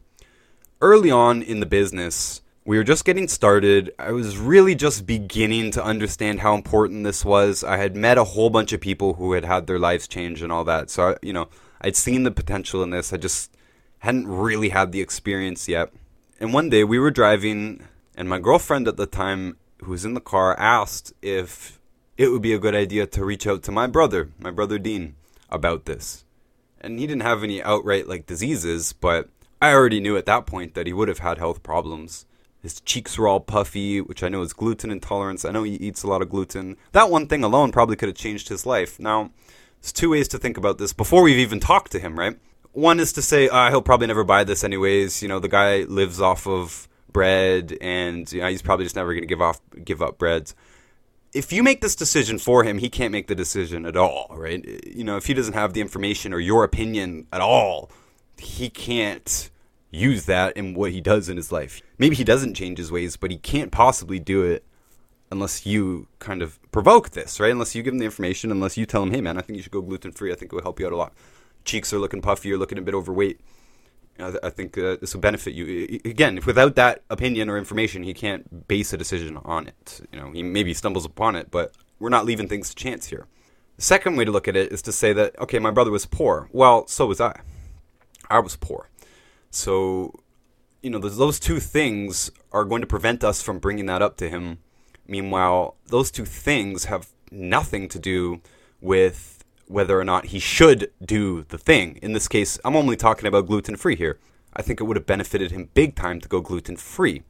Early 0.82 1.10
on 1.10 1.42
in 1.42 1.62
the 1.62 1.66
business, 1.66 2.44
we 2.64 2.78
were 2.78 2.84
just 2.84 3.06
getting 3.06 3.28
started. 3.28 3.92
I 3.98 4.12
was 4.12 4.38
really 4.38 4.76
just 4.76 5.08
beginning 5.08 5.72
to 5.72 5.84
understand 5.84 6.42
how 6.42 6.54
important 6.54 7.04
this 7.04 7.26
was. 7.26 7.64
I 7.64 7.78
had 7.78 7.96
met 7.96 8.20
a 8.20 8.24
whole 8.24 8.52
bunch 8.52 8.72
of 8.72 8.82
people 8.82 9.16
who 9.16 9.34
had 9.34 9.46
had 9.46 9.66
their 9.66 9.80
lives 9.80 10.08
changed 10.08 10.44
and 10.44 10.52
all 10.52 10.64
that. 10.66 10.92
So, 10.92 11.18
you 11.24 11.34
know, 11.34 11.50
I'd 11.82 11.96
seen 11.96 12.22
the 12.22 12.30
potential 12.30 12.84
in 12.84 12.92
this. 12.92 13.12
I 13.12 13.18
just 13.18 13.58
hadn't 13.98 14.28
really 14.28 14.70
had 14.70 14.92
the 14.92 15.02
experience 15.02 15.68
yet. 15.68 15.92
And 16.40 16.54
one 16.54 16.70
day 16.70 16.84
we 16.84 17.00
were 17.00 17.10
driving, 17.10 17.88
and 18.16 18.30
my 18.30 18.38
girlfriend 18.38 18.88
at 18.88 18.98
the 18.98 19.08
time, 19.08 19.58
who 19.82 19.90
was 19.90 20.06
in 20.06 20.14
the 20.14 20.22
car, 20.22 20.56
asked 20.60 21.14
if 21.24 21.80
it 22.16 22.28
would 22.28 22.44
be 22.44 22.54
a 22.54 22.60
good 22.60 22.76
idea 22.76 23.08
to 23.08 23.26
reach 23.26 23.48
out 23.48 23.64
to 23.64 23.72
my 23.72 23.88
brother, 23.88 24.30
my 24.38 24.52
brother 24.52 24.78
Dean, 24.78 25.16
about 25.50 25.86
this 25.86 26.26
and 26.82 27.00
he 27.00 27.08
didn't 27.08 27.22
have 27.22 27.44
any 27.44 27.62
outright 27.64 28.08
like 28.08 28.26
diseases, 28.26 28.94
but 28.94 29.30
I 29.62 29.74
already 29.74 30.00
knew 30.00 30.18
at 30.18 30.26
that 30.26 30.46
point 30.46 30.74
that 30.74 30.88
he 30.88 30.94
would 30.94 31.08
have 31.08 31.20
had 31.20 31.38
health 31.38 31.64
problems. 31.64 32.26
His 32.62 32.82
cheeks 32.82 33.18
were 33.18 33.28
all 33.28 33.40
puffy, 33.40 34.02
which 34.02 34.24
I 34.24 34.30
know 34.30 34.42
is 34.42 34.54
gluten 34.54 34.92
intolerance. 34.92 35.46
I 35.46 35.52
know 35.52 35.64
he 35.64 35.76
eats 35.76 36.04
a 36.04 36.08
lot 36.08 36.22
of 36.22 36.30
gluten. 36.30 36.78
That 36.92 37.10
one 37.10 37.28
thing 37.28 37.44
alone 37.44 37.72
probably 37.72 37.96
could 37.96 38.10
have 38.10 38.18
changed 38.18 38.50
his 38.50 38.66
life. 38.66 39.00
Now, 39.00 39.32
there's 39.82 39.92
two 39.92 40.12
ways 40.12 40.28
to 40.30 40.38
think 40.38 40.58
about 40.58 40.78
this 40.78 40.94
before 40.94 41.24
we've 41.24 41.38
even 41.38 41.60
talked 41.60 41.92
to 41.94 42.00
him, 42.00 42.20
right? 42.20 42.38
One 42.74 43.00
is 43.00 43.12
to 43.14 43.22
say, 43.22 43.50
uh, 43.50 43.70
he'll 43.70 43.82
probably 43.82 44.08
never 44.08 44.24
buy 44.24 44.44
this 44.44 44.64
anyways. 44.64 45.22
You 45.22 45.28
know, 45.28 45.40
the 45.40 45.48
guy 45.48 45.82
lives 45.84 46.22
off 46.22 46.46
of 46.48 46.88
bread, 47.12 47.78
and 47.82 48.32
you 48.32 48.42
know, 48.42 48.48
he's 48.48 48.62
probably 48.62 48.86
just 48.86 48.96
never 48.96 49.14
going 49.14 49.24
to 49.24 49.28
give 49.28 49.42
off 49.42 49.60
give 49.84 50.02
up 50.02 50.18
breads 50.18 50.56
if 51.34 51.54
you 51.54 51.64
make 51.64 51.82
this 51.82 51.96
decision 51.96 52.38
for 52.38 52.64
him, 52.64 52.78
he 52.78 52.90
can't 52.90 53.12
make 53.12 53.28
the 53.28 53.36
decision 53.36 53.86
at 53.86 53.96
all, 53.96 54.28
right? 54.32 54.66
You 54.86 55.04
know, 55.04 55.18
if 55.18 55.28
he 55.28 55.34
doesn't 55.34 55.54
have 55.54 55.74
the 55.74 55.82
information 55.82 56.34
or 56.34 56.40
your 56.40 56.64
opinion 56.64 57.28
at 57.32 57.42
all, 57.42 57.90
he 58.38 58.70
can't 58.70 59.50
use 59.90 60.26
that 60.26 60.56
in 60.58 60.74
what 60.74 60.92
he 60.92 61.02
does 61.02 61.30
in 61.30 61.38
his 61.38 61.52
life. 61.52 61.82
Maybe 61.98 62.16
he 62.16 62.24
doesn't 62.24 62.56
change 62.56 62.78
his 62.78 62.92
ways, 62.92 63.18
but 63.18 63.32
he 63.32 63.38
can't 63.38 63.72
possibly 63.72 64.20
do 64.20 64.44
it 64.44 64.66
unless 65.32 65.66
you 65.66 66.08
kind 66.20 66.42
of 66.42 66.60
provoke 66.72 67.12
this, 67.12 67.40
right? 67.40 67.52
Unless 67.52 67.76
you 67.76 67.84
give 67.84 67.94
him 67.94 68.00
the 68.00 68.06
information, 68.06 68.52
unless 68.52 68.78
you 68.78 68.86
tell 68.86 69.04
him, 69.04 69.12
hey 69.12 69.22
man, 69.22 69.38
I 69.38 69.42
think 69.42 69.58
you 69.58 69.64
should 69.64 69.72
go 69.72 69.82
gluten 69.82 70.12
free. 70.12 70.32
I 70.32 70.36
think 70.36 70.52
it 70.52 70.56
will 70.56 70.64
help 70.64 70.80
you 70.80 70.86
out 70.86 70.94
a 70.94 70.98
lot. 70.98 71.14
Cheeks 71.64 71.94
are 71.94 72.00
looking 72.00 72.22
puffy, 72.22 72.50
you're 72.50 72.58
looking 72.58 72.78
a 72.78 72.82
bit 72.82 72.96
overweight. 72.96 73.40
I 74.22 74.50
think 74.50 74.78
uh, 74.78 74.98
this 75.00 75.14
will 75.14 75.22
benefit 75.22 75.54
you. 75.54 76.00
Again, 76.06 76.38
if 76.38 76.46
without 76.46 76.76
that 76.76 77.04
opinion 77.10 77.50
or 77.50 77.58
information, 77.58 78.04
he 78.04 78.14
can't 78.14 78.68
base 78.68 78.94
a 78.94 78.98
decision 78.98 79.38
on 79.44 79.68
it. 79.68 80.02
You 80.12 80.20
know, 80.20 80.32
he 80.32 80.44
maybe 80.44 80.74
stumbles 80.74 81.06
upon 81.06 81.36
it, 81.36 81.52
but 81.52 81.74
we're 82.00 82.10
not 82.10 82.26
leaving 82.26 82.48
things 82.48 82.70
to 82.70 82.76
chance 82.76 83.08
here. 83.08 83.28
The 83.78 83.84
second 83.84 84.16
way 84.16 84.26
to 84.26 84.32
look 84.32 84.48
at 84.48 84.56
it 84.56 84.72
is 84.72 84.82
to 84.84 84.92
say 84.92 85.14
that, 85.14 85.38
okay, 85.40 85.60
my 85.60 85.72
brother 85.72 85.92
was 85.92 86.06
poor. 86.06 86.50
Well, 86.52 86.88
so 86.88 87.08
was 87.08 87.20
I. 87.22 87.42
I 88.30 88.40
was 88.40 88.56
poor. 88.56 88.90
So, 89.50 90.14
you 90.82 90.90
know, 90.90 91.00
those 91.00 91.40
two 91.40 91.60
things 91.60 92.32
are 92.52 92.64
going 92.64 92.82
to 92.82 92.88
prevent 92.88 93.24
us 93.24 93.42
from 93.42 93.60
bringing 93.60 93.88
that 93.88 94.02
up 94.02 94.18
to 94.18 94.30
him. 94.30 94.60
Meanwhile, 95.08 95.76
those 95.88 96.12
two 96.12 96.26
things 96.26 96.86
have 96.86 97.10
nothing 97.32 97.90
to 97.90 98.00
do 98.00 98.42
with 98.80 99.41
whether 99.72 100.00
or 100.00 100.04
not 100.04 100.28
he 100.28 100.40
should 100.40 100.92
do 101.04 101.44
the 101.50 101.58
thing. 101.58 101.98
In 102.02 102.14
this 102.14 102.28
case, 102.28 102.60
I'm 102.64 102.76
only 102.76 102.96
talking 102.96 103.28
about 103.28 103.48
gluten 103.48 103.76
free 103.76 103.96
here. 103.96 104.20
I 104.54 104.62
think 104.62 104.80
it 104.80 104.84
would 104.84 104.98
have 104.98 105.06
benefited 105.06 105.52
him 105.52 105.70
big 105.74 105.96
time 105.96 106.20
to 106.22 106.28
go 106.28 106.42
gluten 106.42 106.76
free. 106.76 107.24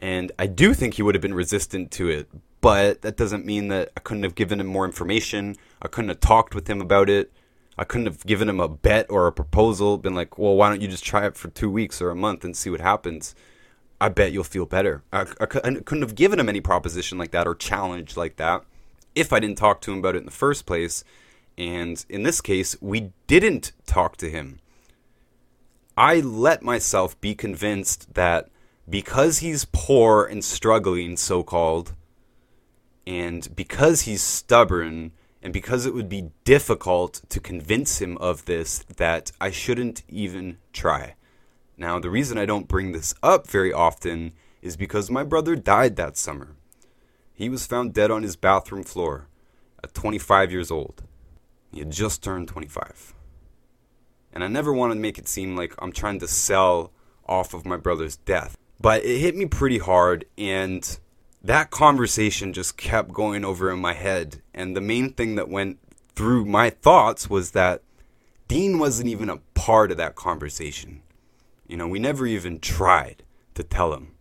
And 0.00 0.30
I 0.38 0.46
do 0.46 0.74
think 0.74 0.94
he 0.94 1.02
would 1.02 1.14
have 1.14 1.22
been 1.22 1.34
resistant 1.34 1.90
to 1.92 2.08
it, 2.08 2.28
but 2.60 3.02
that 3.02 3.16
doesn't 3.16 3.44
mean 3.44 3.68
that 3.68 3.90
I 3.96 4.00
couldn't 4.00 4.22
have 4.22 4.36
given 4.36 4.60
him 4.60 4.68
more 4.68 4.84
information. 4.84 5.56
I 5.82 5.88
couldn't 5.88 6.10
have 6.10 6.20
talked 6.20 6.54
with 6.54 6.68
him 6.70 6.80
about 6.80 7.10
it. 7.10 7.32
I 7.76 7.84
couldn't 7.84 8.06
have 8.06 8.24
given 8.26 8.48
him 8.48 8.60
a 8.60 8.68
bet 8.68 9.06
or 9.08 9.26
a 9.26 9.32
proposal, 9.32 9.98
been 9.98 10.14
like, 10.14 10.38
well, 10.38 10.56
why 10.56 10.68
don't 10.68 10.82
you 10.82 10.88
just 10.88 11.04
try 11.04 11.26
it 11.26 11.36
for 11.36 11.48
two 11.48 11.70
weeks 11.70 12.00
or 12.00 12.10
a 12.10 12.16
month 12.16 12.44
and 12.44 12.56
see 12.56 12.70
what 12.70 12.80
happens? 12.80 13.34
I 14.00 14.08
bet 14.08 14.32
you'll 14.32 14.44
feel 14.44 14.66
better. 14.66 15.02
I, 15.12 15.22
I, 15.22 15.26
I 15.40 15.46
couldn't 15.46 16.02
have 16.02 16.14
given 16.14 16.38
him 16.38 16.48
any 16.48 16.60
proposition 16.60 17.18
like 17.18 17.32
that 17.32 17.46
or 17.46 17.54
challenge 17.54 18.16
like 18.16 18.36
that 18.36 18.62
if 19.14 19.32
I 19.32 19.40
didn't 19.40 19.58
talk 19.58 19.80
to 19.82 19.92
him 19.92 19.98
about 19.98 20.14
it 20.14 20.18
in 20.18 20.24
the 20.24 20.30
first 20.30 20.66
place. 20.66 21.02
And 21.58 22.06
in 22.08 22.22
this 22.22 22.40
case, 22.40 22.76
we 22.80 23.12
didn't 23.26 23.72
talk 23.84 24.16
to 24.18 24.30
him. 24.30 24.60
I 25.96 26.20
let 26.20 26.62
myself 26.62 27.20
be 27.20 27.34
convinced 27.34 28.14
that 28.14 28.48
because 28.88 29.38
he's 29.38 29.66
poor 29.72 30.24
and 30.24 30.44
struggling, 30.44 31.16
so 31.16 31.42
called, 31.42 31.94
and 33.04 33.54
because 33.56 34.02
he's 34.02 34.22
stubborn, 34.22 35.10
and 35.42 35.52
because 35.52 35.84
it 35.84 35.94
would 35.94 36.08
be 36.08 36.30
difficult 36.44 37.22
to 37.28 37.40
convince 37.40 38.00
him 38.00 38.16
of 38.18 38.44
this, 38.44 38.84
that 38.96 39.32
I 39.40 39.50
shouldn't 39.50 40.04
even 40.08 40.58
try. 40.72 41.16
Now, 41.76 41.98
the 41.98 42.10
reason 42.10 42.38
I 42.38 42.46
don't 42.46 42.68
bring 42.68 42.92
this 42.92 43.14
up 43.20 43.48
very 43.48 43.72
often 43.72 44.32
is 44.62 44.76
because 44.76 45.10
my 45.10 45.24
brother 45.24 45.56
died 45.56 45.96
that 45.96 46.16
summer. 46.16 46.56
He 47.34 47.48
was 47.48 47.66
found 47.66 47.94
dead 47.94 48.10
on 48.12 48.22
his 48.22 48.36
bathroom 48.36 48.84
floor 48.84 49.26
at 49.82 49.94
25 49.94 50.52
years 50.52 50.70
old. 50.70 51.02
Had 51.78 51.90
just 51.90 52.22
turned 52.22 52.48
25. 52.48 53.14
And 54.32 54.44
I 54.44 54.48
never 54.48 54.72
want 54.72 54.92
to 54.92 54.98
make 54.98 55.18
it 55.18 55.28
seem 55.28 55.56
like 55.56 55.74
I'm 55.78 55.92
trying 55.92 56.18
to 56.20 56.28
sell 56.28 56.92
off 57.26 57.54
of 57.54 57.66
my 57.66 57.76
brother's 57.76 58.16
death. 58.16 58.56
But 58.80 59.04
it 59.04 59.18
hit 59.18 59.36
me 59.36 59.46
pretty 59.46 59.78
hard, 59.78 60.24
and 60.36 60.98
that 61.42 61.70
conversation 61.70 62.52
just 62.52 62.76
kept 62.76 63.12
going 63.12 63.44
over 63.44 63.70
in 63.70 63.80
my 63.80 63.94
head. 63.94 64.42
And 64.54 64.76
the 64.76 64.80
main 64.80 65.12
thing 65.12 65.34
that 65.34 65.48
went 65.48 65.78
through 66.14 66.44
my 66.44 66.70
thoughts 66.70 67.28
was 67.28 67.52
that 67.52 67.82
Dean 68.46 68.78
wasn't 68.78 69.08
even 69.08 69.28
a 69.28 69.40
part 69.54 69.90
of 69.90 69.96
that 69.96 70.14
conversation. 70.14 71.02
You 71.66 71.76
know, 71.76 71.88
we 71.88 71.98
never 71.98 72.26
even 72.26 72.60
tried 72.60 73.22
to 73.54 73.62
tell 73.62 73.92
him. 73.92 74.14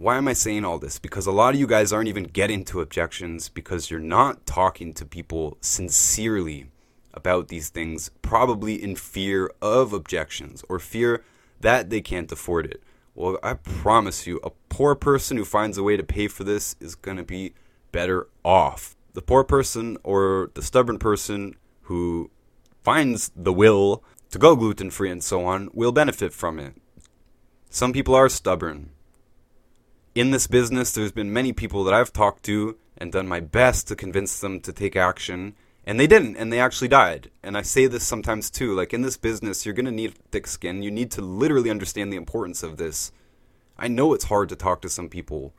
Why 0.00 0.16
am 0.16 0.28
I 0.28 0.32
saying 0.32 0.64
all 0.64 0.78
this? 0.78 0.98
Because 0.98 1.26
a 1.26 1.30
lot 1.30 1.52
of 1.52 1.60
you 1.60 1.66
guys 1.66 1.92
aren't 1.92 2.08
even 2.08 2.24
getting 2.24 2.64
to 2.64 2.80
objections 2.80 3.50
because 3.50 3.90
you're 3.90 4.00
not 4.00 4.46
talking 4.46 4.94
to 4.94 5.04
people 5.04 5.58
sincerely 5.60 6.70
about 7.12 7.48
these 7.48 7.68
things, 7.68 8.10
probably 8.22 8.82
in 8.82 8.96
fear 8.96 9.50
of 9.60 9.92
objections 9.92 10.64
or 10.70 10.78
fear 10.78 11.22
that 11.60 11.90
they 11.90 12.00
can't 12.00 12.32
afford 12.32 12.64
it. 12.64 12.82
Well, 13.14 13.38
I 13.42 13.52
promise 13.52 14.26
you, 14.26 14.40
a 14.42 14.52
poor 14.70 14.94
person 14.94 15.36
who 15.36 15.44
finds 15.44 15.76
a 15.76 15.82
way 15.82 15.98
to 15.98 16.02
pay 16.02 16.28
for 16.28 16.44
this 16.44 16.76
is 16.80 16.94
going 16.94 17.18
to 17.18 17.22
be 17.22 17.52
better 17.92 18.26
off. 18.42 18.96
The 19.12 19.20
poor 19.20 19.44
person 19.44 19.98
or 20.02 20.50
the 20.54 20.62
stubborn 20.62 20.98
person 20.98 21.56
who 21.82 22.30
finds 22.82 23.30
the 23.36 23.52
will 23.52 24.02
to 24.30 24.38
go 24.38 24.56
gluten 24.56 24.90
free 24.90 25.10
and 25.10 25.22
so 25.22 25.44
on 25.44 25.68
will 25.74 25.92
benefit 25.92 26.32
from 26.32 26.58
it. 26.58 26.74
Some 27.68 27.92
people 27.92 28.14
are 28.14 28.30
stubborn. 28.30 28.92
In 30.14 30.32
this 30.32 30.48
business, 30.48 30.90
there's 30.90 31.12
been 31.12 31.32
many 31.32 31.52
people 31.52 31.84
that 31.84 31.94
I've 31.94 32.12
talked 32.12 32.42
to 32.44 32.76
and 32.98 33.12
done 33.12 33.28
my 33.28 33.38
best 33.38 33.86
to 33.88 33.96
convince 33.96 34.40
them 34.40 34.60
to 34.60 34.72
take 34.72 34.96
action 34.96 35.54
and 35.84 35.98
they 35.98 36.06
didn't, 36.06 36.36
and 36.36 36.52
they 36.52 36.60
actually 36.60 36.88
died. 36.88 37.30
And 37.42 37.56
I 37.56 37.62
say 37.62 37.86
this 37.86 38.06
sometimes 38.06 38.50
too. 38.50 38.74
Like 38.74 38.92
in 38.92 39.02
this 39.02 39.16
business, 39.16 39.64
you're 39.64 39.74
going 39.74 39.86
to 39.86 39.92
need 39.92 40.14
thick 40.30 40.46
skin. 40.46 40.82
You 40.82 40.90
need 40.90 41.10
to 41.12 41.22
literally 41.22 41.70
understand 41.70 42.12
the 42.12 42.16
importance 42.16 42.62
of 42.62 42.76
this. 42.76 43.12
I 43.78 43.88
know 43.88 44.12
it's 44.12 44.24
hard 44.24 44.48
to 44.50 44.56
talk 44.56 44.82
to 44.82 44.88
some 44.88 45.08
people 45.08 45.54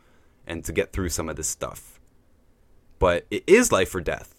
and 0.45 0.63
to 0.65 0.71
get 0.71 0.91
through 0.91 1.09
some 1.09 1.27
of 1.27 1.37
this 1.37 1.47
stuff, 1.47 1.99
but 2.99 3.25
it 3.31 3.43
is 3.47 3.71
life 3.71 3.95
or 3.95 4.01
death. 4.01 4.35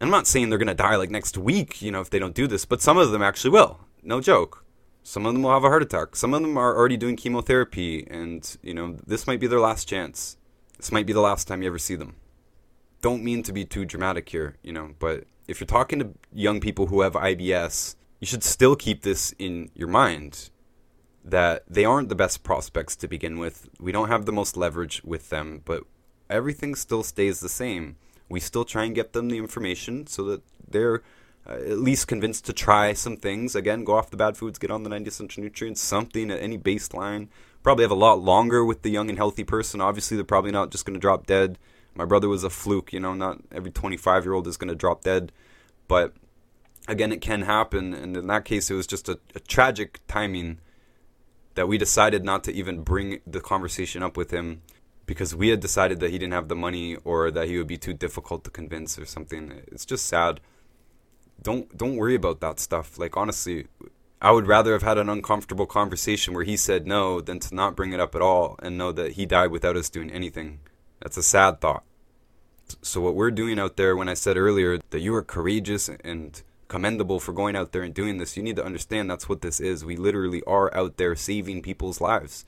I'm 0.00 0.10
not 0.10 0.26
saying 0.26 0.50
they're 0.50 0.58
going 0.58 0.66
to 0.66 0.74
die 0.74 0.96
like 0.96 1.10
next 1.10 1.38
week, 1.38 1.80
you 1.80 1.90
know, 1.90 2.00
if 2.00 2.10
they 2.10 2.18
don't 2.18 2.34
do 2.34 2.46
this, 2.46 2.64
but 2.64 2.82
some 2.82 2.98
of 2.98 3.10
them 3.10 3.22
actually 3.22 3.50
will. 3.50 3.80
No 4.02 4.20
joke. 4.20 4.63
Some 5.04 5.26
of 5.26 5.34
them 5.34 5.42
will 5.42 5.52
have 5.52 5.62
a 5.62 5.68
heart 5.68 5.82
attack. 5.82 6.16
Some 6.16 6.34
of 6.34 6.42
them 6.42 6.58
are 6.58 6.76
already 6.76 6.96
doing 6.96 7.14
chemotherapy, 7.14 8.04
and, 8.10 8.56
you 8.62 8.74
know, 8.74 8.96
this 9.06 9.28
might 9.28 9.38
be 9.38 9.46
their 9.46 9.60
last 9.60 9.86
chance. 9.86 10.36
This 10.78 10.90
might 10.90 11.06
be 11.06 11.12
the 11.12 11.20
last 11.20 11.46
time 11.46 11.62
you 11.62 11.68
ever 11.68 11.78
see 11.78 11.94
them 11.94 12.16
don't 13.04 13.22
mean 13.22 13.42
to 13.42 13.52
be 13.52 13.66
too 13.66 13.84
dramatic 13.84 14.30
here, 14.30 14.56
you 14.62 14.72
know, 14.72 14.94
but 14.98 15.24
if 15.46 15.60
you're 15.60 15.66
talking 15.66 15.98
to 15.98 16.14
young 16.32 16.58
people 16.58 16.86
who 16.86 17.02
have 17.02 17.12
IBS, 17.12 17.96
you 18.18 18.26
should 18.26 18.42
still 18.42 18.74
keep 18.74 19.02
this 19.02 19.34
in 19.38 19.70
your 19.74 19.88
mind 19.88 20.48
that 21.22 21.64
they 21.68 21.84
aren't 21.84 22.08
the 22.08 22.14
best 22.14 22.42
prospects 22.42 22.96
to 22.96 23.06
begin 23.06 23.38
with. 23.38 23.68
We 23.78 23.92
don't 23.92 24.08
have 24.08 24.24
the 24.24 24.32
most 24.32 24.56
leverage 24.56 25.02
with 25.04 25.28
them, 25.28 25.60
but 25.66 25.82
everything 26.30 26.74
still 26.74 27.02
stays 27.02 27.40
the 27.40 27.48
same. 27.50 27.96
We 28.30 28.40
still 28.40 28.64
try 28.64 28.84
and 28.84 28.94
get 28.94 29.12
them 29.12 29.28
the 29.28 29.36
information 29.36 30.06
so 30.06 30.24
that 30.24 30.40
they're 30.66 31.02
uh, 31.48 31.52
at 31.52 31.78
least 31.78 32.08
convinced 32.08 32.44
to 32.46 32.52
try 32.52 32.92
some 32.92 33.16
things. 33.16 33.54
Again, 33.54 33.84
go 33.84 33.94
off 33.96 34.10
the 34.10 34.16
bad 34.16 34.36
foods, 34.36 34.58
get 34.58 34.70
on 34.70 34.82
the 34.82 34.90
90 34.90 35.08
essential 35.08 35.42
nutrients, 35.42 35.80
something 35.80 36.30
at 36.30 36.40
any 36.40 36.58
baseline. 36.58 37.28
Probably 37.62 37.84
have 37.84 37.90
a 37.90 37.94
lot 37.94 38.20
longer 38.20 38.64
with 38.64 38.82
the 38.82 38.90
young 38.90 39.08
and 39.08 39.18
healthy 39.18 39.44
person. 39.44 39.80
Obviously, 39.80 40.16
they're 40.16 40.24
probably 40.24 40.52
not 40.52 40.70
just 40.70 40.84
going 40.84 40.94
to 40.94 41.00
drop 41.00 41.26
dead 41.26 41.58
my 41.94 42.04
brother 42.04 42.28
was 42.28 42.44
a 42.44 42.50
fluke, 42.50 42.92
you 42.92 43.00
know, 43.00 43.14
not 43.14 43.38
every 43.52 43.70
25 43.70 44.24
year 44.24 44.34
old 44.34 44.46
is 44.46 44.56
going 44.56 44.68
to 44.68 44.74
drop 44.74 45.04
dead. 45.04 45.32
But 45.86 46.14
again, 46.88 47.12
it 47.12 47.20
can 47.20 47.42
happen. 47.42 47.94
And 47.94 48.16
in 48.16 48.26
that 48.26 48.44
case, 48.44 48.70
it 48.70 48.74
was 48.74 48.86
just 48.86 49.08
a, 49.08 49.18
a 49.34 49.40
tragic 49.40 50.00
timing 50.08 50.58
that 51.54 51.68
we 51.68 51.78
decided 51.78 52.24
not 52.24 52.42
to 52.44 52.52
even 52.52 52.82
bring 52.82 53.20
the 53.26 53.40
conversation 53.40 54.02
up 54.02 54.16
with 54.16 54.32
him 54.32 54.62
because 55.06 55.36
we 55.36 55.48
had 55.48 55.60
decided 55.60 56.00
that 56.00 56.10
he 56.10 56.18
didn't 56.18 56.32
have 56.32 56.48
the 56.48 56.56
money 56.56 56.96
or 57.04 57.30
that 57.30 57.46
he 57.46 57.58
would 57.58 57.66
be 57.66 57.78
too 57.78 57.92
difficult 57.92 58.42
to 58.44 58.50
convince 58.50 58.98
or 58.98 59.06
something. 59.06 59.62
It's 59.68 59.84
just 59.84 60.06
sad. 60.06 60.40
Don't 61.42 61.76
don't 61.76 61.96
worry 61.96 62.14
about 62.14 62.40
that 62.40 62.58
stuff. 62.58 62.98
Like 62.98 63.16
honestly, 63.16 63.66
I 64.20 64.30
would 64.30 64.46
rather 64.46 64.72
have 64.72 64.82
had 64.82 64.98
an 64.98 65.08
uncomfortable 65.08 65.66
conversation 65.66 66.32
where 66.32 66.44
he 66.44 66.56
said 66.56 66.86
no 66.86 67.20
than 67.20 67.40
to 67.40 67.54
not 67.54 67.76
bring 67.76 67.92
it 67.92 68.00
up 68.00 68.14
at 68.14 68.22
all 68.22 68.56
and 68.62 68.78
know 68.78 68.92
that 68.92 69.12
he 69.12 69.26
died 69.26 69.50
without 69.50 69.76
us 69.76 69.90
doing 69.90 70.10
anything. 70.10 70.60
That's 71.00 71.18
a 71.18 71.22
sad 71.22 71.60
thought. 71.60 71.84
So, 72.80 73.00
what 73.00 73.14
we're 73.14 73.30
doing 73.30 73.58
out 73.58 73.76
there, 73.76 73.94
when 73.94 74.08
I 74.08 74.14
said 74.14 74.36
earlier 74.36 74.78
that 74.90 75.00
you 75.00 75.14
are 75.14 75.22
courageous 75.22 75.90
and 76.02 76.42
commendable 76.68 77.20
for 77.20 77.32
going 77.32 77.56
out 77.56 77.72
there 77.72 77.82
and 77.82 77.92
doing 77.92 78.18
this, 78.18 78.36
you 78.36 78.42
need 78.42 78.56
to 78.56 78.64
understand 78.64 79.10
that's 79.10 79.28
what 79.28 79.42
this 79.42 79.60
is. 79.60 79.84
We 79.84 79.96
literally 79.96 80.42
are 80.46 80.74
out 80.74 80.96
there 80.96 81.14
saving 81.14 81.62
people's 81.62 82.00
lives. 82.00 82.44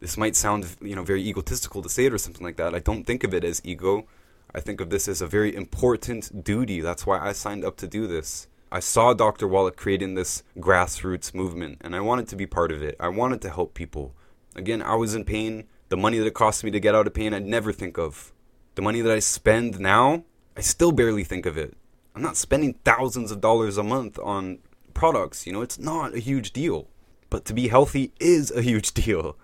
This 0.00 0.16
might 0.16 0.36
sound, 0.36 0.76
you 0.80 0.94
know, 0.94 1.02
very 1.02 1.26
egotistical 1.26 1.82
to 1.82 1.88
say 1.88 2.06
it 2.06 2.12
or 2.12 2.18
something 2.18 2.44
like 2.46 2.56
that. 2.56 2.74
I 2.74 2.78
don't 2.78 3.04
think 3.04 3.24
of 3.24 3.34
it 3.34 3.42
as 3.42 3.60
ego. 3.64 4.06
I 4.54 4.60
think 4.60 4.80
of 4.80 4.90
this 4.90 5.08
as 5.08 5.20
a 5.20 5.26
very 5.26 5.54
important 5.54 6.44
duty. 6.44 6.80
That's 6.80 7.06
why 7.06 7.18
I 7.18 7.32
signed 7.32 7.64
up 7.64 7.76
to 7.78 7.86
do 7.86 8.06
this. 8.06 8.46
I 8.70 8.80
saw 8.80 9.14
Dr. 9.14 9.48
Wallach 9.48 9.76
creating 9.76 10.14
this 10.14 10.42
grassroots 10.58 11.34
movement, 11.34 11.78
and 11.80 11.96
I 11.96 12.00
wanted 12.00 12.28
to 12.28 12.36
be 12.36 12.46
part 12.46 12.70
of 12.70 12.82
it. 12.82 12.96
I 13.00 13.08
wanted 13.08 13.40
to 13.42 13.50
help 13.50 13.74
people. 13.74 14.14
Again, 14.54 14.82
I 14.82 14.94
was 14.94 15.14
in 15.14 15.24
pain. 15.24 15.64
The 15.88 15.96
money 15.96 16.18
that 16.18 16.26
it 16.26 16.34
cost 16.34 16.64
me 16.64 16.70
to 16.70 16.80
get 16.80 16.94
out 16.94 17.06
of 17.06 17.14
pain, 17.14 17.32
I'd 17.32 17.46
never 17.46 17.72
think 17.72 17.98
of. 17.98 18.32
The 18.74 18.82
money 18.82 19.00
that 19.00 19.12
I 19.12 19.20
spend 19.20 19.80
now, 19.80 20.24
I 20.56 20.60
still 20.60 20.92
barely 20.92 21.24
think 21.24 21.46
of 21.46 21.56
it. 21.56 21.76
I'm 22.14 22.22
not 22.22 22.36
spending 22.36 22.74
thousands 22.84 23.30
of 23.30 23.40
dollars 23.40 23.78
a 23.78 23.82
month 23.82 24.18
on 24.18 24.58
products, 24.92 25.46
you 25.46 25.52
know, 25.52 25.62
it's 25.62 25.78
not 25.78 26.14
a 26.14 26.18
huge 26.18 26.52
deal. 26.52 26.88
But 27.30 27.44
to 27.44 27.54
be 27.54 27.68
healthy 27.68 28.12
is 28.18 28.50
a 28.50 28.62
huge 28.62 28.92
deal. 29.02 29.36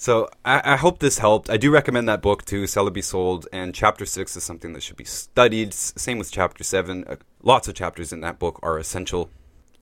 So 0.00 0.30
I, 0.46 0.62
I, 0.64 0.76
hope 0.76 1.00
this 1.00 1.18
helped. 1.18 1.50
I 1.50 1.58
do 1.58 1.70
recommend 1.70 2.08
that 2.08 2.22
book 2.22 2.46
to 2.46 2.66
Sell 2.66 2.88
or 2.88 2.90
Be 2.90 3.02
Sold, 3.02 3.46
and 3.52 3.74
chapter 3.74 4.06
six 4.06 4.34
is 4.34 4.42
something 4.42 4.72
that 4.72 4.82
should 4.82 4.96
be 4.96 5.04
studied. 5.04 5.74
Same 5.74 6.16
with 6.16 6.32
chapter 6.32 6.64
seven. 6.64 7.04
Uh, 7.06 7.16
lots 7.42 7.68
of 7.68 7.74
chapters 7.74 8.10
in 8.10 8.22
that 8.22 8.38
book 8.38 8.58
are 8.62 8.78
essential. 8.78 9.28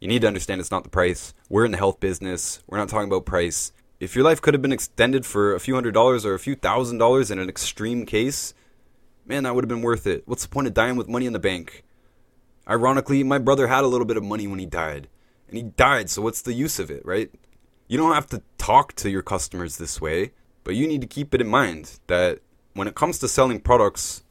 You 0.00 0.08
need 0.08 0.22
to 0.22 0.26
understand 0.26 0.60
it's 0.60 0.72
not 0.72 0.82
the 0.82 0.90
price. 0.90 1.34
We're 1.48 1.64
in 1.64 1.70
the 1.70 1.78
health 1.78 2.00
business. 2.00 2.64
We're 2.66 2.78
not 2.78 2.88
talking 2.88 3.06
about 3.06 3.26
price 3.26 3.70
if 4.00 4.16
your 4.16 4.24
life 4.24 4.40
could 4.42 4.54
have 4.54 4.62
been 4.62 4.72
extended 4.72 5.24
for 5.24 5.54
a 5.54 5.60
few 5.60 5.74
hundred 5.74 5.94
dollars 5.94 6.26
or 6.26 6.34
a 6.34 6.40
few 6.40 6.56
thousand 6.56 6.98
dollars 6.98 7.30
in 7.30 7.38
an 7.38 7.48
extreme 7.48 8.04
case, 8.04 8.54
man, 9.24 9.44
that 9.44 9.54
would 9.54 9.62
have 9.62 9.68
been 9.68 9.82
worth 9.82 10.06
it. 10.06 10.22
What's 10.26 10.42
the 10.42 10.48
point 10.48 10.66
of 10.66 10.74
dying 10.74 10.96
with 10.96 11.08
money 11.08 11.26
in 11.26 11.32
the 11.32 11.38
bank? 11.38 11.84
Ironically, 12.68 13.22
my 13.22 13.38
brother 13.38 13.68
had 13.68 13.84
a 13.84 13.88
little 13.88 14.04
bit 14.04 14.16
of 14.16 14.24
money 14.24 14.48
when 14.48 14.58
he 14.58 14.66
died, 14.66 15.08
and 15.46 15.56
he 15.56 15.62
died, 15.62 16.10
so 16.10 16.22
what's 16.22 16.42
the 16.42 16.52
use 16.52 16.78
of 16.78 16.90
it, 16.90 17.04
right? 17.04 17.30
You 17.88 17.98
don't 17.98 18.14
have 18.14 18.26
to 18.28 18.42
talk 18.58 18.94
to 18.96 19.10
your 19.10 19.22
customers 19.22 19.78
this 19.78 20.00
way, 20.00 20.32
but 20.62 20.76
you 20.76 20.86
need 20.86 21.00
to 21.00 21.06
keep 21.06 21.34
it 21.34 21.40
in 21.40 21.48
mind 21.48 21.98
that 22.06 22.40
when 22.74 22.86
it 22.86 22.94
comes 22.94 23.18
to 23.18 23.28
selling 23.28 23.60
products, 23.60 24.22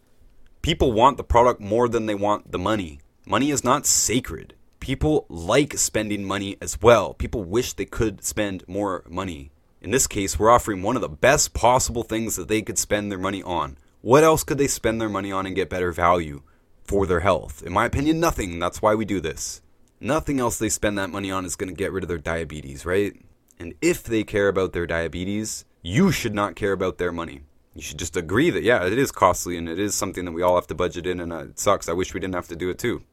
People 0.67 0.91
want 0.91 1.15
the 1.15 1.23
product 1.23 1.61
more 1.61 1.87
than 1.87 2.07
they 2.07 2.13
want 2.13 2.51
the 2.51 2.59
money. 2.59 2.99
Money 3.25 3.51
is 3.51 3.63
not 3.63 3.85
sacred. 3.85 4.53
People 4.81 5.25
like 5.29 5.77
spending 5.77 6.25
money 6.25 6.57
as 6.61 6.81
well. 6.81 7.13
People 7.13 7.45
wish 7.45 7.71
they 7.71 7.85
could 7.85 8.21
spend 8.21 8.67
more 8.67 9.05
money. 9.07 9.51
In 9.81 9.91
this 9.91 10.07
case, 10.07 10.37
we're 10.37 10.51
offering 10.51 10.81
one 10.81 10.97
of 10.97 11.01
the 11.01 11.07
best 11.07 11.53
possible 11.53 12.03
things 12.03 12.35
that 12.35 12.49
they 12.49 12.61
could 12.61 12.77
spend 12.77 13.09
their 13.09 13.17
money 13.17 13.41
on. 13.43 13.77
What 14.01 14.25
else 14.25 14.43
could 14.43 14.57
they 14.57 14.67
spend 14.67 14.99
their 14.99 15.07
money 15.07 15.31
on 15.31 15.45
and 15.45 15.55
get 15.55 15.69
better 15.69 15.93
value 15.93 16.41
for 16.83 17.05
their 17.05 17.21
health? 17.21 17.63
In 17.63 17.71
my 17.71 17.85
opinion, 17.85 18.19
nothing. 18.19 18.59
That's 18.59 18.81
why 18.81 18.93
we 18.93 19.05
do 19.05 19.21
this. 19.21 19.61
Nothing 20.01 20.37
else 20.37 20.59
they 20.59 20.67
spend 20.67 20.97
that 20.97 21.11
money 21.11 21.31
on 21.31 21.45
is 21.45 21.55
going 21.55 21.69
to 21.69 21.75
get 21.75 21.93
rid 21.93 22.03
of 22.03 22.09
their 22.09 22.17
diabetes, 22.17 22.85
right? 22.85 23.13
And 23.59 23.73
if 23.81 24.03
they 24.03 24.23
care 24.23 24.47
about 24.47 24.73
their 24.73 24.87
diabetes, 24.87 25.65
you 25.81 26.11
should 26.11 26.33
not 26.33 26.55
care 26.55 26.71
about 26.71 26.97
their 26.97 27.11
money. 27.11 27.41
You 27.73 27.81
should 27.81 27.99
just 27.99 28.17
agree 28.17 28.49
that, 28.49 28.63
yeah, 28.63 28.85
it 28.85 28.97
is 28.97 29.11
costly 29.11 29.57
and 29.57 29.69
it 29.69 29.79
is 29.79 29.93
something 29.95 30.25
that 30.25 30.31
we 30.31 30.41
all 30.41 30.55
have 30.55 30.67
to 30.67 30.75
budget 30.75 31.05
in, 31.05 31.19
and 31.19 31.31
uh, 31.31 31.45
it 31.45 31.59
sucks. 31.59 31.87
I 31.87 31.93
wish 31.93 32.13
we 32.13 32.19
didn't 32.19 32.35
have 32.35 32.47
to 32.47 32.55
do 32.55 32.69
it 32.69 32.79
too. 32.79 33.03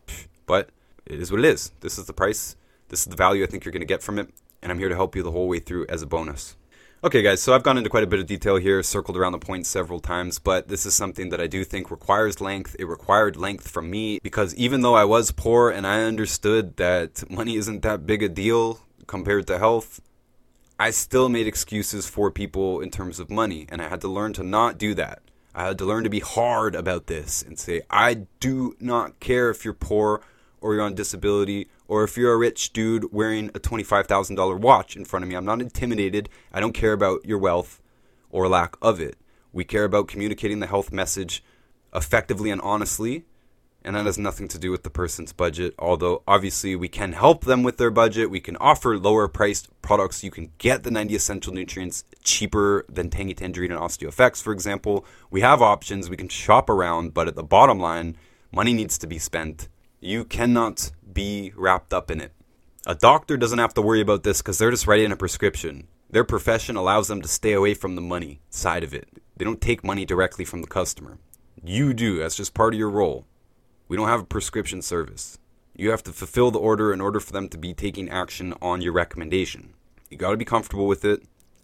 But 0.47 0.71
it 1.07 1.21
is 1.21 1.31
what 1.31 1.41
it 1.41 1.47
is. 1.47 1.73
This 1.81 1.99
is 1.99 2.07
the 2.07 2.13
price. 2.13 2.57
This 2.89 3.01
is 3.01 3.07
the 3.07 3.17
value 3.17 3.43
I 3.43 3.47
think 3.47 3.65
you're 3.65 3.73
going 3.73 3.81
to 3.81 3.87
get 3.87 4.03
from 4.03 4.19
it. 4.19 4.29
And 4.63 4.71
I'm 4.73 4.79
here 4.79 4.89
to 4.89 4.95
help 4.95 5.17
you 5.17 5.23
the 5.23 5.31
whole 5.31 5.49
way 5.49 5.59
through 5.59 5.87
as 5.89 6.03
a 6.03 6.07
bonus. 6.07 6.57
Okay, 7.05 7.21
guys, 7.21 7.43
so 7.43 7.55
I've 7.55 7.63
gone 7.63 7.77
into 7.77 7.91
quite 7.91 8.03
a 8.03 8.07
bit 8.07 8.19
of 8.19 8.27
detail 8.27 8.57
here, 8.57 8.83
circled 8.83 9.19
around 9.19 9.33
the 9.33 9.39
point 9.39 9.67
several 9.67 10.01
times, 10.01 10.39
but 10.39 10.69
this 10.69 10.87
is 10.87 10.95
something 10.95 11.29
that 11.29 11.41
I 11.41 11.47
do 11.47 11.63
think 11.63 11.91
requires 11.91 12.41
length. 12.41 12.75
It 12.79 12.87
required 12.87 13.37
length 13.37 13.69
from 13.69 13.91
me 13.91 14.19
because 14.23 14.55
even 14.55 14.81
though 14.81 14.95
I 14.95 15.05
was 15.05 15.31
poor 15.31 15.69
and 15.69 15.87
I 15.87 16.03
understood 16.05 16.79
that 16.79 17.31
money 17.31 17.57
isn't 17.57 17.83
that 17.83 18.07
big 18.07 18.23
a 18.23 18.31
deal 18.31 18.81
compared 19.07 19.47
to 19.49 19.59
health, 19.59 20.01
I 20.85 20.91
still 20.91 21.31
made 21.31 21.47
excuses 21.47 22.07
for 22.07 22.31
people 22.31 22.83
in 22.83 22.91
terms 22.91 23.19
of 23.19 23.31
money, 23.31 23.65
and 23.71 23.81
I 23.81 23.89
had 23.89 24.03
to 24.03 24.09
learn 24.09 24.35
to 24.35 24.43
not 24.43 24.77
do 24.77 24.93
that. 24.93 25.23
I 25.55 25.65
had 25.65 25.79
to 25.79 25.87
learn 25.87 26.05
to 26.05 26.11
be 26.11 26.21
hard 26.21 26.75
about 26.75 27.07
this 27.07 27.41
and 27.41 27.59
say, 27.59 27.81
I 27.89 28.27
do 28.39 28.77
not 28.79 29.19
care 29.19 29.49
if 29.49 29.65
you're 29.65 29.73
poor 29.73 30.21
or 30.61 30.75
you're 30.75 30.83
on 30.83 30.95
disability 30.95 31.71
or 31.89 32.05
if 32.05 32.19
you're 32.19 32.35
a 32.35 32.37
rich 32.37 32.75
dude 32.75 33.15
wearing 33.15 33.49
a 33.55 33.61
$25,000 33.61 34.59
watch 34.59 34.95
in 34.95 35.07
front 35.07 35.23
of 35.23 35.31
me. 35.31 35.37
I'm 35.37 35.47
not 35.47 35.63
intimidated. 35.63 36.29
I 36.53 36.61
don't 36.61 36.75
care 36.75 36.93
about 36.93 37.25
your 37.25 37.39
wealth 37.39 37.81
or 38.29 38.47
lack 38.47 38.77
of 38.83 39.01
it. 39.01 39.17
We 39.55 39.65
care 39.65 39.85
about 39.85 40.07
communicating 40.07 40.61
the 40.61 40.67
health 40.67 40.93
message 40.93 41.43
effectively 41.95 42.51
and 42.51 42.61
honestly. 42.61 43.25
And 43.85 43.97
that 43.97 44.07
has 44.07 44.17
nothing 44.17 44.49
to 44.49 44.59
do 44.59 44.71
with 44.71 44.83
the 44.83 44.91
person's 44.91 45.33
budget. 45.35 45.75
Although, 45.79 46.23
obviously, 46.27 46.75
we 46.75 46.89
can 46.89 47.13
help 47.13 47.45
them 47.45 47.63
with 47.63 47.77
their 47.77 47.91
budget. 47.91 48.31
We 48.31 48.41
can 48.41 48.57
offer 48.57 48.99
lower 48.99 49.29
priced 49.29 49.69
products. 49.83 50.25
You 50.25 50.31
can 50.31 50.53
get 50.57 50.85
the 50.85 50.91
90 50.91 51.15
essential 51.15 51.53
nutrients 51.53 52.05
cheaper 52.23 52.87
than 52.89 53.11
Tangy 53.11 53.35
Tangerine 53.35 53.73
and 53.73 53.81
OsteoFX, 53.81 54.43
for 54.43 54.53
example. 54.53 55.05
We 55.31 55.43
have 55.43 55.61
options. 55.61 56.09
We 56.09 56.17
can 56.17 56.31
shop 56.31 56.71
around. 56.71 57.13
But 57.13 57.29
at 57.29 57.37
the 57.37 57.43
bottom 57.43 57.79
line, 57.79 58.17
money 58.51 58.73
needs 58.73 58.97
to 58.99 59.07
be 59.07 59.19
spent 59.19 59.69
you 60.05 60.25
cannot 60.25 60.93
be 61.13 61.53
wrapped 61.57 61.95
up 61.95 62.11
in 62.11 62.21
it. 62.21 62.33
A 62.87 62.95
doctor 62.95 63.39
doesn't 63.39 63.59
have 63.59 63.73
to 63.75 63.83
worry 63.83 64.03
about 64.03 64.23
this 64.23 64.43
because 64.43 64.59
they're 64.59 64.71
just 64.71 64.87
writing 64.87 65.11
a 65.11 65.17
prescription. 65.17 65.89
Their 66.11 66.25
profession 66.25 66.77
allows 66.77 67.09
them 67.09 67.23
to 67.23 67.29
stay 67.29 67.55
away 67.55 67.73
from 67.73 67.95
the 67.95 68.03
money 68.03 68.41
side 68.51 68.85
of 68.85 68.93
it. 68.93 69.09
They 69.37 69.45
don't 69.45 69.61
take 69.61 69.83
money 69.83 70.05
directly 70.05 70.45
from 70.45 70.61
the 70.61 70.69
customer. 70.69 71.19
You 71.65 71.95
do, 71.95 72.19
that's 72.19 72.37
just 72.37 72.53
part 72.53 72.75
of 72.75 72.79
your 72.79 72.91
role. 72.91 73.25
We 73.87 73.97
don't 73.97 74.09
have 74.09 74.21
a 74.21 74.25
prescription 74.25 74.81
service. 74.81 75.39
You 75.77 75.91
have 75.91 76.03
to 76.05 76.13
fulfill 76.13 76.51
the 76.51 76.59
order 76.59 76.93
in 76.93 77.01
order 77.01 77.21
for 77.21 77.33
them 77.33 77.49
to 77.51 77.59
be 77.59 77.75
taking 77.75 78.09
action 78.09 78.55
on 78.63 78.81
your 78.81 78.93
recommendation. 78.93 79.75
You 80.09 80.17
got 80.17 80.31
to 80.31 80.37
be 80.37 80.45
comfortable 80.45 80.87
with 80.87 81.05
it. 81.05 81.23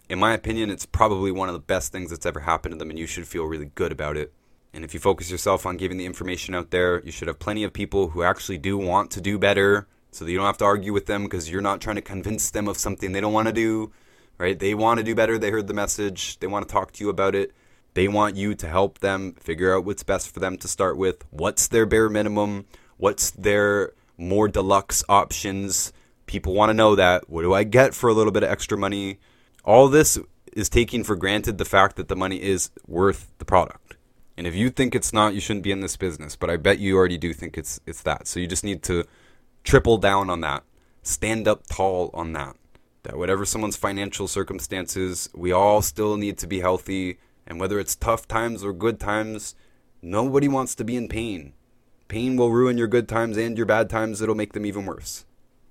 In 0.09 0.19
my 0.19 0.33
opinion, 0.33 0.69
it's 0.69 0.85
probably 0.85 1.31
one 1.31 1.49
of 1.49 1.53
the 1.53 1.59
best 1.59 1.91
things 1.91 2.09
that's 2.09 2.25
ever 2.25 2.41
happened 2.41 2.73
to 2.73 2.77
them, 2.77 2.89
and 2.89 2.99
you 2.99 3.07
should 3.07 3.27
feel 3.27 3.45
really 3.45 3.71
good 3.73 3.91
about 3.91 4.17
it. 4.17 4.33
And 4.73 4.83
if 4.83 4.93
you 4.93 4.99
focus 4.99 5.31
yourself 5.31 5.65
on 5.65 5.77
giving 5.77 5.97
the 5.97 6.05
information 6.05 6.53
out 6.53 6.71
there, 6.71 7.01
you 7.03 7.11
should 7.11 7.27
have 7.27 7.39
plenty 7.39 7.63
of 7.63 7.73
people 7.73 8.09
who 8.09 8.21
actually 8.21 8.57
do 8.57 8.77
want 8.77 9.09
to 9.11 9.21
do 9.21 9.39
better 9.39 9.87
so 10.11 10.23
that 10.23 10.31
you 10.31 10.37
don't 10.37 10.45
have 10.45 10.57
to 10.57 10.65
argue 10.65 10.93
with 10.93 11.07
them 11.07 11.23
because 11.23 11.49
you're 11.49 11.61
not 11.61 11.81
trying 11.81 11.95
to 11.95 12.01
convince 12.01 12.51
them 12.51 12.67
of 12.67 12.77
something 12.77 13.11
they 13.11 13.21
don't 13.21 13.33
want 13.33 13.47
to 13.47 13.53
do, 13.53 13.91
right? 14.37 14.59
They 14.59 14.73
want 14.73 14.99
to 14.99 15.03
do 15.03 15.15
better. 15.15 15.37
They 15.37 15.49
heard 15.49 15.67
the 15.67 15.73
message. 15.73 16.39
They 16.39 16.47
want 16.47 16.67
to 16.67 16.71
talk 16.71 16.91
to 16.93 17.03
you 17.03 17.09
about 17.09 17.33
it. 17.33 17.53
They 17.93 18.07
want 18.07 18.35
you 18.35 18.55
to 18.55 18.67
help 18.67 18.99
them 18.99 19.33
figure 19.33 19.75
out 19.75 19.85
what's 19.85 20.03
best 20.03 20.33
for 20.33 20.39
them 20.39 20.57
to 20.57 20.67
start 20.67 20.97
with. 20.97 21.25
What's 21.29 21.67
their 21.67 21.85
bare 21.85 22.09
minimum? 22.09 22.65
What's 22.97 23.31
their 23.31 23.91
more 24.17 24.47
deluxe 24.47 25.03
options? 25.09 25.91
People 26.25 26.53
want 26.53 26.69
to 26.69 26.73
know 26.73 26.95
that. 26.95 27.29
What 27.29 27.41
do 27.41 27.53
I 27.53 27.63
get 27.63 27.93
for 27.93 28.09
a 28.09 28.13
little 28.13 28.31
bit 28.31 28.43
of 28.43 28.49
extra 28.49 28.77
money? 28.77 29.19
All 29.65 29.89
this 29.89 30.17
is 30.53 30.69
taking 30.69 31.03
for 31.03 31.15
granted 31.15 31.57
the 31.57 31.65
fact 31.65 31.95
that 31.97 32.07
the 32.07 32.15
money 32.15 32.41
is 32.41 32.71
worth 32.87 33.31
the 33.37 33.45
product. 33.45 33.95
And 34.37 34.47
if 34.47 34.55
you 34.55 34.69
think 34.69 34.95
it's 34.95 35.13
not, 35.13 35.33
you 35.33 35.41
shouldn't 35.41 35.63
be 35.63 35.71
in 35.71 35.81
this 35.81 35.97
business. 35.97 36.35
But 36.35 36.49
I 36.49 36.57
bet 36.57 36.79
you 36.79 36.95
already 36.97 37.17
do 37.17 37.33
think 37.33 37.57
it's 37.57 37.79
it's 37.85 38.01
that. 38.03 38.27
So 38.27 38.39
you 38.39 38.47
just 38.47 38.63
need 38.63 38.81
to 38.83 39.05
triple 39.63 39.97
down 39.97 40.29
on 40.29 40.41
that. 40.41 40.63
Stand 41.03 41.47
up 41.47 41.67
tall 41.67 42.09
on 42.13 42.33
that. 42.33 42.55
That 43.03 43.17
whatever 43.17 43.45
someone's 43.45 43.75
financial 43.75 44.27
circumstances, 44.27 45.29
we 45.35 45.51
all 45.51 45.81
still 45.81 46.17
need 46.17 46.37
to 46.39 46.47
be 46.47 46.59
healthy. 46.59 47.17
And 47.47 47.59
whether 47.59 47.79
it's 47.79 47.95
tough 47.95 48.27
times 48.27 48.63
or 48.63 48.73
good 48.73 48.99
times, 48.99 49.55
nobody 50.01 50.47
wants 50.47 50.75
to 50.75 50.83
be 50.83 50.95
in 50.95 51.07
pain. 51.07 51.53
Pain 52.07 52.35
will 52.35 52.51
ruin 52.51 52.77
your 52.77 52.87
good 52.87 53.07
times 53.07 53.37
and 53.37 53.57
your 53.57 53.65
bad 53.65 53.89
times, 53.89 54.21
it'll 54.21 54.35
make 54.35 54.53
them 54.53 54.65
even 54.65 54.85
worse. 54.85 55.25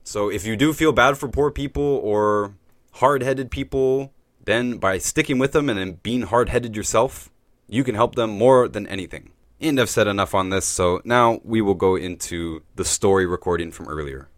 So 0.05 0.31
if 0.31 0.47
you 0.47 0.57
do 0.57 0.73
feel 0.73 0.93
bad 0.93 1.18
for 1.18 1.29
poor 1.29 1.51
people 1.51 1.83
or 1.83 2.55
hard 2.95 3.23
headed 3.23 3.51
people, 3.51 4.12
then 4.45 4.79
by 4.79 4.99
sticking 4.99 5.39
with 5.39 5.53
them 5.53 5.68
and 5.68 6.03
being 6.03 6.23
hard 6.23 6.49
headed 6.49 6.75
yourself, 6.75 7.31
you 7.68 7.85
can 7.85 7.95
help 7.95 8.14
them 8.14 8.31
more 8.31 8.68
than 8.68 8.87
anything. 8.87 9.31
And 9.61 9.79
I've 9.79 9.91
said 9.91 10.09
enough 10.09 10.35
on 10.35 10.49
this, 10.49 10.64
so 10.64 11.03
now 11.05 11.41
we 11.45 11.61
will 11.61 11.75
go 11.75 11.95
into 11.95 12.62
the 12.77 12.85
story 12.85 13.27
recording 13.27 13.71
from 13.71 13.89
earlier. 13.89 14.29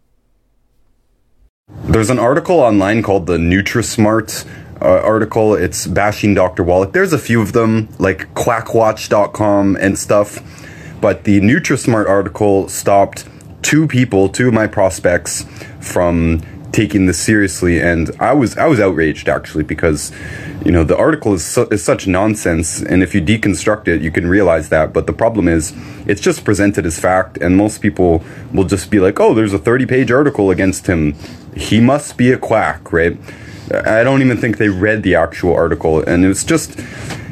There's 1.85 2.09
an 2.09 2.19
article 2.19 2.59
online 2.59 3.01
called 3.01 3.25
the 3.25 3.37
NutriSmart 3.37 4.45
uh, 4.83 5.01
article. 5.01 5.55
It's 5.55 5.87
bashing 5.87 6.33
Dr. 6.33 6.63
Wallach. 6.63 6.91
There's 6.91 7.13
a 7.13 7.17
few 7.17 7.41
of 7.41 7.53
them, 7.53 7.89
like 7.99 8.33
quackwatch.com 8.33 9.77
and 9.79 9.97
stuff. 9.97 10.39
But 11.01 11.23
the 11.23 11.41
NutriSmart 11.41 12.07
article 12.07 12.67
stopped 12.69 13.25
two 13.61 13.87
people, 13.87 14.29
two 14.29 14.49
of 14.49 14.53
my 14.53 14.67
prospects, 14.67 15.45
from 15.79 16.41
taking 16.73 17.05
this 17.05 17.19
seriously, 17.19 17.79
and 17.79 18.09
I 18.19 18.33
was 18.33 18.57
I 18.57 18.65
was 18.65 18.79
outraged 18.79 19.29
actually 19.29 19.63
because 19.63 20.11
you 20.65 20.71
know 20.71 20.83
the 20.83 20.97
article 20.97 21.33
is 21.33 21.45
su- 21.45 21.67
is 21.71 21.83
such 21.83 22.07
nonsense, 22.07 22.81
and 22.81 23.01
if 23.01 23.15
you 23.15 23.21
deconstruct 23.21 23.87
it, 23.87 24.01
you 24.01 24.11
can 24.11 24.27
realize 24.27 24.69
that. 24.69 24.91
But 24.91 25.07
the 25.07 25.13
problem 25.13 25.47
is, 25.47 25.73
it's 26.05 26.19
just 26.19 26.43
presented 26.43 26.85
as 26.85 26.99
fact, 26.99 27.37
and 27.37 27.55
most 27.55 27.81
people 27.81 28.23
will 28.51 28.65
just 28.65 28.89
be 28.89 28.99
like, 28.99 29.19
"Oh, 29.19 29.33
there's 29.33 29.53
a 29.53 29.59
30 29.59 29.85
page 29.85 30.11
article 30.11 30.51
against 30.51 30.87
him. 30.87 31.13
He 31.55 31.79
must 31.79 32.17
be 32.17 32.31
a 32.31 32.37
quack, 32.37 32.91
right?" 32.91 33.17
I 33.71 34.03
don't 34.03 34.21
even 34.21 34.37
think 34.37 34.57
they 34.57 34.69
read 34.69 35.03
the 35.03 35.15
actual 35.15 35.53
article, 35.53 36.01
and 36.01 36.25
it's 36.25 36.43
just 36.43 36.79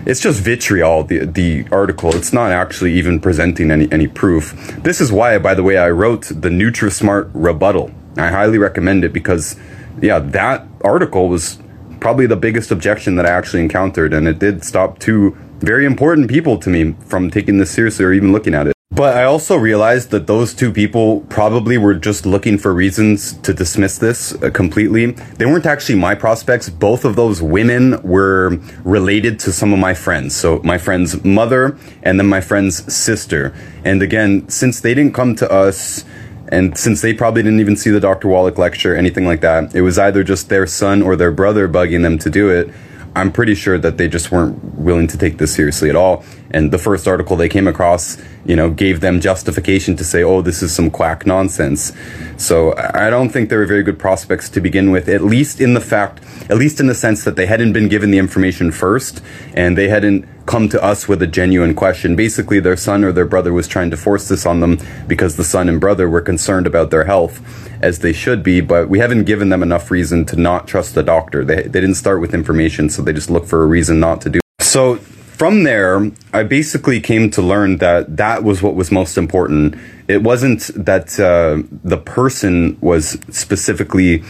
it's 0.06 0.20
just 0.20 0.42
vitriol 0.42 1.04
the 1.04 1.26
the 1.26 1.66
article. 1.72 2.16
It's 2.16 2.34
not 2.34 2.52
actually 2.52 2.94
even 2.94 3.20
presenting 3.20 3.72
any 3.72 3.92
any 3.92 4.08
proof. 4.08 4.54
This 4.84 5.02
is 5.02 5.12
why 5.12 5.38
by 5.38 5.54
the 5.54 5.64
way 5.64 5.78
i 5.78 5.90
wrote 5.90 6.24
the 6.24 6.50
nutrismart 6.50 7.30
rebuttal. 7.34 7.92
I 8.18 8.28
highly 8.28 8.58
recommend 8.58 9.06
it 9.06 9.14
because, 9.14 9.56
yeah, 10.02 10.20
that 10.20 10.68
article 10.84 11.30
was 11.30 11.60
probably 12.02 12.26
the 12.26 12.36
biggest 12.36 12.72
objection 12.72 13.16
that 13.16 13.26
I 13.26 13.30
actually 13.30 13.62
encountered, 13.62 14.14
and 14.14 14.28
it 14.28 14.40
did 14.40 14.66
stop 14.66 15.00
two 15.00 15.38
very 15.60 15.86
important 15.86 16.30
people 16.30 16.58
to 16.58 16.70
me 16.70 16.96
from 17.06 17.30
taking 17.30 17.58
this 17.60 17.72
seriously 17.72 18.04
or 18.04 18.12
even 18.12 18.32
looking 18.32 18.54
at 18.54 18.68
it. 18.68 18.74
But 18.94 19.16
I 19.16 19.24
also 19.24 19.56
realized 19.56 20.10
that 20.10 20.28
those 20.28 20.54
two 20.54 20.70
people 20.70 21.22
probably 21.30 21.78
were 21.78 21.94
just 21.94 22.26
looking 22.26 22.58
for 22.58 22.74
reasons 22.74 23.34
to 23.40 23.54
dismiss 23.54 23.98
this 23.98 24.34
uh, 24.44 24.50
completely. 24.50 25.12
They 25.12 25.46
weren't 25.46 25.66
actually 25.66 25.96
my 25.96 26.14
prospects. 26.14 26.70
Both 26.70 27.06
of 27.06 27.16
those 27.16 27.42
women 27.42 28.02
were 28.04 28.60
related 28.84 29.40
to 29.40 29.54
some 29.54 29.72
of 29.72 29.80
my 29.80 29.94
friends. 29.94 30.36
So 30.36 30.60
my 30.64 30.78
friend's 30.78 31.24
mother 31.24 31.78
and 32.04 32.20
then 32.20 32.28
my 32.28 32.42
friend's 32.42 32.94
sister. 32.94 33.54
And 33.86 34.02
again, 34.02 34.50
since 34.50 34.82
they 34.82 34.94
didn't 34.94 35.14
come 35.14 35.38
to 35.38 35.50
us 35.50 36.04
and 36.50 36.78
since 36.78 37.00
they 37.00 37.14
probably 37.14 37.44
didn't 37.44 37.62
even 37.62 37.78
see 37.78 37.92
the 37.92 38.02
Dr. 38.02 38.28
Wallach 38.28 38.58
lecture, 38.58 38.94
anything 38.94 39.26
like 39.26 39.40
that, 39.40 39.74
it 39.74 39.84
was 39.84 39.98
either 39.98 40.22
just 40.22 40.50
their 40.50 40.68
son 40.68 41.02
or 41.02 41.16
their 41.16 41.32
brother 41.32 41.70
bugging 41.70 42.02
them 42.02 42.18
to 42.20 42.30
do 42.30 42.50
it. 42.50 42.70
I'm 43.16 43.32
pretty 43.32 43.56
sure 43.56 43.78
that 43.78 43.98
they 43.98 44.08
just 44.08 44.32
weren't 44.32 44.64
willing 44.76 45.08
to 45.08 45.18
take 45.18 45.38
this 45.38 45.54
seriously 45.54 45.90
at 45.90 45.96
all. 45.96 46.24
And 46.52 46.72
the 46.72 46.78
first 46.78 47.08
article 47.08 47.36
they 47.36 47.50
came 47.50 47.68
across, 47.68 48.22
you 48.46 48.56
know, 48.56 48.70
gave 48.70 49.02
them 49.02 49.20
justification 49.20 49.96
to 49.98 50.04
say, 50.04 50.24
oh, 50.24 50.42
this 50.42 50.64
is 50.64 50.74
some 50.74 50.90
quack 50.90 51.26
nonsense. 51.26 51.92
So 52.38 52.74
I 52.78 53.10
don't 53.10 53.30
think 53.30 53.50
they 53.50 53.58
were 53.58 53.66
very 53.66 53.84
good 53.84 54.00
prospects 54.00 54.50
to 54.52 54.62
begin 54.62 54.92
with, 54.92 55.10
at 55.10 55.24
least 55.24 55.60
in 55.60 55.74
the 55.74 55.82
fact, 55.82 56.22
at 56.50 56.58
least 56.58 56.80
in 56.80 56.88
the 56.88 56.96
sense 56.96 57.26
that 57.26 57.36
they 57.36 57.46
hadn't 57.46 57.74
been 57.74 57.90
given 57.90 58.12
the 58.12 58.18
information 58.18 58.72
first 58.72 59.22
and 59.54 59.78
they 59.78 59.90
hadn't 59.90 60.26
come 60.52 60.68
to 60.68 60.84
us 60.84 61.08
with 61.08 61.22
a 61.22 61.28
genuine 61.28 61.74
question. 61.74 62.14
Basically, 62.14 62.60
their 62.60 62.76
son 62.76 63.06
or 63.06 63.14
their 63.14 63.26
brother 63.26 63.54
was 63.54 63.70
trying 63.70 63.90
to 63.90 63.96
force 63.96 64.28
this 64.28 64.46
on 64.46 64.60
them 64.60 64.78
because 65.08 65.38
the 65.38 65.46
son 65.46 65.70
and 65.70 65.80
brother 65.80 66.10
were 66.10 66.20
concerned 66.20 66.68
about 66.68 66.92
their 66.92 67.06
health, 67.06 67.40
as 67.82 68.00
they 68.00 68.12
should 68.12 68.44
be, 68.44 68.60
but 68.60 68.90
we 68.90 69.00
haven't 69.00 69.24
given 69.24 69.48
them 69.48 69.64
enough 69.64 69.90
reason 69.90 70.26
to 70.26 70.36
not 70.36 70.68
trust 70.68 70.94
the 70.94 71.04
doctor. 71.04 71.46
They, 71.46 71.62
they 71.64 71.80
didn't 71.80 71.96
start 71.96 72.20
with 72.20 72.34
information, 72.34 72.90
so 72.90 73.02
they 73.02 73.14
just 73.14 73.30
look 73.30 73.46
for 73.46 73.64
a 73.64 73.66
reason 73.66 74.02
not 74.02 74.20
to 74.22 74.30
do. 74.30 74.40
So 74.60 74.98
from 74.98 75.64
there, 75.64 76.12
I 76.34 76.44
basically 76.44 77.00
came 77.00 77.32
to 77.32 77.42
learn 77.42 77.78
that 77.78 78.18
that 78.18 78.44
was 78.44 78.62
what 78.62 78.76
was 78.76 78.92
most 78.92 79.18
important. 79.18 79.76
It 80.10 80.22
wasn't 80.22 80.70
that 80.76 81.18
uh, 81.18 81.64
the 81.82 81.98
person 81.98 82.78
was 82.82 83.18
specifically 83.30 84.22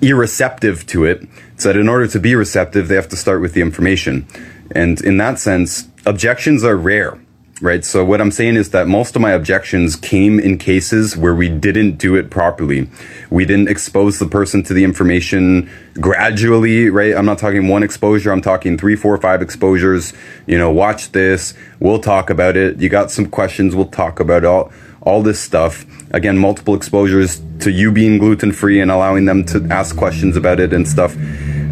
irreceptive 0.00 0.86
to 0.86 1.04
it. 1.06 1.26
It's 1.54 1.64
that 1.64 1.76
in 1.76 1.88
order 1.88 2.06
to 2.06 2.20
be 2.20 2.36
receptive, 2.36 2.86
they 2.86 2.94
have 2.94 3.08
to 3.08 3.16
start 3.16 3.40
with 3.40 3.52
the 3.52 3.60
information. 3.60 4.26
And 4.72 5.00
in 5.00 5.16
that 5.18 5.38
sense, 5.38 5.88
objections 6.06 6.64
are 6.64 6.76
rare 6.76 7.18
right? 7.60 7.84
So 7.84 8.04
what 8.04 8.20
I'm 8.20 8.30
saying 8.30 8.56
is 8.56 8.70
that 8.70 8.88
most 8.88 9.14
of 9.14 9.22
my 9.22 9.32
objections 9.32 9.94
came 9.96 10.40
in 10.40 10.56
cases 10.58 11.16
where 11.16 11.34
we 11.34 11.48
didn't 11.48 11.96
do 11.96 12.14
it 12.14 12.30
properly. 12.30 12.88
We 13.28 13.44
didn't 13.44 13.68
expose 13.68 14.18
the 14.18 14.26
person 14.26 14.62
to 14.64 14.74
the 14.74 14.82
information 14.82 15.70
gradually, 15.94 16.88
right? 16.88 17.14
I'm 17.14 17.26
not 17.26 17.38
talking 17.38 17.68
one 17.68 17.82
exposure. 17.82 18.32
I'm 18.32 18.40
talking 18.40 18.78
three, 18.78 18.96
four, 18.96 19.16
five 19.18 19.42
exposures. 19.42 20.12
You 20.46 20.58
know, 20.58 20.70
watch 20.70 21.12
this. 21.12 21.54
We'll 21.80 22.00
talk 22.00 22.30
about 22.30 22.56
it. 22.56 22.80
You 22.80 22.88
got 22.88 23.10
some 23.10 23.26
questions. 23.26 23.76
We'll 23.76 23.86
talk 23.86 24.20
about 24.20 24.44
all, 24.44 24.72
all 25.02 25.22
this 25.22 25.38
stuff. 25.38 25.84
Again, 26.12 26.38
multiple 26.38 26.74
exposures 26.74 27.42
to 27.60 27.70
you 27.70 27.92
being 27.92 28.18
gluten 28.18 28.52
free 28.52 28.80
and 28.80 28.90
allowing 28.90 29.26
them 29.26 29.44
to 29.46 29.66
ask 29.70 29.96
questions 29.96 30.36
about 30.36 30.60
it 30.60 30.72
and 30.72 30.88
stuff. 30.88 31.14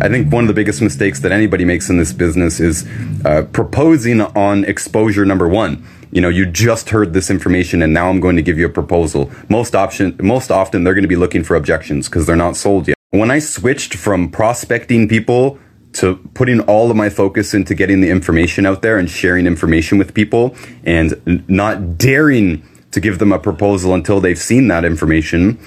I 0.01 0.09
think 0.09 0.33
one 0.33 0.45
of 0.45 0.49
the 0.49 0.55
biggest 0.55 0.81
mistakes 0.81 1.21
that 1.21 1.33
anybody 1.33 1.65
makes 1.65 1.91
in 1.91 1.99
this 1.99 2.13
business 2.13 2.61
is 2.61 2.87
uh, 3.25 3.43
proposing 3.53 4.21
on 4.21 4.65
exposure 4.65 5.25
number 5.25 5.49
one. 5.49 5.85
You 6.11 6.21
know, 6.21 6.29
you 6.29 6.47
just 6.47 6.91
heard 6.91 7.13
this 7.13 7.31
information 7.31 7.83
and 7.83 7.93
now 7.93 8.09
I'm 8.09 8.21
going 8.21 8.37
to 8.37 8.43
give 8.43 8.59
you 8.59 8.67
a 8.67 8.71
proposal. 8.71 9.31
Most 9.49 9.75
option, 9.75 10.17
most 10.23 10.51
often 10.51 10.85
they're 10.85 10.95
going 10.95 11.03
to 11.03 11.09
be 11.09 11.17
looking 11.17 11.45
for 11.45 11.57
objections 11.57 12.09
because 12.09 12.27
they're 12.27 12.37
not 12.37 12.57
sold 12.57 12.89
yet. 12.89 12.97
When 13.11 13.31
I 13.31 13.39
switched 13.41 13.95
from 13.95 14.31
prospecting 14.31 15.09
people 15.09 15.59
to 15.95 16.17
putting 16.35 16.61
all 16.61 16.91
of 16.91 16.97
my 16.97 17.09
focus 17.09 17.55
into 17.55 17.75
getting 17.75 18.01
the 18.01 18.11
information 18.11 18.67
out 18.67 18.83
there 18.83 18.99
and 18.99 19.11
sharing 19.11 19.47
information 19.47 19.99
with 19.99 20.15
people 20.15 20.55
and 20.85 21.43
not 21.49 21.99
daring 21.99 22.63
to 22.93 23.01
give 23.01 23.19
them 23.19 23.33
a 23.33 23.39
proposal 23.39 23.95
until 23.95 24.21
they've 24.21 24.39
seen 24.39 24.69
that 24.69 24.85
information, 24.85 25.59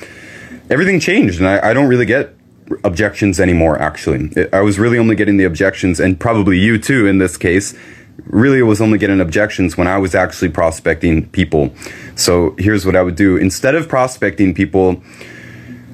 everything 0.70 1.00
changed. 1.00 1.40
And 1.40 1.48
I, 1.48 1.70
I 1.70 1.74
don't 1.74 1.88
really 1.88 2.06
get 2.06 2.36
objections 2.84 3.40
anymore, 3.40 3.80
actually. 3.80 4.32
I 4.52 4.62
was 4.62 4.80
really 4.80 4.98
only 4.98 5.16
getting 5.16 5.38
the 5.38 5.44
objections, 5.46 6.00
and 6.00 6.20
probably 6.20 6.58
you 6.58 6.78
too 6.78 7.08
in 7.08 7.18
this 7.18 7.38
case, 7.38 7.74
really 8.26 8.62
was 8.62 8.82
only 8.82 8.98
getting 8.98 9.20
objections 9.20 9.78
when 9.78 9.88
I 9.88 9.98
was 9.98 10.16
actually 10.16 10.50
prospecting 10.50 11.30
people. 11.30 11.74
So 12.16 12.56
here's 12.58 12.86
what 12.86 12.96
I 12.96 13.02
would 13.02 13.16
do 13.16 13.38
instead 13.38 13.76
of 13.76 13.90
prospecting 13.90 14.54
people, 14.54 15.02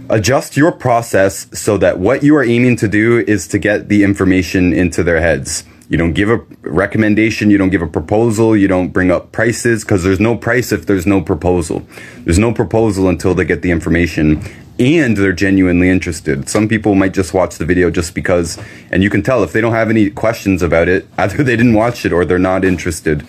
adjust 0.10 0.58
your 0.58 0.72
process 0.72 1.48
so 1.58 1.78
that 1.78 2.00
what 2.00 2.24
you 2.24 2.36
are 2.36 2.44
aiming 2.44 2.78
to 2.78 2.88
do 2.88 3.20
is 3.28 3.48
to 3.50 3.60
get 3.60 3.90
the 3.90 4.04
information 4.04 4.74
into 4.74 5.04
their 5.04 5.20
heads. 5.20 5.64
You 5.90 5.98
don't 5.98 6.14
give 6.14 6.30
a 6.30 6.38
recommendation, 6.64 7.50
you 7.50 7.58
don't 7.58 7.70
give 7.70 7.82
a 7.82 7.88
proposal, 7.88 8.58
you 8.58 8.68
don't 8.68 8.90
bring 8.90 9.10
up 9.10 9.32
prices 9.32 9.84
because 9.84 10.04
there's 10.04 10.20
no 10.20 10.36
price 10.36 10.74
if 10.74 10.86
there's 10.86 11.08
no 11.08 11.22
proposal. 11.22 11.88
There's 12.26 12.40
no 12.40 12.54
proposal 12.54 13.08
until 13.08 13.34
they 13.34 13.46
get 13.46 13.62
the 13.62 13.72
information 13.72 14.44
and 14.80 15.18
they're 15.18 15.34
genuinely 15.34 15.90
interested. 15.90 16.50
Some 16.50 16.68
people 16.68 16.96
might 16.96 17.14
just 17.14 17.34
watch 17.34 17.58
the 17.58 17.66
video 17.66 17.90
just 17.90 18.14
because, 18.14 18.60
and 18.92 19.02
you 19.02 19.10
can 19.10 19.24
tell 19.24 19.44
if 19.44 19.54
they 19.54 19.62
don't 19.62 19.74
have 19.74 19.90
any 19.90 20.10
questions 20.10 20.62
about 20.62 20.88
it, 20.88 21.08
either 21.18 21.44
they 21.44 21.56
didn't 21.56 21.74
watch 21.74 22.06
it 22.06 22.14
or 22.14 22.26
they're 22.26 22.40
not 22.40 22.64
interested. 22.64 23.26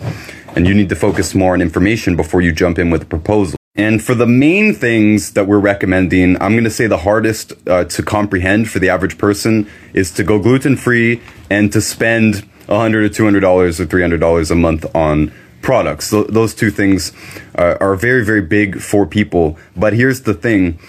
And 0.55 0.67
you 0.67 0.73
need 0.73 0.89
to 0.89 0.95
focus 0.95 1.35
more 1.35 1.53
on 1.53 1.61
information 1.61 2.15
before 2.15 2.41
you 2.41 2.51
jump 2.51 2.79
in 2.79 2.89
with 2.89 3.03
a 3.03 3.05
proposal. 3.05 3.57
And 3.75 4.03
for 4.03 4.13
the 4.13 4.25
main 4.25 4.73
things 4.73 5.33
that 5.33 5.47
we're 5.47 5.59
recommending, 5.59 6.41
I'm 6.41 6.51
going 6.51 6.63
to 6.65 6.69
say 6.69 6.87
the 6.87 6.97
hardest 6.97 7.53
uh, 7.67 7.85
to 7.85 8.03
comprehend 8.03 8.69
for 8.69 8.79
the 8.79 8.89
average 8.89 9.17
person 9.17 9.69
is 9.93 10.11
to 10.13 10.23
go 10.23 10.39
gluten 10.39 10.75
free 10.75 11.21
and 11.49 11.71
to 11.71 11.79
spend 11.79 12.47
100 12.65 13.13
to 13.13 13.23
$200 13.23 13.79
or 13.79 13.85
$300 13.85 14.51
a 14.51 14.55
month 14.55 14.95
on 14.95 15.31
products. 15.61 16.09
Th- 16.09 16.27
those 16.27 16.53
two 16.53 16.71
things 16.71 17.13
uh, 17.57 17.77
are 17.79 17.95
very, 17.95 18.25
very 18.25 18.41
big 18.41 18.81
for 18.81 19.05
people. 19.05 19.57
But 19.75 19.93
here's 19.93 20.23
the 20.23 20.33
thing 20.33 20.79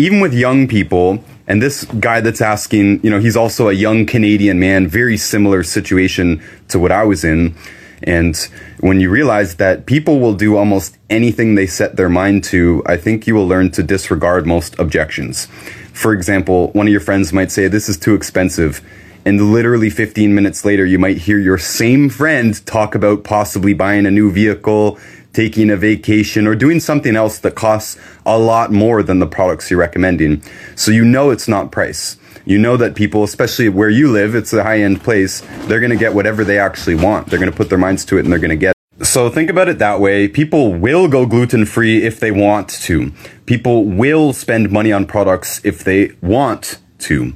even 0.00 0.20
with 0.20 0.32
young 0.32 0.66
people, 0.66 1.22
and 1.46 1.60
this 1.60 1.84
guy 1.84 2.22
that's 2.22 2.40
asking, 2.40 3.00
you 3.02 3.10
know, 3.10 3.20
he's 3.20 3.36
also 3.36 3.68
a 3.68 3.72
young 3.72 4.06
Canadian 4.06 4.58
man, 4.58 4.88
very 4.88 5.18
similar 5.18 5.62
situation 5.62 6.42
to 6.68 6.78
what 6.78 6.90
I 6.90 7.04
was 7.04 7.22
in. 7.22 7.54
And 8.02 8.34
when 8.78 9.00
you 9.00 9.10
realize 9.10 9.56
that 9.56 9.84
people 9.84 10.18
will 10.18 10.32
do 10.32 10.56
almost 10.56 10.96
anything 11.10 11.54
they 11.54 11.66
set 11.66 11.96
their 11.96 12.08
mind 12.08 12.44
to, 12.44 12.82
I 12.86 12.96
think 12.96 13.26
you 13.26 13.34
will 13.34 13.46
learn 13.46 13.72
to 13.72 13.82
disregard 13.82 14.46
most 14.46 14.78
objections. 14.78 15.46
For 15.92 16.14
example, 16.14 16.68
one 16.68 16.86
of 16.86 16.92
your 16.92 17.02
friends 17.02 17.30
might 17.30 17.52
say, 17.52 17.68
This 17.68 17.90
is 17.90 17.98
too 17.98 18.14
expensive. 18.14 18.80
And 19.26 19.52
literally 19.52 19.90
15 19.90 20.34
minutes 20.34 20.64
later, 20.64 20.86
you 20.86 20.98
might 20.98 21.18
hear 21.18 21.38
your 21.38 21.58
same 21.58 22.08
friend 22.08 22.64
talk 22.64 22.94
about 22.94 23.22
possibly 23.22 23.74
buying 23.74 24.06
a 24.06 24.10
new 24.10 24.32
vehicle, 24.32 24.98
taking 25.32 25.70
a 25.70 25.76
vacation 25.76 26.46
or 26.46 26.54
doing 26.54 26.80
something 26.80 27.16
else 27.16 27.38
that 27.38 27.54
costs 27.54 27.98
a 28.26 28.38
lot 28.38 28.72
more 28.72 29.02
than 29.02 29.18
the 29.18 29.26
products 29.26 29.70
you're 29.70 29.80
recommending. 29.80 30.42
So 30.74 30.90
you 30.90 31.04
know 31.04 31.30
it's 31.30 31.48
not 31.48 31.70
price. 31.70 32.16
You 32.44 32.58
know 32.58 32.76
that 32.76 32.94
people, 32.94 33.22
especially 33.22 33.68
where 33.68 33.90
you 33.90 34.10
live, 34.10 34.34
it's 34.34 34.52
a 34.52 34.62
high 34.62 34.80
end 34.80 35.02
place, 35.02 35.40
they're 35.66 35.80
going 35.80 35.90
to 35.90 35.96
get 35.96 36.14
whatever 36.14 36.42
they 36.42 36.58
actually 36.58 36.96
want. 36.96 37.28
They're 37.28 37.38
going 37.38 37.50
to 37.50 37.56
put 37.56 37.68
their 37.68 37.78
minds 37.78 38.04
to 38.06 38.16
it 38.16 38.24
and 38.24 38.32
they're 38.32 38.38
going 38.38 38.50
to 38.50 38.56
get 38.56 38.70
it. 38.70 39.06
So 39.06 39.30
think 39.30 39.48
about 39.48 39.68
it 39.68 39.78
that 39.78 40.00
way. 40.00 40.28
People 40.28 40.74
will 40.74 41.08
go 41.08 41.26
gluten 41.26 41.64
free 41.64 42.04
if 42.04 42.20
they 42.20 42.30
want 42.30 42.68
to. 42.68 43.12
People 43.46 43.84
will 43.84 44.32
spend 44.32 44.70
money 44.70 44.92
on 44.92 45.06
products 45.06 45.60
if 45.64 45.84
they 45.84 46.12
want 46.20 46.78
to. 47.00 47.32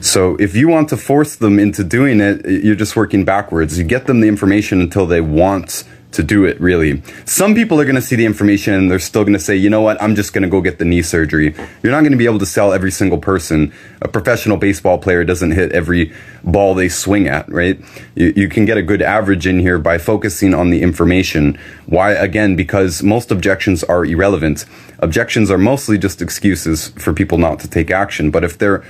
So 0.00 0.36
if 0.36 0.54
you 0.54 0.68
want 0.68 0.88
to 0.90 0.96
force 0.96 1.36
them 1.36 1.58
into 1.58 1.82
doing 1.84 2.20
it, 2.20 2.44
you're 2.46 2.74
just 2.76 2.96
working 2.96 3.24
backwards. 3.24 3.78
You 3.78 3.84
get 3.84 4.06
them 4.06 4.20
the 4.20 4.28
information 4.28 4.80
until 4.80 5.06
they 5.06 5.20
want 5.20 5.84
to 6.16 6.22
do 6.22 6.44
it 6.44 6.60
really. 6.60 7.02
Some 7.24 7.54
people 7.54 7.80
are 7.80 7.84
going 7.84 7.96
to 7.96 8.02
see 8.02 8.16
the 8.16 8.26
information 8.26 8.74
and 8.74 8.90
they're 8.90 8.98
still 8.98 9.22
going 9.22 9.34
to 9.34 9.38
say, 9.38 9.54
you 9.54 9.70
know 9.70 9.82
what, 9.82 10.02
I'm 10.02 10.14
just 10.14 10.32
going 10.32 10.42
to 10.42 10.48
go 10.48 10.60
get 10.60 10.78
the 10.78 10.84
knee 10.84 11.02
surgery. 11.02 11.54
You're 11.82 11.92
not 11.92 12.00
going 12.00 12.12
to 12.12 12.18
be 12.18 12.26
able 12.26 12.38
to 12.40 12.46
sell 12.46 12.72
every 12.72 12.90
single 12.90 13.18
person. 13.18 13.72
A 14.02 14.08
professional 14.08 14.56
baseball 14.56 14.98
player 14.98 15.24
doesn't 15.24 15.52
hit 15.52 15.72
every 15.72 16.12
ball 16.42 16.74
they 16.74 16.88
swing 16.88 17.28
at, 17.28 17.48
right? 17.50 17.80
You, 18.14 18.32
you 18.34 18.48
can 18.48 18.64
get 18.64 18.76
a 18.76 18.82
good 18.82 19.02
average 19.02 19.46
in 19.46 19.60
here 19.60 19.78
by 19.78 19.98
focusing 19.98 20.54
on 20.54 20.70
the 20.70 20.82
information. 20.82 21.58
Why? 21.86 22.12
Again, 22.12 22.56
because 22.56 23.02
most 23.02 23.30
objections 23.30 23.84
are 23.84 24.04
irrelevant. 24.04 24.64
Objections 25.00 25.50
are 25.50 25.58
mostly 25.58 25.98
just 25.98 26.22
excuses 26.22 26.88
for 26.88 27.12
people 27.12 27.38
not 27.38 27.60
to 27.60 27.68
take 27.68 27.90
action. 27.90 28.30
But 28.30 28.44
if 28.44 28.58
they're 28.58 28.82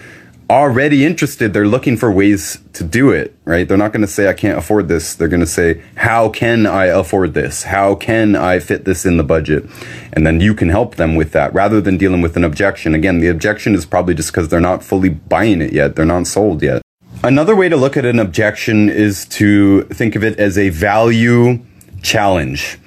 already 0.49 1.05
interested, 1.05 1.53
they're 1.53 1.66
looking 1.66 1.97
for 1.97 2.11
ways 2.11 2.59
to 2.74 2.84
do 2.84 3.11
it, 3.11 3.36
right? 3.44 3.66
They're 3.66 3.76
not 3.76 3.92
going 3.92 4.03
to 4.03 4.09
say, 4.11 4.28
I 4.28 4.32
can't 4.32 4.59
afford 4.59 4.88
this. 4.88 5.14
They're 5.14 5.28
going 5.28 5.40
to 5.40 5.47
say, 5.47 5.82
How 5.97 6.28
can 6.28 6.66
I 6.66 6.86
afford 6.86 7.34
this? 7.34 7.64
How 7.64 7.94
can 7.94 8.36
I 8.36 8.59
fit 8.59 8.84
this 8.84 9.05
in 9.05 9.16
the 9.16 9.24
budget? 9.24 9.64
And 10.12 10.26
then 10.26 10.40
you 10.40 10.55
can 10.55 10.68
help 10.68 10.97
them 10.97 11.14
with 11.14 11.32
that 11.32 11.53
rather 11.53 11.80
than 11.80 11.97
dealing 11.97 12.20
with 12.20 12.36
an 12.36 12.44
objection. 12.44 12.94
Again, 12.94 13.20
the 13.20 13.28
objection 13.28 13.74
is 13.74 13.84
probably 13.86 14.14
just 14.14 14.32
because 14.32 14.49
they're 14.49 14.61
not 14.61 14.84
fully 14.84 15.09
buying 15.09 15.61
it 15.61 15.72
yet, 15.72 15.97
they're 15.97 16.05
not 16.05 16.26
sold 16.26 16.62
yet. 16.62 16.82
Another 17.24 17.57
way 17.57 17.68
to 17.68 17.76
look 17.76 17.97
at 17.97 18.05
an 18.05 18.18
objection 18.18 18.88
is 18.88 19.26
to 19.26 19.82
think 19.84 20.14
of 20.14 20.22
it 20.22 20.38
as 20.38 20.57
a 20.59 20.68
value 20.68 21.61
challenge. 22.03 22.78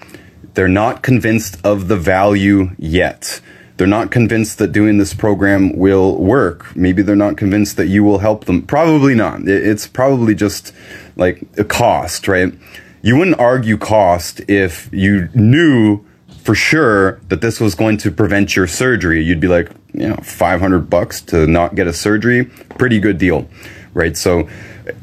They're 0.53 0.67
not 0.67 1.03
convinced 1.03 1.57
of 1.65 1.87
the 1.87 1.97
value 1.97 2.71
yet 2.77 3.41
they're 3.79 3.87
not 3.87 4.11
convinced 4.11 4.57
that 4.57 4.73
doing 4.73 4.97
this 4.97 5.13
program 5.13 5.71
will 5.77 6.17
work. 6.17 6.75
Maybe 6.75 7.01
they're 7.01 7.15
not 7.15 7.37
convinced 7.37 7.77
that 7.77 7.87
you 7.87 8.03
will 8.03 8.17
help 8.19 8.43
them. 8.43 8.61
Probably 8.61 9.15
not. 9.15 9.47
It's 9.47 9.87
probably 9.87 10.35
just 10.35 10.73
like 11.15 11.41
a 11.57 11.63
cost, 11.63 12.27
right? 12.27 12.53
You 13.01 13.15
wouldn't 13.15 13.39
argue 13.39 13.77
cost 13.77 14.41
if 14.49 14.89
you 14.91 15.29
knew 15.33 16.03
for 16.43 16.55
sure 16.55 17.21
that 17.29 17.39
this 17.39 17.61
was 17.61 17.73
going 17.73 17.95
to 17.99 18.11
prevent 18.11 18.53
your 18.53 18.67
surgery. 18.67 19.23
You'd 19.23 19.39
be 19.39 19.47
like, 19.47 19.71
you 19.93 20.09
know, 20.09 20.17
500 20.17 20.89
bucks 20.89 21.21
to 21.21 21.47
not 21.47 21.75
get 21.75 21.87
a 21.87 21.93
surgery, 21.93 22.45
pretty 22.77 22.99
good 22.99 23.17
deal, 23.17 23.47
right? 23.93 24.17
So 24.17 24.49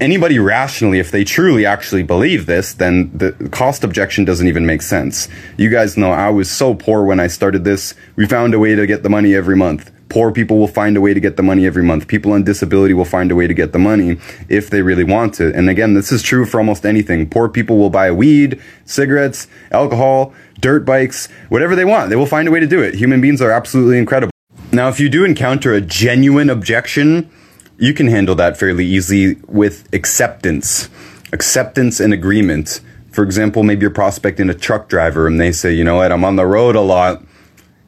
anybody 0.00 0.38
rationally, 0.38 0.98
if 0.98 1.10
they 1.10 1.24
truly 1.24 1.66
actually 1.66 2.02
believe 2.02 2.46
this, 2.46 2.74
then 2.74 3.10
the 3.16 3.32
cost 3.50 3.84
objection 3.84 4.24
doesn't 4.24 4.46
even 4.46 4.66
make 4.66 4.82
sense. 4.82 5.28
You 5.56 5.70
guys 5.70 5.96
know 5.96 6.12
I 6.12 6.30
was 6.30 6.50
so 6.50 6.74
poor 6.74 7.04
when 7.04 7.20
I 7.20 7.26
started 7.26 7.64
this. 7.64 7.94
We 8.16 8.26
found 8.26 8.54
a 8.54 8.58
way 8.58 8.74
to 8.74 8.86
get 8.86 9.02
the 9.02 9.08
money 9.08 9.34
every 9.34 9.56
month. 9.56 9.90
Poor 10.08 10.30
people 10.30 10.58
will 10.58 10.68
find 10.68 10.96
a 10.96 11.00
way 11.00 11.14
to 11.14 11.20
get 11.20 11.36
the 11.36 11.42
money 11.42 11.66
every 11.66 11.82
month. 11.82 12.06
People 12.06 12.32
on 12.32 12.44
disability 12.44 12.94
will 12.94 13.04
find 13.04 13.32
a 13.32 13.34
way 13.34 13.46
to 13.46 13.54
get 13.54 13.72
the 13.72 13.78
money 13.78 14.18
if 14.48 14.70
they 14.70 14.80
really 14.80 15.02
want 15.02 15.40
it. 15.40 15.54
And 15.54 15.68
again, 15.68 15.94
this 15.94 16.12
is 16.12 16.22
true 16.22 16.46
for 16.46 16.58
almost 16.58 16.86
anything. 16.86 17.28
Poor 17.28 17.48
people 17.48 17.76
will 17.76 17.90
buy 17.90 18.12
weed, 18.12 18.60
cigarettes, 18.84 19.48
alcohol, 19.72 20.32
dirt 20.60 20.84
bikes, 20.84 21.28
whatever 21.48 21.74
they 21.74 21.84
want. 21.84 22.10
They 22.10 22.16
will 22.16 22.26
find 22.26 22.46
a 22.46 22.52
way 22.52 22.60
to 22.60 22.68
do 22.68 22.80
it. 22.80 22.94
Human 22.94 23.20
beings 23.20 23.42
are 23.42 23.50
absolutely 23.50 23.98
incredible. 23.98 24.30
Now, 24.72 24.88
if 24.88 25.00
you 25.00 25.08
do 25.08 25.24
encounter 25.24 25.72
a 25.72 25.80
genuine 25.80 26.50
objection, 26.50 27.30
you 27.78 27.92
can 27.92 28.08
handle 28.08 28.34
that 28.36 28.56
fairly 28.56 28.84
easily 28.84 29.34
with 29.46 29.88
acceptance, 29.92 30.88
acceptance 31.32 32.00
and 32.00 32.12
agreement. 32.12 32.80
For 33.12 33.22
example, 33.22 33.62
maybe 33.62 33.82
you're 33.82 33.90
prospecting 33.90 34.48
a 34.50 34.54
truck 34.54 34.88
driver 34.88 35.26
and 35.26 35.40
they 35.40 35.52
say, 35.52 35.72
you 35.72 35.84
know 35.84 35.96
what, 35.96 36.12
I'm 36.12 36.24
on 36.24 36.36
the 36.36 36.46
road 36.46 36.76
a 36.76 36.80
lot. 36.80 37.22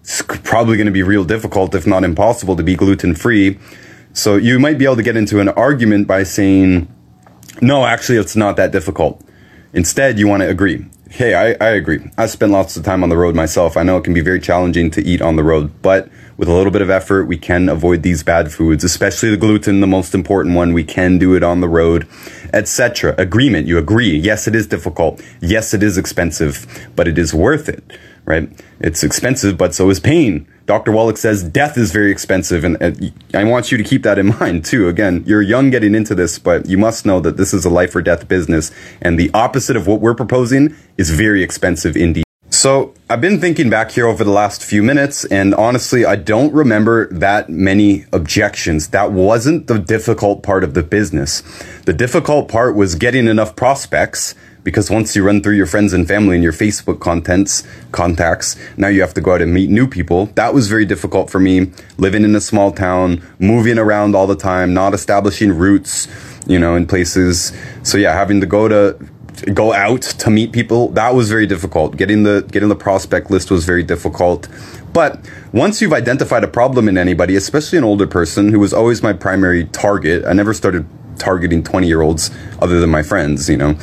It's 0.01 0.23
probably 0.23 0.77
going 0.77 0.87
to 0.87 0.93
be 0.93 1.03
real 1.03 1.25
difficult, 1.25 1.75
if 1.75 1.87
not 1.87 2.05
impossible, 2.05 2.57
to 2.57 2.63
be 2.63 2.75
gluten 2.75 3.15
free. 3.15 3.59
So 4.15 4.37
you 4.37 4.59
might 4.59 4.79
be 4.79 4.85
able 4.85 4.97
to 4.97 5.03
get 5.03 5.17
into 5.17 5.41
an 5.41 5.51
argument 5.51 6.07
by 6.07 6.23
saying, 6.23 6.93
no, 7.61 7.85
actually, 7.85 8.19
it's 8.19 8.37
not 8.37 8.57
that 8.57 8.73
difficult. 8.73 9.23
Instead, 9.73 10.19
you 10.19 10.27
want 10.27 10.43
to 10.43 10.49
agree. 10.49 10.87
Hey, 11.11 11.35
I, 11.35 11.65
I 11.65 11.71
agree. 11.71 12.11
I 12.17 12.27
spent 12.27 12.53
lots 12.53 12.77
of 12.77 12.85
time 12.85 13.03
on 13.03 13.09
the 13.09 13.17
road 13.17 13.35
myself. 13.35 13.77
I 13.77 13.83
know 13.83 13.97
it 13.97 14.05
can 14.05 14.15
be 14.15 14.21
very 14.21 14.41
challenging 14.41 14.91
to 14.93 15.03
eat 15.03 15.21
on 15.21 15.37
the 15.37 15.43
road, 15.43 15.83
but 15.83 16.09
with 16.39 16.49
a 16.49 16.53
little 16.53 16.71
bit 16.71 16.81
of 16.81 16.89
effort, 16.89 17.25
we 17.25 17.37
can 17.37 17.69
avoid 17.69 18.05
these 18.05 18.23
bad 18.23 18.53
foods, 18.53 18.85
especially 18.85 19.31
the 19.31 19.37
gluten, 19.37 19.81
the 19.81 19.89
most 19.89 20.15
important 20.15 20.55
one. 20.55 20.73
We 20.73 20.85
can 20.85 21.19
do 21.19 21.35
it 21.35 21.43
on 21.43 21.61
the 21.61 21.69
road, 21.69 22.07
etc. 22.53 23.15
Agreement. 23.19 23.67
You 23.67 23.77
agree. 23.77 24.17
Yes, 24.17 24.47
it 24.47 24.55
is 24.55 24.69
difficult. 24.69 25.21
Yes, 25.41 25.75
it 25.75 25.83
is 25.83 25.99
expensive, 25.99 26.91
but 26.95 27.09
it 27.09 27.19
is 27.19 27.35
worth 27.35 27.69
it, 27.69 27.83
right? 28.25 28.49
It's 28.79 29.03
expensive, 29.03 29.59
but 29.59 29.75
so 29.75 29.91
is 29.91 29.99
pain. 29.99 30.47
Dr. 30.67 30.93
Wallach 30.93 31.17
says 31.17 31.43
death 31.43 31.77
is 31.77 31.91
very 31.91 32.13
expensive, 32.13 32.63
and, 32.63 32.81
and, 32.81 33.13
I 33.35 33.43
want 33.43 33.73
you 33.73 33.79
to 33.79 33.83
keep 33.83 34.05
that 34.05 34.19
in 34.19 34.27
mind 34.41 34.65
too. 34.65 34.89
Again, 34.89 35.25
you're 35.27 35.43
young 35.43 35.71
getting 35.71 35.95
into 35.95 36.15
this, 36.15 36.39
but 36.39 36.67
you 36.67 36.79
must 36.79 37.05
know 37.05 37.19
that 37.19 37.37
this 37.37 37.53
is 37.53 37.65
a 37.65 37.71
life 37.71 37.97
or 37.97 38.03
death 38.03 38.29
business, 38.29 38.71
and 39.03 39.19
the 39.19 39.31
opposite 39.35 39.77
of 39.77 39.89
what 39.89 40.01
we're 40.01 40.15
proposing 40.15 40.77
is 40.97 41.11
very 41.11 41.43
expensive 41.43 41.97
indeed. 41.97 42.28
So 42.59 42.93
I've 43.09 43.21
been 43.21 43.41
thinking 43.41 43.71
back 43.71 43.93
here 43.93 44.09
over 44.09 44.25
the 44.25 44.33
last 44.33 44.65
few 44.65 44.83
minutes, 44.83 45.25
and 45.27 45.55
honestly, 45.55 46.05
I 46.05 46.17
don't 46.17 46.53
remember 46.53 47.07
that 47.13 47.49
many 47.49 48.05
objections. 48.13 48.89
That 48.89 49.13
wasn't 49.13 49.69
the 49.69 49.79
difficult 49.79 50.43
part 50.43 50.65
of 50.65 50.75
the 50.75 50.83
business. 50.83 51.45
The 51.85 51.93
difficult 51.93 52.49
part 52.49 52.75
was 52.75 52.97
getting 52.97 53.29
enough 53.29 53.55
prospects 53.55 54.35
because 54.65 54.91
once 54.91 55.15
you 55.15 55.23
run 55.23 55.41
through 55.41 55.55
your 55.55 55.67
friends 55.67 55.93
and 55.93 56.09
family 56.09 56.35
and 56.35 56.43
your 56.43 56.53
Facebook 56.53 56.99
contents 56.99 57.63
contacts, 57.93 58.57
now 58.77 58.89
you 58.89 59.03
have 59.03 59.15
to 59.15 59.21
go 59.21 59.35
out 59.35 59.41
and 59.41 59.55
meet 59.55 59.71
new 59.71 59.87
people. 59.87 60.27
That 60.35 60.53
was 60.53 60.67
very 60.67 60.85
difficult 60.85 61.31
for 61.31 61.39
me, 61.39 61.71
living 61.97 62.25
in 62.25 62.35
a 62.35 62.41
small 62.41 62.73
town, 62.73 63.23
moving 63.39 63.79
around 63.79 64.17
all 64.17 64.27
the 64.27 64.35
time, 64.35 64.75
not 64.75 64.95
establishing 64.95 65.53
roots, 65.53 66.09
you 66.49 66.59
know, 66.59 66.75
in 66.75 66.89
places. 66.89 67.53
So 67.85 67.99
yeah, 67.99 68.15
having 68.15 68.41
to 68.41 68.47
go 68.47 68.67
to 68.67 68.99
go 69.55 69.73
out 69.73 70.03
to 70.03 70.31
meet 70.31 70.53
people 70.53 70.89
that 70.91 71.15
was 71.15 71.29
very 71.29 71.47
difficult. 71.47 71.97
Getting 71.97 72.23
the 72.23 72.47
getting 72.51 72.69
the 72.69 72.77
prospect 72.77 73.31
list 73.31 73.51
was 73.51 73.65
very 73.65 73.83
difficult. 73.83 74.49
But 74.93 75.29
once 75.53 75.81
you've 75.81 75.93
identified 75.93 76.45
a 76.45 76.49
problem 76.49 76.89
in 76.89 76.99
anybody 76.99 77.37
especially 77.37 77.79
an 77.79 77.85
older 77.85 78.07
person 78.07 78.53
who 78.53 78.61
was 78.61 78.73
always 78.73 79.03
my 79.03 79.13
primary 79.13 79.65
target 79.67 80.25
i 80.27 80.33
never 80.33 80.53
started 80.55 80.87
targeting 81.19 81.63
20 81.63 81.87
year 81.87 82.01
olds 82.01 82.31
other 82.61 82.81
than 82.81 82.91
my 82.91 83.03
friends 83.03 83.49
you 83.49 83.57
know. 83.57 83.77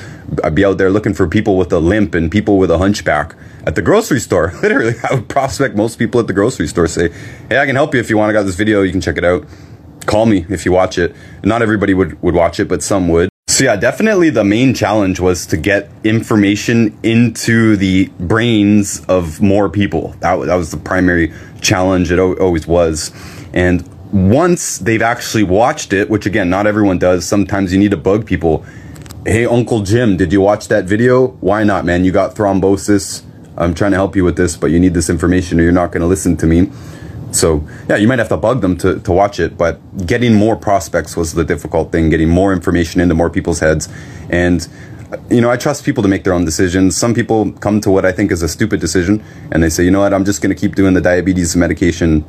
I'd 0.43 0.55
be 0.55 0.65
out 0.65 0.77
there 0.77 0.89
looking 0.89 1.13
for 1.13 1.27
people 1.27 1.55
with 1.57 1.71
a 1.71 1.79
limp 1.79 2.15
and 2.15 2.31
people 2.31 2.57
with 2.57 2.71
a 2.71 2.79
hunchback 2.79 3.35
at 3.67 3.75
the 3.75 3.81
grocery 3.81 4.19
store. 4.19 4.53
Literally 4.61 4.95
i 5.09 5.13
would 5.13 5.29
prospect 5.29 5.75
most 5.75 5.99
people 5.99 6.19
at 6.19 6.27
the 6.27 6.33
grocery 6.33 6.67
store 6.67 6.87
say 6.87 7.09
hey 7.49 7.59
i 7.59 7.65
can 7.65 7.75
help 7.75 7.93
you 7.93 7.99
if 7.99 8.09
you 8.09 8.17
want 8.17 8.29
i 8.29 8.33
got 8.33 8.43
this 8.43 8.55
video 8.55 8.81
you 8.81 8.91
can 8.91 9.01
check 9.01 9.17
it 9.17 9.25
out. 9.25 9.45
Call 10.05 10.25
me 10.27 10.45
if 10.49 10.65
you 10.65 10.71
watch 10.71 10.99
it. 10.99 11.15
Not 11.43 11.63
everybody 11.63 11.95
would, 11.95 12.21
would 12.21 12.35
watch 12.35 12.59
it 12.59 12.67
but 12.67 12.83
some 12.83 13.07
would 13.09 13.29
so 13.55 13.63
yeah, 13.63 13.77
definitely 13.77 14.29
the 14.29 14.43
main 14.43 14.73
challenge 14.73 15.21
was 15.21 15.45
to 15.45 15.55
get 15.55 15.89
information 16.03 16.99
into 17.03 17.77
the 17.77 18.07
brains 18.19 18.99
of 19.05 19.41
more 19.41 19.69
people. 19.69 20.09
That, 20.19 20.35
that 20.47 20.55
was 20.55 20.71
the 20.71 20.77
primary 20.77 21.31
challenge. 21.61 22.11
It 22.11 22.19
always 22.19 22.67
was. 22.67 23.13
And 23.53 23.87
once 24.11 24.79
they've 24.79 25.01
actually 25.01 25.43
watched 25.43 25.93
it, 25.93 26.09
which 26.09 26.25
again, 26.25 26.49
not 26.49 26.67
everyone 26.67 26.99
does, 26.99 27.25
sometimes 27.25 27.71
you 27.71 27.79
need 27.79 27.91
to 27.91 27.97
bug 27.97 28.25
people. 28.25 28.65
Hey, 29.25 29.45
Uncle 29.45 29.83
Jim, 29.83 30.17
did 30.17 30.33
you 30.33 30.41
watch 30.41 30.67
that 30.67 30.83
video? 30.83 31.27
Why 31.39 31.63
not, 31.63 31.85
man? 31.85 32.03
You 32.03 32.11
got 32.11 32.35
thrombosis. 32.35 33.23
I'm 33.55 33.73
trying 33.73 33.91
to 33.91 33.97
help 33.97 34.17
you 34.17 34.25
with 34.25 34.35
this, 34.35 34.57
but 34.57 34.71
you 34.71 34.81
need 34.81 34.93
this 34.93 35.09
information 35.09 35.61
or 35.61 35.63
you're 35.63 35.71
not 35.71 35.93
going 35.93 36.01
to 36.01 36.07
listen 36.07 36.35
to 36.37 36.45
me. 36.45 36.69
So 37.35 37.67
yeah, 37.89 37.97
you 37.97 38.07
might 38.07 38.19
have 38.19 38.29
to 38.29 38.37
bug 38.37 38.61
them 38.61 38.77
to, 38.77 38.99
to 38.99 39.11
watch 39.11 39.39
it, 39.39 39.57
but 39.57 40.07
getting 40.07 40.33
more 40.33 40.55
prospects 40.55 41.17
was 41.17 41.33
the 41.33 41.43
difficult 41.43 41.91
thing, 41.91 42.09
getting 42.09 42.29
more 42.29 42.53
information 42.53 43.01
into 43.01 43.13
more 43.13 43.29
people's 43.29 43.59
heads. 43.59 43.89
And 44.29 44.67
you 45.29 45.41
know, 45.41 45.51
I 45.51 45.57
trust 45.57 45.83
people 45.85 46.01
to 46.03 46.09
make 46.09 46.23
their 46.23 46.33
own 46.33 46.45
decisions. 46.45 46.97
Some 46.97 47.13
people 47.13 47.51
come 47.53 47.79
to 47.81 47.91
what 47.91 48.05
I 48.05 48.11
think 48.11 48.31
is 48.31 48.41
a 48.41 48.47
stupid 48.47 48.79
decision 48.79 49.23
and 49.51 49.61
they 49.61 49.69
say, 49.69 49.83
you 49.83 49.91
know 49.91 49.99
what, 49.99 50.13
I'm 50.13 50.25
just 50.25 50.41
going 50.41 50.55
to 50.55 50.59
keep 50.59 50.75
doing 50.75 50.93
the 50.93 51.01
diabetes 51.01 51.55
medication, 51.55 52.21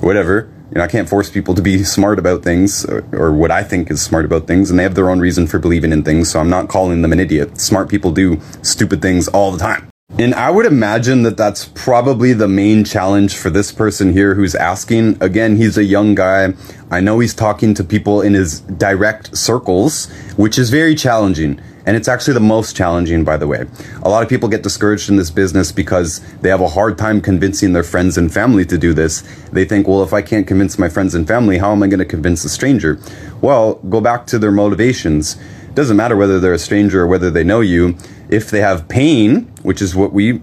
whatever. 0.00 0.52
You 0.70 0.78
know, 0.78 0.84
I 0.84 0.88
can't 0.88 1.08
force 1.08 1.30
people 1.30 1.54
to 1.54 1.62
be 1.62 1.82
smart 1.82 2.18
about 2.18 2.42
things 2.42 2.84
or, 2.84 3.02
or, 3.12 3.32
what 3.32 3.50
I 3.50 3.62
think 3.62 3.90
is 3.90 4.02
smart 4.02 4.26
about 4.26 4.46
things, 4.46 4.68
and 4.68 4.78
they 4.78 4.82
have 4.82 4.94
their 4.94 5.08
own 5.08 5.18
reason 5.18 5.46
for 5.46 5.58
believing 5.58 5.92
in 5.92 6.02
things, 6.02 6.30
so 6.30 6.40
I'm 6.40 6.50
not 6.50 6.68
calling 6.68 7.00
them 7.00 7.10
an 7.10 7.20
idiot. 7.20 7.58
Smart 7.58 7.88
people 7.88 8.10
do 8.10 8.38
stupid 8.60 9.00
things 9.00 9.28
all 9.28 9.50
the 9.50 9.58
time. 9.58 9.88
And 10.16 10.34
I 10.34 10.50
would 10.50 10.64
imagine 10.64 11.22
that 11.24 11.36
that's 11.36 11.66
probably 11.66 12.32
the 12.32 12.48
main 12.48 12.82
challenge 12.82 13.36
for 13.36 13.50
this 13.50 13.70
person 13.70 14.14
here 14.14 14.34
who's 14.34 14.54
asking. 14.54 15.22
Again, 15.22 15.56
he's 15.56 15.76
a 15.76 15.84
young 15.84 16.14
guy. 16.14 16.54
I 16.90 17.00
know 17.00 17.18
he's 17.18 17.34
talking 17.34 17.74
to 17.74 17.84
people 17.84 18.22
in 18.22 18.32
his 18.32 18.60
direct 18.62 19.36
circles, 19.36 20.06
which 20.36 20.58
is 20.58 20.70
very 20.70 20.94
challenging. 20.94 21.60
And 21.84 21.94
it's 21.94 22.08
actually 22.08 22.34
the 22.34 22.40
most 22.40 22.74
challenging, 22.74 23.22
by 23.22 23.36
the 23.36 23.46
way. 23.46 23.66
A 24.02 24.08
lot 24.08 24.22
of 24.22 24.30
people 24.30 24.48
get 24.48 24.62
discouraged 24.62 25.10
in 25.10 25.16
this 25.16 25.30
business 25.30 25.70
because 25.72 26.20
they 26.38 26.48
have 26.48 26.62
a 26.62 26.68
hard 26.68 26.96
time 26.96 27.20
convincing 27.20 27.74
their 27.74 27.84
friends 27.84 28.16
and 28.18 28.32
family 28.32 28.64
to 28.64 28.78
do 28.78 28.94
this. 28.94 29.22
They 29.52 29.66
think, 29.66 29.86
well, 29.86 30.02
if 30.02 30.12
I 30.12 30.22
can't 30.22 30.46
convince 30.46 30.78
my 30.78 30.88
friends 30.88 31.14
and 31.14 31.28
family, 31.28 31.58
how 31.58 31.70
am 31.70 31.82
I 31.82 31.86
going 31.86 31.98
to 31.98 32.04
convince 32.04 32.44
a 32.44 32.48
stranger? 32.48 32.98
Well, 33.40 33.74
go 33.74 34.00
back 34.00 34.26
to 34.28 34.38
their 34.38 34.52
motivations. 34.52 35.36
It 35.68 35.74
doesn't 35.74 35.96
matter 35.96 36.16
whether 36.16 36.40
they're 36.40 36.54
a 36.54 36.58
stranger 36.58 37.02
or 37.02 37.06
whether 37.06 37.30
they 37.30 37.44
know 37.44 37.60
you 37.60 37.96
if 38.28 38.50
they 38.50 38.60
have 38.60 38.88
pain, 38.88 39.42
which 39.62 39.82
is 39.82 39.94
what 39.94 40.12
we 40.12 40.40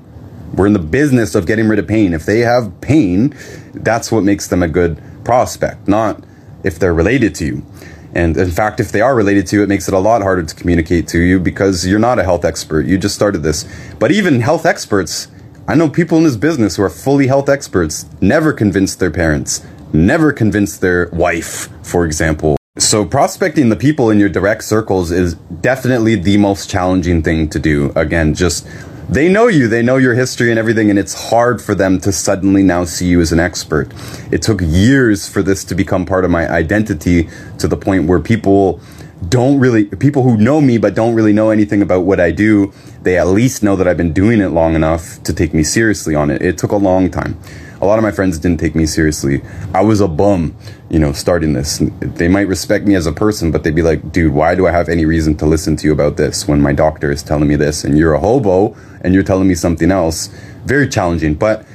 we're 0.53 0.67
in 0.67 0.73
the 0.73 0.79
business 0.79 1.35
of 1.35 1.45
getting 1.45 1.67
rid 1.67 1.79
of 1.79 1.87
pain. 1.87 2.13
If 2.13 2.25
they 2.25 2.39
have 2.39 2.79
pain, 2.81 3.35
that's 3.73 4.11
what 4.11 4.23
makes 4.23 4.47
them 4.47 4.63
a 4.63 4.67
good 4.67 5.01
prospect, 5.25 5.87
not 5.87 6.23
if 6.63 6.79
they're 6.79 6.93
related 6.93 7.35
to 7.35 7.45
you. 7.45 7.65
And 8.13 8.37
in 8.37 8.49
fact, 8.49 8.79
if 8.79 8.91
they 8.91 9.01
are 9.01 9.13
related 9.13 9.47
to 9.47 9.57
you, 9.57 9.63
it 9.63 9.67
makes 9.67 9.89
it 9.89 9.93
a 9.93 9.99
lot 9.99 10.21
harder 10.21 10.43
to 10.43 10.55
communicate 10.55 11.07
to 11.09 11.19
you 11.19 11.39
because 11.39 11.85
you're 11.85 11.99
not 11.99 12.17
a 12.17 12.23
health 12.23 12.45
expert. 12.45 12.85
You 12.85 12.97
just 12.97 13.13
started 13.13 13.39
this. 13.39 13.65
But 13.99 14.11
even 14.11 14.39
health 14.39 14.65
experts, 14.65 15.27
I 15.67 15.75
know 15.75 15.89
people 15.89 16.17
in 16.17 16.23
this 16.23 16.37
business 16.37 16.77
who 16.77 16.83
are 16.83 16.89
fully 16.89 17.27
health 17.27 17.49
experts, 17.49 18.05
never 18.21 18.53
convinced 18.53 18.99
their 18.99 19.11
parents, 19.11 19.65
never 19.91 20.31
convinced 20.31 20.79
their 20.79 21.09
wife, 21.09 21.67
for 21.83 22.05
example. 22.05 22.55
So 22.77 23.05
prospecting 23.05 23.69
the 23.69 23.77
people 23.77 24.09
in 24.09 24.19
your 24.19 24.27
direct 24.27 24.61
circles 24.65 25.09
is 25.09 25.35
definitely 25.35 26.15
the 26.15 26.35
most 26.35 26.69
challenging 26.69 27.23
thing 27.23 27.49
to 27.51 27.57
do. 27.57 27.93
Again, 27.95 28.33
just 28.33 28.67
they 29.07 29.29
know 29.29 29.47
you, 29.47 29.69
they 29.69 29.81
know 29.81 29.95
your 29.95 30.13
history 30.13 30.49
and 30.49 30.59
everything, 30.59 30.89
and 30.89 30.99
it's 30.99 31.29
hard 31.29 31.61
for 31.61 31.73
them 31.73 32.01
to 32.01 32.11
suddenly 32.11 32.63
now 32.63 32.83
see 32.83 33.07
you 33.07 33.21
as 33.21 33.31
an 33.31 33.39
expert. 33.39 33.93
It 34.29 34.41
took 34.41 34.59
years 34.61 35.25
for 35.25 35.41
this 35.41 35.63
to 35.63 35.73
become 35.73 36.05
part 36.05 36.25
of 36.25 36.31
my 36.31 36.51
identity 36.51 37.29
to 37.59 37.69
the 37.69 37.77
point 37.77 38.07
where 38.07 38.19
people 38.19 38.81
don't 39.29 39.57
really, 39.57 39.85
people 39.85 40.23
who 40.23 40.35
know 40.35 40.59
me 40.59 40.77
but 40.77 40.95
don't 40.95 41.15
really 41.15 41.31
know 41.31 41.51
anything 41.51 41.81
about 41.81 42.01
what 42.01 42.19
I 42.19 42.31
do, 42.31 42.73
they 43.03 43.17
at 43.17 43.27
least 43.27 43.63
know 43.63 43.77
that 43.77 43.87
I've 43.87 43.95
been 43.95 44.11
doing 44.11 44.41
it 44.41 44.49
long 44.49 44.75
enough 44.75 45.23
to 45.23 45.31
take 45.31 45.53
me 45.53 45.63
seriously 45.63 46.13
on 46.13 46.29
it. 46.29 46.41
It 46.41 46.57
took 46.57 46.73
a 46.73 46.77
long 46.77 47.09
time 47.09 47.39
a 47.81 47.85
lot 47.85 47.99
of 47.99 48.03
my 48.03 48.11
friends 48.11 48.39
didn't 48.39 48.59
take 48.59 48.75
me 48.75 48.85
seriously. 48.85 49.41
I 49.73 49.81
was 49.81 50.01
a 50.01 50.07
bum, 50.07 50.55
you 50.89 50.99
know, 50.99 51.11
starting 51.11 51.53
this. 51.53 51.81
They 51.99 52.27
might 52.27 52.47
respect 52.47 52.85
me 52.85 52.95
as 52.95 53.05
a 53.05 53.11
person, 53.11 53.51
but 53.51 53.63
they'd 53.63 53.75
be 53.75 53.81
like, 53.81 54.11
dude, 54.11 54.33
why 54.33 54.55
do 54.55 54.65
I 54.65 54.71
have 54.71 54.87
any 54.87 55.05
reason 55.05 55.35
to 55.37 55.45
listen 55.45 55.75
to 55.77 55.87
you 55.87 55.93
about 55.93 56.17
this 56.17 56.47
when 56.47 56.61
my 56.61 56.73
doctor 56.73 57.11
is 57.11 57.21
telling 57.21 57.47
me 57.47 57.55
this 57.55 57.83
and 57.83 57.97
you're 57.97 58.13
a 58.13 58.19
hobo 58.19 58.75
and 59.01 59.13
you're 59.13 59.23
telling 59.23 59.47
me 59.47 59.55
something 59.55 59.91
else? 59.91 60.27
Very 60.65 60.87
challenging. 60.87 61.35
But 61.35 61.65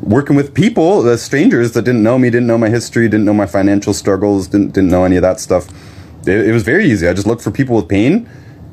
working 0.00 0.34
with 0.36 0.54
people, 0.54 1.02
the 1.02 1.16
strangers 1.16 1.72
that 1.72 1.82
didn't 1.82 2.02
know 2.02 2.18
me, 2.18 2.30
didn't 2.30 2.48
know 2.48 2.58
my 2.58 2.68
history, 2.68 3.08
didn't 3.08 3.24
know 3.24 3.34
my 3.34 3.46
financial 3.46 3.94
struggles, 3.94 4.48
didn't, 4.48 4.72
didn't 4.72 4.90
know 4.90 5.04
any 5.04 5.16
of 5.16 5.22
that 5.22 5.38
stuff, 5.40 5.68
it, 6.26 6.48
it 6.48 6.52
was 6.52 6.64
very 6.64 6.86
easy. 6.86 7.06
I 7.06 7.12
just 7.12 7.26
looked 7.26 7.42
for 7.42 7.50
people 7.50 7.76
with 7.76 7.88
pain, 7.88 8.28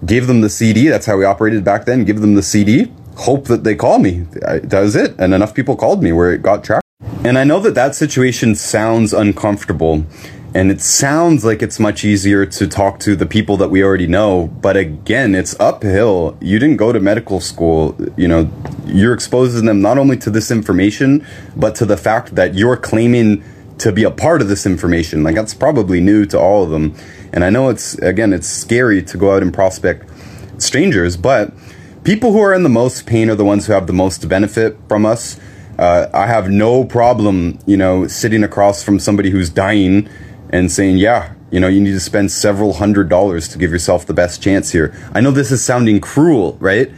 gave 0.05 0.25
them 0.25 0.41
the 0.41 0.49
CD. 0.49 0.87
That's 0.87 1.05
how 1.05 1.17
we 1.17 1.25
operated 1.25 1.63
back 1.63 1.85
then. 1.85 2.05
Give 2.05 2.21
them 2.21 2.33
the 2.33 2.43
CD 2.43 2.91
hope 3.15 3.45
that 3.45 3.63
they 3.63 3.75
call 3.75 3.99
me. 3.99 4.25
that 4.41 4.79
was 4.79 4.95
it. 4.95 5.15
And 5.17 5.33
enough 5.33 5.53
people 5.53 5.75
called 5.75 6.03
me 6.03 6.11
where 6.11 6.31
it 6.31 6.41
got 6.41 6.63
traction. 6.63 6.81
And 7.23 7.37
I 7.37 7.43
know 7.43 7.59
that 7.59 7.75
that 7.75 7.95
situation 7.95 8.55
sounds 8.55 9.13
uncomfortable. 9.13 10.05
And 10.53 10.69
it 10.69 10.81
sounds 10.81 11.45
like 11.45 11.61
it's 11.61 11.79
much 11.79 12.03
easier 12.03 12.45
to 12.45 12.67
talk 12.67 12.99
to 13.01 13.15
the 13.15 13.25
people 13.25 13.55
that 13.57 13.69
we 13.69 13.83
already 13.83 14.07
know. 14.07 14.47
But 14.47 14.75
again, 14.75 15.33
it's 15.33 15.57
uphill. 15.59 16.37
You 16.41 16.59
didn't 16.59 16.75
go 16.75 16.91
to 16.91 16.99
medical 16.99 17.39
school. 17.39 17.95
You 18.17 18.27
know, 18.27 18.51
you're 18.85 19.13
exposing 19.13 19.65
them 19.65 19.81
not 19.81 19.97
only 19.97 20.17
to 20.17 20.29
this 20.29 20.51
information, 20.51 21.25
but 21.55 21.75
to 21.75 21.85
the 21.85 21.95
fact 21.95 22.35
that 22.35 22.53
you're 22.53 22.75
claiming 22.75 23.43
to 23.77 23.91
be 23.93 24.03
a 24.03 24.11
part 24.11 24.41
of 24.41 24.49
this 24.49 24.65
information. 24.65 25.23
Like 25.23 25.35
that's 25.35 25.53
probably 25.53 26.01
new 26.01 26.25
to 26.25 26.39
all 26.39 26.63
of 26.63 26.69
them. 26.69 26.95
And 27.31 27.45
I 27.45 27.49
know 27.49 27.69
it's, 27.69 27.93
again, 27.99 28.33
it's 28.33 28.47
scary 28.47 29.01
to 29.03 29.17
go 29.17 29.35
out 29.35 29.41
and 29.41 29.53
prospect 29.53 30.09
strangers, 30.61 31.15
but 31.15 31.53
people 32.03 32.31
who 32.31 32.41
are 32.41 32.53
in 32.53 32.63
the 32.63 32.69
most 32.69 33.05
pain 33.05 33.29
are 33.29 33.35
the 33.35 33.45
ones 33.45 33.67
who 33.67 33.73
have 33.73 33.87
the 33.87 33.93
most 33.93 34.27
benefit 34.27 34.77
from 34.87 35.05
us. 35.05 35.39
Uh, 35.77 36.07
I 36.13 36.27
have 36.27 36.49
no 36.49 36.83
problem, 36.83 37.59
you 37.65 37.77
know, 37.77 38.07
sitting 38.07 38.43
across 38.43 38.83
from 38.83 38.99
somebody 38.99 39.29
who's 39.29 39.49
dying 39.49 40.09
and 40.49 40.71
saying, 40.71 40.97
yeah, 40.97 41.33
you 41.49 41.59
know, 41.59 41.67
you 41.67 41.81
need 41.81 41.91
to 41.91 41.99
spend 41.99 42.31
several 42.31 42.73
hundred 42.73 43.09
dollars 43.09 43.47
to 43.49 43.57
give 43.57 43.71
yourself 43.71 44.05
the 44.05 44.13
best 44.13 44.41
chance 44.41 44.71
here. 44.71 44.93
I 45.13 45.21
know 45.21 45.31
this 45.31 45.51
is 45.51 45.63
sounding 45.63 45.99
cruel, 45.99 46.57
right? 46.59 46.91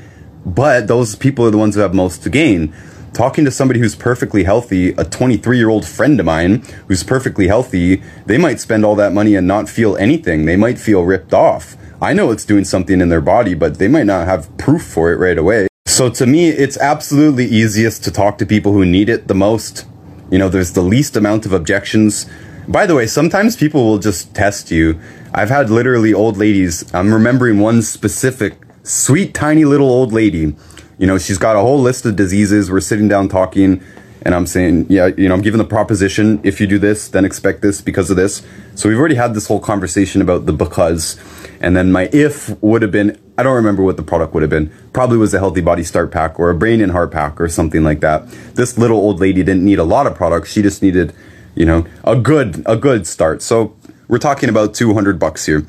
But 0.45 0.87
those 0.87 1.15
people 1.15 1.45
are 1.45 1.51
the 1.51 1.57
ones 1.57 1.75
who 1.75 1.81
have 1.81 1.93
most 1.93 2.23
to 2.23 2.29
gain. 2.29 2.73
Talking 3.13 3.45
to 3.45 3.51
somebody 3.51 3.79
who's 3.79 3.95
perfectly 3.95 4.43
healthy, 4.43 4.89
a 4.93 5.03
23 5.03 5.55
year 5.57 5.69
old 5.69 5.85
friend 5.85 6.19
of 6.19 6.25
mine 6.25 6.63
who's 6.87 7.03
perfectly 7.03 7.47
healthy, 7.47 8.01
they 8.25 8.39
might 8.39 8.59
spend 8.59 8.83
all 8.83 8.95
that 8.95 9.13
money 9.13 9.35
and 9.35 9.47
not 9.47 9.69
feel 9.69 9.95
anything. 9.97 10.45
They 10.45 10.55
might 10.55 10.79
feel 10.79 11.03
ripped 11.03 11.31
off. 11.31 11.77
I 12.01 12.13
know 12.13 12.31
it's 12.31 12.43
doing 12.43 12.65
something 12.65 12.99
in 12.99 13.09
their 13.09 13.21
body, 13.21 13.53
but 13.53 13.77
they 13.77 13.87
might 13.87 14.07
not 14.07 14.27
have 14.27 14.57
proof 14.57 14.83
for 14.83 15.11
it 15.11 15.17
right 15.17 15.37
away. 15.37 15.67
So 15.85 16.09
to 16.09 16.25
me, 16.25 16.49
it's 16.49 16.75
absolutely 16.77 17.45
easiest 17.45 18.03
to 18.05 18.11
talk 18.11 18.39
to 18.39 18.47
people 18.47 18.73
who 18.73 18.83
need 18.83 19.09
it 19.09 19.27
the 19.27 19.35
most. 19.35 19.85
You 20.31 20.39
know, 20.39 20.49
there's 20.49 20.73
the 20.73 20.81
least 20.81 21.15
amount 21.15 21.45
of 21.45 21.53
objections. 21.53 22.25
By 22.67 22.87
the 22.87 22.95
way, 22.95 23.05
sometimes 23.05 23.55
people 23.55 23.85
will 23.85 23.99
just 23.99 24.33
test 24.33 24.71
you. 24.71 24.99
I've 25.35 25.49
had 25.49 25.69
literally 25.69 26.15
old 26.15 26.37
ladies. 26.37 26.83
I'm 26.95 27.13
remembering 27.13 27.59
one 27.59 27.83
specific 27.83 28.55
sweet, 28.81 29.35
tiny 29.35 29.65
little 29.65 29.89
old 29.89 30.11
lady. 30.11 30.55
You 30.97 31.07
know, 31.07 31.17
she's 31.17 31.37
got 31.37 31.55
a 31.55 31.59
whole 31.59 31.79
list 31.79 32.05
of 32.05 32.15
diseases. 32.15 32.69
We're 32.69 32.79
sitting 32.79 33.07
down 33.07 33.29
talking, 33.29 33.83
and 34.21 34.35
I'm 34.35 34.45
saying, 34.45 34.87
yeah, 34.89 35.07
you 35.07 35.27
know, 35.27 35.35
I'm 35.35 35.41
giving 35.41 35.57
the 35.57 35.65
proposition 35.65 36.39
if 36.43 36.61
you 36.61 36.67
do 36.67 36.77
this, 36.77 37.07
then 37.09 37.25
expect 37.25 37.61
this 37.61 37.81
because 37.81 38.09
of 38.09 38.15
this. 38.15 38.43
So 38.75 38.89
we've 38.89 38.97
already 38.97 39.15
had 39.15 39.33
this 39.33 39.47
whole 39.47 39.59
conversation 39.59 40.21
about 40.21 40.45
the 40.45 40.53
because. 40.53 41.19
And 41.59 41.75
then 41.75 41.91
my 41.91 42.09
if 42.11 42.61
would 42.61 42.81
have 42.81 42.91
been, 42.91 43.19
I 43.37 43.43
don't 43.43 43.55
remember 43.55 43.83
what 43.83 43.97
the 43.97 44.03
product 44.03 44.33
would 44.33 44.43
have 44.43 44.49
been. 44.49 44.71
Probably 44.91 45.17
was 45.17 45.33
a 45.33 45.39
healthy 45.39 45.61
body 45.61 45.83
start 45.83 46.11
pack 46.11 46.39
or 46.39 46.49
a 46.49 46.55
brain 46.55 46.81
and 46.81 46.91
heart 46.91 47.11
pack 47.11 47.39
or 47.39 47.47
something 47.49 47.83
like 47.83 48.01
that. 48.01 48.27
This 48.55 48.77
little 48.77 48.97
old 48.97 49.19
lady 49.19 49.43
didn't 49.43 49.65
need 49.65 49.79
a 49.79 49.83
lot 49.83 50.05
of 50.05 50.13
products. 50.13 50.51
She 50.51 50.61
just 50.61 50.81
needed, 50.81 51.13
you 51.55 51.65
know, 51.65 51.85
a 52.03 52.15
good, 52.15 52.63
a 52.65 52.75
good 52.75 53.07
start. 53.07 53.41
So 53.41 53.75
we're 54.07 54.19
talking 54.19 54.49
about 54.49 54.73
200 54.73 55.19
bucks 55.19 55.45
here. 55.45 55.65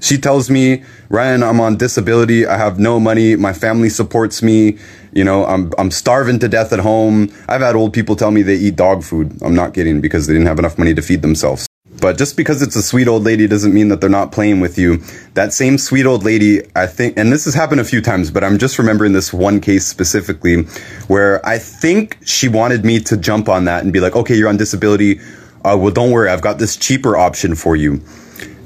She 0.00 0.18
tells 0.18 0.50
me, 0.50 0.84
Ryan, 1.08 1.42
I'm 1.42 1.60
on 1.60 1.76
disability. 1.76 2.46
I 2.46 2.56
have 2.56 2.78
no 2.78 3.00
money. 3.00 3.36
My 3.36 3.52
family 3.52 3.88
supports 3.88 4.42
me. 4.42 4.78
You 5.12 5.24
know, 5.24 5.44
I'm, 5.46 5.72
I'm 5.78 5.90
starving 5.90 6.38
to 6.40 6.48
death 6.48 6.72
at 6.72 6.80
home. 6.80 7.32
I've 7.48 7.62
had 7.62 7.74
old 7.74 7.92
people 7.92 8.14
tell 8.14 8.30
me 8.30 8.42
they 8.42 8.56
eat 8.56 8.76
dog 8.76 9.02
food. 9.02 9.36
I'm 9.42 9.54
not 9.54 9.74
kidding 9.74 10.00
because 10.00 10.26
they 10.26 10.34
didn't 10.34 10.48
have 10.48 10.58
enough 10.58 10.78
money 10.78 10.94
to 10.94 11.02
feed 11.02 11.22
themselves. 11.22 11.66
But 12.00 12.16
just 12.16 12.36
because 12.36 12.62
it's 12.62 12.76
a 12.76 12.82
sweet 12.82 13.08
old 13.08 13.24
lady 13.24 13.48
doesn't 13.48 13.74
mean 13.74 13.88
that 13.88 14.00
they're 14.00 14.10
not 14.10 14.30
playing 14.30 14.60
with 14.60 14.78
you. 14.78 14.98
That 15.34 15.52
same 15.52 15.78
sweet 15.78 16.06
old 16.06 16.24
lady, 16.24 16.62
I 16.76 16.86
think, 16.86 17.18
and 17.18 17.32
this 17.32 17.44
has 17.46 17.54
happened 17.54 17.80
a 17.80 17.84
few 17.84 18.00
times, 18.00 18.30
but 18.30 18.44
I'm 18.44 18.58
just 18.58 18.78
remembering 18.78 19.12
this 19.12 19.32
one 19.32 19.60
case 19.60 19.86
specifically 19.86 20.62
where 21.08 21.44
I 21.44 21.58
think 21.58 22.18
she 22.24 22.48
wanted 22.48 22.84
me 22.84 23.00
to 23.00 23.16
jump 23.16 23.48
on 23.48 23.64
that 23.64 23.82
and 23.82 23.92
be 23.92 24.00
like, 24.00 24.14
okay, 24.14 24.36
you're 24.36 24.48
on 24.48 24.56
disability. 24.56 25.20
Uh, 25.64 25.76
well, 25.78 25.92
don't 25.92 26.10
worry, 26.10 26.30
I've 26.30 26.42
got 26.42 26.58
this 26.58 26.76
cheaper 26.76 27.16
option 27.16 27.54
for 27.54 27.76
you. 27.76 28.00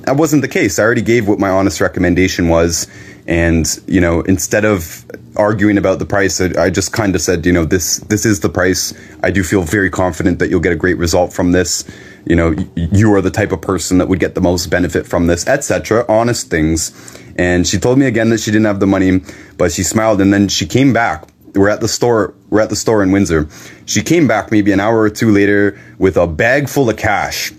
That 0.03 0.16
wasn't 0.16 0.43
the 0.43 0.49
case. 0.49 0.78
I 0.78 0.82
already 0.82 1.03
gave 1.03 1.28
what 1.28 1.38
my 1.38 1.51
honest 1.51 1.80
recommendation 1.80 2.49
was. 2.49 2.86
And, 3.26 3.66
you 3.86 4.01
know, 4.01 4.20
instead 4.22 4.64
of 4.64 5.05
arguing 5.36 5.78
about 5.78 6.01
the 6.01 6.07
price, 6.07 6.40
I, 6.40 6.64
I 6.64 6.70
just 6.70 6.93
kind 6.93 7.14
of 7.14 7.20
said, 7.20 7.47
you 7.47 7.53
know, 7.53 7.64
this, 7.64 7.99
this 7.99 8.26
is 8.26 8.40
the 8.40 8.49
price. 8.49 8.93
I 9.22 9.30
do 9.30 9.45
feel 9.45 9.62
very 9.62 9.90
confident 9.90 10.40
that 10.40 10.51
you'll 10.51 10.61
get 10.61 10.72
a 10.72 10.76
great 10.76 10.99
result 10.99 11.32
from 11.32 11.53
this 11.53 11.84
you 12.24 12.36
know 12.36 12.55
you 12.76 13.12
are 13.14 13.20
the 13.20 13.30
type 13.30 13.53
of 13.53 13.61
person 13.61 13.99
that 13.99 14.09
would 14.09 14.20
get 14.20 14.34
the 14.34 14.40
most 14.40 14.66
benefit 14.66 15.07
from 15.07 15.26
this 15.26 15.47
etc 15.47 16.05
honest 16.09 16.51
things 16.51 16.93
and 17.36 17.66
she 17.66 17.78
told 17.78 17.99
me 17.99 18.07
again 18.07 18.30
that 18.30 18.38
she 18.38 18.51
didn't 18.51 18.66
have 18.66 18.80
the 18.80 18.86
money 18.86 19.20
but 19.59 19.72
she 19.72 19.82
smiled 19.82 20.20
and 20.20 20.32
then 20.32 20.49
she 20.49 20.66
came 20.66 20.93
back 20.93 21.24
we're 21.55 21.68
at 21.68 21.80
the 21.80 21.88
store 21.88 22.34
we're 22.50 22.61
at 22.61 22.70
the 22.70 22.76
store 22.76 23.03
in 23.03 23.12
windsor. 23.12 23.48
She 23.86 24.03
came 24.03 24.26
back 24.26 24.50
maybe 24.50 24.72
an 24.72 24.80
hour 24.80 25.00
or 25.00 25.11
two 25.11 25.30
later 25.30 25.78
with 25.98 26.16
a 26.16 26.26
bag 26.26 26.68
full 26.68 26.88
of 26.90 26.96
cash 26.96 27.53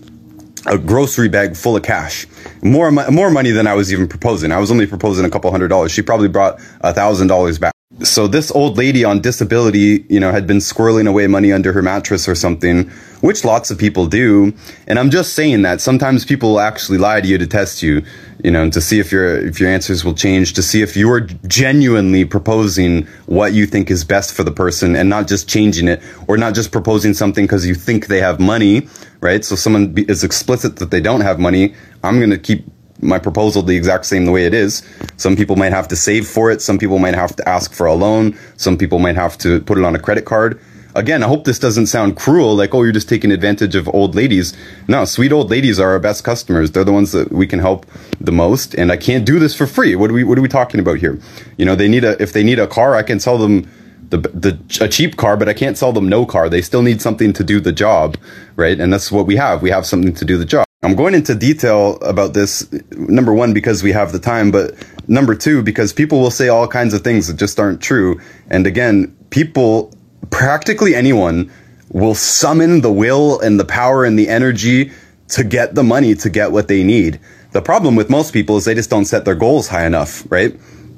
a 0.65 0.77
grocery 0.77 1.27
bag 1.27 1.55
full 1.55 1.75
of 1.75 1.83
cash. 1.83 2.25
More 2.61 2.91
more 2.91 3.29
money 3.29 3.51
than 3.51 3.67
i 3.67 3.73
was 3.73 3.91
even 3.91 4.07
proposing. 4.07 4.51
I 4.51 4.59
was 4.59 4.71
only 4.71 4.87
proposing 4.87 5.25
a 5.25 5.29
couple 5.29 5.51
hundred 5.51 5.67
dollars. 5.67 5.91
She 5.91 6.01
probably 6.01 6.29
brought 6.29 6.61
a 6.81 6.93
thousand 6.93 7.27
dollars 7.27 7.59
back 7.59 7.72
so 8.01 8.27
this 8.27 8.51
old 8.51 8.77
lady 8.77 9.05
on 9.05 9.21
disability, 9.21 10.05
you 10.09 10.19
know, 10.19 10.31
had 10.31 10.47
been 10.47 10.57
squirreling 10.57 11.07
away 11.07 11.27
money 11.27 11.51
under 11.51 11.71
her 11.73 11.83
mattress 11.83 12.27
or 12.27 12.33
something, 12.33 12.89
which 13.21 13.45
lots 13.45 13.69
of 13.69 13.77
people 13.77 14.07
do. 14.07 14.51
And 14.87 14.97
I'm 14.97 15.11
just 15.11 15.33
saying 15.33 15.61
that 15.61 15.79
sometimes 15.79 16.25
people 16.25 16.59
actually 16.59 16.97
lie 16.97 17.21
to 17.21 17.27
you 17.27 17.37
to 17.37 17.45
test 17.45 17.83
you, 17.83 18.03
you 18.43 18.49
know, 18.49 18.67
to 18.71 18.81
see 18.81 18.99
if 18.99 19.11
your 19.11 19.37
if 19.45 19.59
your 19.59 19.69
answers 19.69 20.03
will 20.03 20.15
change, 20.15 20.53
to 20.53 20.63
see 20.63 20.81
if 20.81 20.97
you're 20.97 21.21
genuinely 21.47 22.25
proposing 22.25 23.05
what 23.27 23.53
you 23.53 23.67
think 23.67 23.91
is 23.91 24.03
best 24.03 24.33
for 24.33 24.43
the 24.43 24.51
person 24.51 24.95
and 24.95 25.07
not 25.07 25.27
just 25.27 25.47
changing 25.47 25.87
it 25.87 26.01
or 26.27 26.35
not 26.35 26.55
just 26.55 26.71
proposing 26.71 27.13
something 27.13 27.45
because 27.45 27.65
you 27.65 27.75
think 27.75 28.07
they 28.07 28.19
have 28.19 28.39
money, 28.39 28.87
right? 29.21 29.45
So 29.45 29.55
someone 29.55 29.93
is 30.07 30.23
explicit 30.23 30.77
that 30.77 30.89
they 30.89 30.99
don't 30.99 31.21
have 31.21 31.39
money. 31.39 31.75
I'm 32.03 32.17
going 32.17 32.31
to 32.31 32.39
keep 32.39 32.65
my 33.03 33.19
proposal 33.19 33.61
the 33.61 33.75
exact 33.75 34.05
same 34.05 34.25
the 34.25 34.31
way 34.31 34.45
it 34.45 34.53
is. 34.53 34.81
Some 35.17 35.35
people 35.35 35.55
might 35.55 35.71
have 35.71 35.87
to 35.89 35.95
save 35.95 36.27
for 36.27 36.51
it. 36.51 36.61
Some 36.61 36.77
people 36.79 36.99
might 36.99 37.15
have 37.15 37.35
to 37.35 37.47
ask 37.47 37.73
for 37.73 37.85
a 37.85 37.93
loan. 37.93 38.37
Some 38.57 38.77
people 38.77 38.99
might 38.99 39.15
have 39.15 39.37
to 39.39 39.61
put 39.61 39.77
it 39.77 39.83
on 39.83 39.95
a 39.95 39.99
credit 39.99 40.25
card. 40.25 40.59
Again, 40.95 41.23
I 41.23 41.27
hope 41.27 41.45
this 41.45 41.57
doesn't 41.57 41.87
sound 41.87 42.15
cruel, 42.17 42.55
like, 42.55 42.75
oh, 42.75 42.83
you're 42.83 42.91
just 42.91 43.09
taking 43.09 43.31
advantage 43.31 43.73
of 43.73 43.87
old 43.89 44.13
ladies. 44.13 44.55
No, 44.87 45.05
sweet 45.05 45.31
old 45.31 45.49
ladies 45.49 45.79
are 45.79 45.89
our 45.89 45.99
best 45.99 46.23
customers. 46.23 46.71
They're 46.71 46.83
the 46.83 46.93
ones 46.93 47.11
that 47.13 47.31
we 47.31 47.47
can 47.47 47.57
help 47.57 47.87
the 48.21 48.31
most. 48.31 48.75
And 48.75 48.91
I 48.91 48.97
can't 48.97 49.25
do 49.25 49.39
this 49.39 49.55
for 49.55 49.65
free. 49.65 49.95
What 49.95 50.11
are 50.11 50.13
we, 50.13 50.23
what 50.23 50.37
are 50.37 50.41
we 50.41 50.47
talking 50.47 50.79
about 50.79 50.99
here? 50.99 51.19
You 51.57 51.65
know, 51.65 51.73
they 51.73 51.87
need 51.87 52.03
a, 52.03 52.21
if 52.21 52.33
they 52.33 52.43
need 52.43 52.59
a 52.59 52.67
car, 52.67 52.95
I 52.95 53.01
can 53.01 53.19
sell 53.19 53.39
them 53.39 53.67
the, 54.09 54.17
the, 54.17 54.85
a 54.85 54.87
cheap 54.87 55.17
car, 55.17 55.35
but 55.35 55.49
I 55.49 55.53
can't 55.53 55.79
sell 55.79 55.93
them 55.93 56.07
no 56.07 56.27
car. 56.27 56.47
They 56.47 56.61
still 56.61 56.83
need 56.83 57.01
something 57.01 57.33
to 57.33 57.43
do 57.43 57.59
the 57.59 57.71
job, 57.71 58.15
right? 58.55 58.79
And 58.79 58.93
that's 58.93 59.11
what 59.11 59.25
we 59.25 59.35
have. 59.37 59.63
We 59.63 59.71
have 59.71 59.87
something 59.87 60.13
to 60.13 60.25
do 60.25 60.37
the 60.37 60.45
job. 60.45 60.67
I'm 60.83 60.95
going 60.95 61.13
into 61.13 61.33
detail 61.33 61.95
about 62.01 62.33
this, 62.33 62.69
number 62.91 63.33
one, 63.33 63.53
because 63.53 63.81
we 63.81 63.93
have 63.93 64.11
the 64.11 64.19
time, 64.19 64.51
but 64.51 64.75
number 65.07 65.33
two, 65.33 65.63
because 65.63 65.93
people 65.93 66.19
will 66.19 66.31
say 66.31 66.49
all 66.49 66.67
kinds 66.67 66.93
of 66.93 67.03
things 67.05 67.27
that 67.27 67.37
just 67.37 67.57
aren't 67.57 67.81
true. 67.81 68.19
And 68.49 68.67
again, 68.67 69.15
people, 69.29 69.93
practically 70.29 70.93
anyone, 70.93 71.49
will 71.89 72.15
summon 72.15 72.81
the 72.81 72.91
will 72.91 73.39
and 73.39 73.57
the 73.59 73.65
power 73.65 74.03
and 74.03 74.19
the 74.19 74.27
energy 74.27 74.91
to 75.29 75.45
get 75.45 75.73
the 75.73 75.83
money 75.83 76.15
to 76.15 76.29
get 76.29 76.51
what 76.51 76.67
they 76.67 76.83
need. 76.83 77.19
The 77.51 77.61
problem 77.61 77.95
with 77.95 78.09
most 78.09 78.33
people 78.33 78.57
is 78.57 78.65
they 78.65 78.75
just 78.75 78.89
don't 78.89 79.05
set 79.05 79.23
their 79.23 79.35
goals 79.35 79.69
high 79.69 79.85
enough, 79.85 80.29
right? 80.29 80.53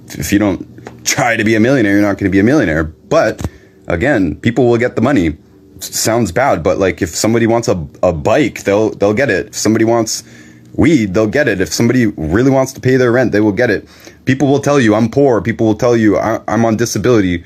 If 0.07 0.33
you 0.33 0.39
don't 0.39 1.05
try 1.05 1.35
to 1.35 1.43
be 1.43 1.53
a 1.53 1.59
millionaire, 1.59 1.93
you're 1.93 2.01
not 2.01 2.17
going 2.17 2.31
to 2.31 2.35
be 2.35 2.39
a 2.39 2.43
millionaire. 2.43 2.85
But 2.85 3.47
again, 3.87 4.37
people 4.37 4.67
will 4.67 4.77
get 4.77 4.95
the 4.95 5.01
money 5.01 5.37
sounds 5.93 6.31
bad, 6.31 6.63
but 6.63 6.77
like 6.77 7.01
if 7.01 7.09
somebody 7.09 7.47
wants 7.47 7.67
a, 7.67 7.87
a 8.01 8.13
bike, 8.13 8.63
they'll 8.63 8.91
they'll 8.91 9.13
get 9.13 9.29
it. 9.29 9.47
If 9.47 9.55
somebody 9.55 9.85
wants 9.85 10.23
weed, 10.73 11.13
they'll 11.13 11.27
get 11.27 11.47
it. 11.47 11.61
If 11.61 11.73
somebody 11.73 12.07
really 12.07 12.51
wants 12.51 12.73
to 12.73 12.81
pay 12.81 12.97
their 12.97 13.11
rent, 13.11 13.31
they 13.31 13.41
will 13.41 13.51
get 13.51 13.69
it. 13.69 13.87
People 14.25 14.47
will 14.47 14.59
tell 14.59 14.79
you 14.79 14.95
I'm 14.95 15.09
poor. 15.09 15.41
People 15.41 15.67
will 15.67 15.75
tell 15.75 15.95
you 15.95 16.17
I, 16.17 16.41
I'm 16.47 16.65
on 16.65 16.77
disability. 16.77 17.43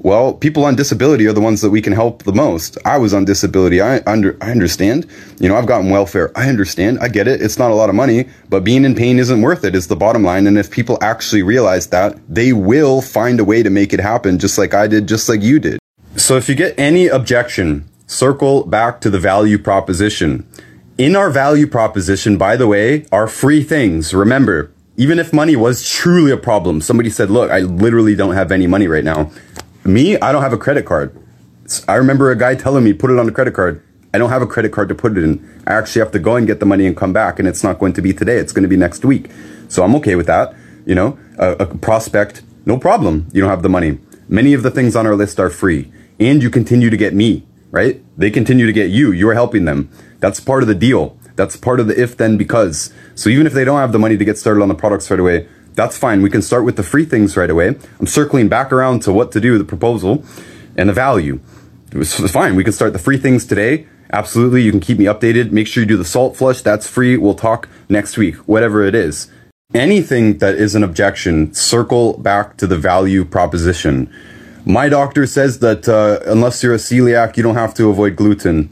Well, 0.00 0.34
people 0.34 0.64
on 0.64 0.76
disability 0.76 1.26
are 1.26 1.32
the 1.32 1.40
ones 1.40 1.60
that 1.60 1.70
we 1.70 1.82
can 1.82 1.92
help 1.92 2.22
the 2.22 2.32
most. 2.32 2.78
I 2.84 2.98
was 2.98 3.12
on 3.12 3.24
disability. 3.24 3.80
I 3.80 4.00
under 4.06 4.36
I 4.40 4.52
understand. 4.52 5.06
You 5.40 5.48
know, 5.48 5.56
I've 5.56 5.66
gotten 5.66 5.90
welfare. 5.90 6.30
I 6.36 6.48
understand. 6.48 7.00
I 7.00 7.08
get 7.08 7.26
it. 7.26 7.42
It's 7.42 7.58
not 7.58 7.72
a 7.72 7.74
lot 7.74 7.88
of 7.88 7.96
money, 7.96 8.28
but 8.48 8.62
being 8.62 8.84
in 8.84 8.94
pain 8.94 9.18
isn't 9.18 9.42
worth 9.42 9.64
it. 9.64 9.74
Is 9.74 9.88
the 9.88 9.96
bottom 9.96 10.22
line. 10.22 10.46
And 10.46 10.56
if 10.56 10.70
people 10.70 10.98
actually 11.02 11.42
realize 11.42 11.88
that, 11.88 12.16
they 12.28 12.52
will 12.52 13.02
find 13.02 13.40
a 13.40 13.44
way 13.44 13.62
to 13.64 13.70
make 13.70 13.92
it 13.92 14.00
happen, 14.00 14.38
just 14.38 14.56
like 14.56 14.72
I 14.72 14.86
did, 14.86 15.08
just 15.08 15.28
like 15.28 15.42
you 15.42 15.58
did. 15.58 15.80
So 16.18 16.36
if 16.36 16.48
you 16.48 16.56
get 16.56 16.76
any 16.76 17.06
objection, 17.06 17.88
circle 18.08 18.66
back 18.66 19.00
to 19.02 19.08
the 19.08 19.20
value 19.20 19.56
proposition. 19.56 20.48
In 20.98 21.14
our 21.14 21.30
value 21.30 21.68
proposition, 21.68 22.36
by 22.36 22.56
the 22.56 22.66
way, 22.66 23.06
are 23.12 23.28
free 23.28 23.62
things. 23.62 24.12
Remember, 24.12 24.72
even 24.96 25.20
if 25.20 25.32
money 25.32 25.54
was 25.54 25.88
truly 25.88 26.32
a 26.32 26.36
problem, 26.36 26.80
somebody 26.80 27.08
said, 27.08 27.30
look, 27.30 27.52
I 27.52 27.60
literally 27.60 28.16
don't 28.16 28.34
have 28.34 28.50
any 28.50 28.66
money 28.66 28.88
right 28.88 29.04
now. 29.04 29.30
Me, 29.84 30.18
I 30.18 30.32
don't 30.32 30.42
have 30.42 30.52
a 30.52 30.58
credit 30.58 30.84
card. 30.84 31.16
I 31.86 31.94
remember 31.94 32.32
a 32.32 32.36
guy 32.36 32.56
telling 32.56 32.82
me, 32.82 32.94
put 32.94 33.12
it 33.12 33.18
on 33.20 33.28
a 33.28 33.32
credit 33.32 33.54
card. 33.54 33.80
I 34.12 34.18
don't 34.18 34.30
have 34.30 34.42
a 34.42 34.46
credit 34.46 34.72
card 34.72 34.88
to 34.88 34.96
put 34.96 35.16
it 35.16 35.22
in. 35.22 35.62
I 35.68 35.74
actually 35.74 36.00
have 36.00 36.10
to 36.12 36.18
go 36.18 36.34
and 36.34 36.48
get 36.48 36.58
the 36.58 36.66
money 36.66 36.84
and 36.86 36.96
come 36.96 37.12
back, 37.12 37.38
and 37.38 37.46
it's 37.46 37.62
not 37.62 37.78
going 37.78 37.92
to 37.92 38.02
be 38.02 38.12
today. 38.12 38.38
It's 38.38 38.52
going 38.52 38.64
to 38.64 38.68
be 38.68 38.76
next 38.76 39.04
week. 39.04 39.30
So 39.68 39.84
I'm 39.84 39.94
okay 39.96 40.16
with 40.16 40.26
that. 40.26 40.52
You 40.84 40.96
know, 40.96 41.16
a, 41.38 41.52
a 41.52 41.66
prospect, 41.66 42.42
no 42.66 42.76
problem. 42.76 43.28
You 43.32 43.40
don't 43.40 43.50
have 43.50 43.62
the 43.62 43.68
money. 43.68 44.00
Many 44.28 44.52
of 44.52 44.64
the 44.64 44.70
things 44.72 44.96
on 44.96 45.06
our 45.06 45.14
list 45.14 45.38
are 45.38 45.48
free 45.48 45.92
and 46.18 46.42
you 46.42 46.50
continue 46.50 46.90
to 46.90 46.96
get 46.96 47.14
me, 47.14 47.46
right? 47.70 48.02
They 48.16 48.30
continue 48.30 48.66
to 48.66 48.72
get 48.72 48.90
you. 48.90 49.12
You're 49.12 49.34
helping 49.34 49.64
them. 49.64 49.90
That's 50.20 50.40
part 50.40 50.62
of 50.62 50.68
the 50.68 50.74
deal. 50.74 51.16
That's 51.36 51.56
part 51.56 51.78
of 51.78 51.86
the 51.86 52.00
if 52.00 52.16
then 52.16 52.36
because. 52.36 52.92
So 53.14 53.30
even 53.30 53.46
if 53.46 53.52
they 53.52 53.64
don't 53.64 53.78
have 53.78 53.92
the 53.92 53.98
money 53.98 54.16
to 54.16 54.24
get 54.24 54.38
started 54.38 54.62
on 54.62 54.68
the 54.68 54.74
products 54.74 55.10
right 55.10 55.20
away, 55.20 55.48
that's 55.74 55.96
fine. 55.96 56.22
We 56.22 56.30
can 56.30 56.42
start 56.42 56.64
with 56.64 56.76
the 56.76 56.82
free 56.82 57.04
things 57.04 57.36
right 57.36 57.48
away. 57.48 57.76
I'm 58.00 58.06
circling 58.06 58.48
back 58.48 58.72
around 58.72 59.02
to 59.02 59.12
what 59.12 59.30
to 59.32 59.40
do, 59.40 59.56
the 59.58 59.64
proposal 59.64 60.24
and 60.76 60.88
the 60.88 60.92
value. 60.92 61.40
It's 61.92 62.32
fine. 62.32 62.56
We 62.56 62.64
can 62.64 62.72
start 62.72 62.92
the 62.92 62.98
free 62.98 63.18
things 63.18 63.46
today. 63.46 63.86
Absolutely. 64.12 64.62
You 64.62 64.72
can 64.72 64.80
keep 64.80 64.98
me 64.98 65.04
updated. 65.04 65.52
Make 65.52 65.68
sure 65.68 65.82
you 65.82 65.86
do 65.86 65.96
the 65.96 66.04
salt 66.04 66.36
flush. 66.36 66.62
That's 66.62 66.88
free. 66.88 67.16
We'll 67.16 67.34
talk 67.34 67.68
next 67.88 68.16
week, 68.16 68.34
whatever 68.48 68.84
it 68.84 68.94
is. 68.94 69.30
Anything 69.74 70.38
that 70.38 70.54
is 70.54 70.74
an 70.74 70.82
objection, 70.82 71.52
circle 71.54 72.18
back 72.18 72.56
to 72.56 72.66
the 72.66 72.78
value 72.78 73.24
proposition. 73.24 74.12
My 74.68 74.90
doctor 74.90 75.26
says 75.26 75.60
that 75.60 75.88
uh, 75.88 76.20
unless 76.30 76.62
you're 76.62 76.74
a 76.74 76.76
celiac, 76.76 77.38
you 77.38 77.42
don't 77.42 77.54
have 77.54 77.72
to 77.74 77.88
avoid 77.88 78.16
gluten. 78.16 78.68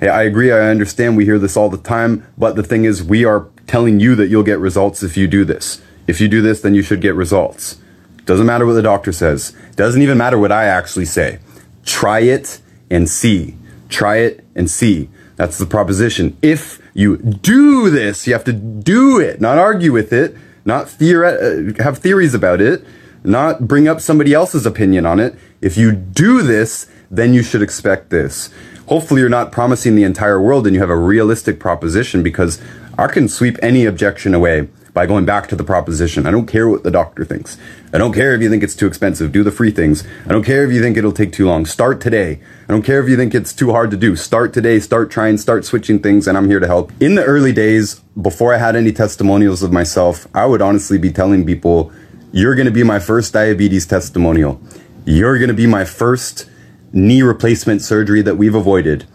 Hey, 0.00 0.08
I 0.08 0.24
agree. 0.24 0.50
I 0.50 0.68
understand. 0.68 1.16
We 1.16 1.24
hear 1.24 1.38
this 1.38 1.56
all 1.56 1.70
the 1.70 1.78
time. 1.78 2.26
But 2.36 2.56
the 2.56 2.64
thing 2.64 2.84
is, 2.84 3.04
we 3.04 3.24
are 3.24 3.46
telling 3.68 4.00
you 4.00 4.16
that 4.16 4.26
you'll 4.26 4.42
get 4.42 4.58
results 4.58 5.04
if 5.04 5.16
you 5.16 5.28
do 5.28 5.44
this. 5.44 5.80
If 6.08 6.20
you 6.20 6.26
do 6.26 6.42
this, 6.42 6.60
then 6.60 6.74
you 6.74 6.82
should 6.82 7.00
get 7.00 7.14
results. 7.14 7.78
Doesn't 8.24 8.46
matter 8.46 8.66
what 8.66 8.72
the 8.72 8.82
doctor 8.82 9.12
says. 9.12 9.54
Doesn't 9.76 10.02
even 10.02 10.18
matter 10.18 10.38
what 10.38 10.50
I 10.50 10.64
actually 10.64 11.04
say. 11.04 11.38
Try 11.84 12.20
it 12.20 12.60
and 12.90 13.08
see. 13.08 13.56
Try 13.88 14.16
it 14.16 14.44
and 14.56 14.68
see. 14.68 15.08
That's 15.36 15.56
the 15.56 15.66
proposition. 15.66 16.36
If 16.42 16.80
you 16.94 17.16
do 17.18 17.90
this, 17.90 18.26
you 18.26 18.32
have 18.32 18.44
to 18.44 18.52
do 18.52 19.20
it, 19.20 19.40
not 19.40 19.56
argue 19.56 19.92
with 19.92 20.12
it. 20.12 20.36
not 20.64 20.86
theori- 20.86 21.78
uh, 21.78 21.82
have 21.82 21.98
theories 21.98 22.34
about 22.34 22.60
it, 22.60 22.84
not 23.24 23.68
bring 23.68 23.88
up 23.88 24.00
somebody 24.00 24.34
else's 24.34 24.66
opinion 24.66 25.06
on 25.06 25.20
it. 25.20 25.34
If 25.60 25.76
you 25.76 25.92
do 25.92 26.42
this, 26.42 26.86
then 27.10 27.34
you 27.34 27.42
should 27.42 27.62
expect 27.62 28.10
this. 28.10 28.50
Hopefully, 28.86 29.20
you're 29.20 29.30
not 29.30 29.52
promising 29.52 29.94
the 29.94 30.04
entire 30.04 30.40
world 30.40 30.66
and 30.66 30.74
you 30.74 30.80
have 30.80 30.90
a 30.90 30.96
realistic 30.96 31.60
proposition 31.60 32.22
because 32.22 32.60
I 32.98 33.06
can 33.06 33.28
sweep 33.28 33.58
any 33.62 33.84
objection 33.86 34.34
away 34.34 34.68
by 34.92 35.06
going 35.06 35.24
back 35.24 35.48
to 35.48 35.56
the 35.56 35.64
proposition. 35.64 36.26
I 36.26 36.30
don't 36.30 36.46
care 36.46 36.68
what 36.68 36.82
the 36.82 36.90
doctor 36.90 37.24
thinks. 37.24 37.56
I 37.94 37.98
don't 37.98 38.12
care 38.12 38.34
if 38.34 38.42
you 38.42 38.50
think 38.50 38.62
it's 38.62 38.74
too 38.74 38.86
expensive. 38.86 39.32
Do 39.32 39.42
the 39.42 39.50
free 39.50 39.70
things. 39.70 40.04
I 40.26 40.32
don't 40.32 40.44
care 40.44 40.64
if 40.64 40.72
you 40.72 40.82
think 40.82 40.96
it'll 40.96 41.12
take 41.12 41.32
too 41.32 41.46
long. 41.46 41.64
Start 41.64 42.00
today. 42.00 42.40
I 42.68 42.72
don't 42.72 42.82
care 42.82 43.02
if 43.02 43.08
you 43.08 43.16
think 43.16 43.34
it's 43.34 43.54
too 43.54 43.70
hard 43.70 43.90
to 43.92 43.96
do. 43.96 44.16
Start 44.16 44.52
today. 44.52 44.78
Start 44.80 45.10
trying, 45.10 45.38
start 45.38 45.64
switching 45.64 46.00
things, 46.00 46.28
and 46.28 46.36
I'm 46.36 46.48
here 46.48 46.60
to 46.60 46.66
help. 46.66 46.92
In 47.00 47.14
the 47.14 47.24
early 47.24 47.52
days, 47.52 48.00
before 48.20 48.52
I 48.52 48.58
had 48.58 48.76
any 48.76 48.92
testimonials 48.92 49.62
of 49.62 49.72
myself, 49.72 50.26
I 50.34 50.44
would 50.44 50.60
honestly 50.60 50.98
be 50.98 51.10
telling 51.10 51.46
people, 51.46 51.90
you're 52.32 52.54
going 52.54 52.66
to 52.66 52.72
be 52.72 52.82
my 52.82 52.98
first 52.98 53.32
diabetes 53.32 53.86
testimonial. 53.86 54.60
You're 55.04 55.38
going 55.38 55.48
to 55.48 55.54
be 55.54 55.66
my 55.66 55.84
first 55.84 56.48
knee 56.92 57.22
replacement 57.22 57.82
surgery 57.82 58.22
that 58.22 58.36
we've 58.36 58.54
avoided. 58.54 59.06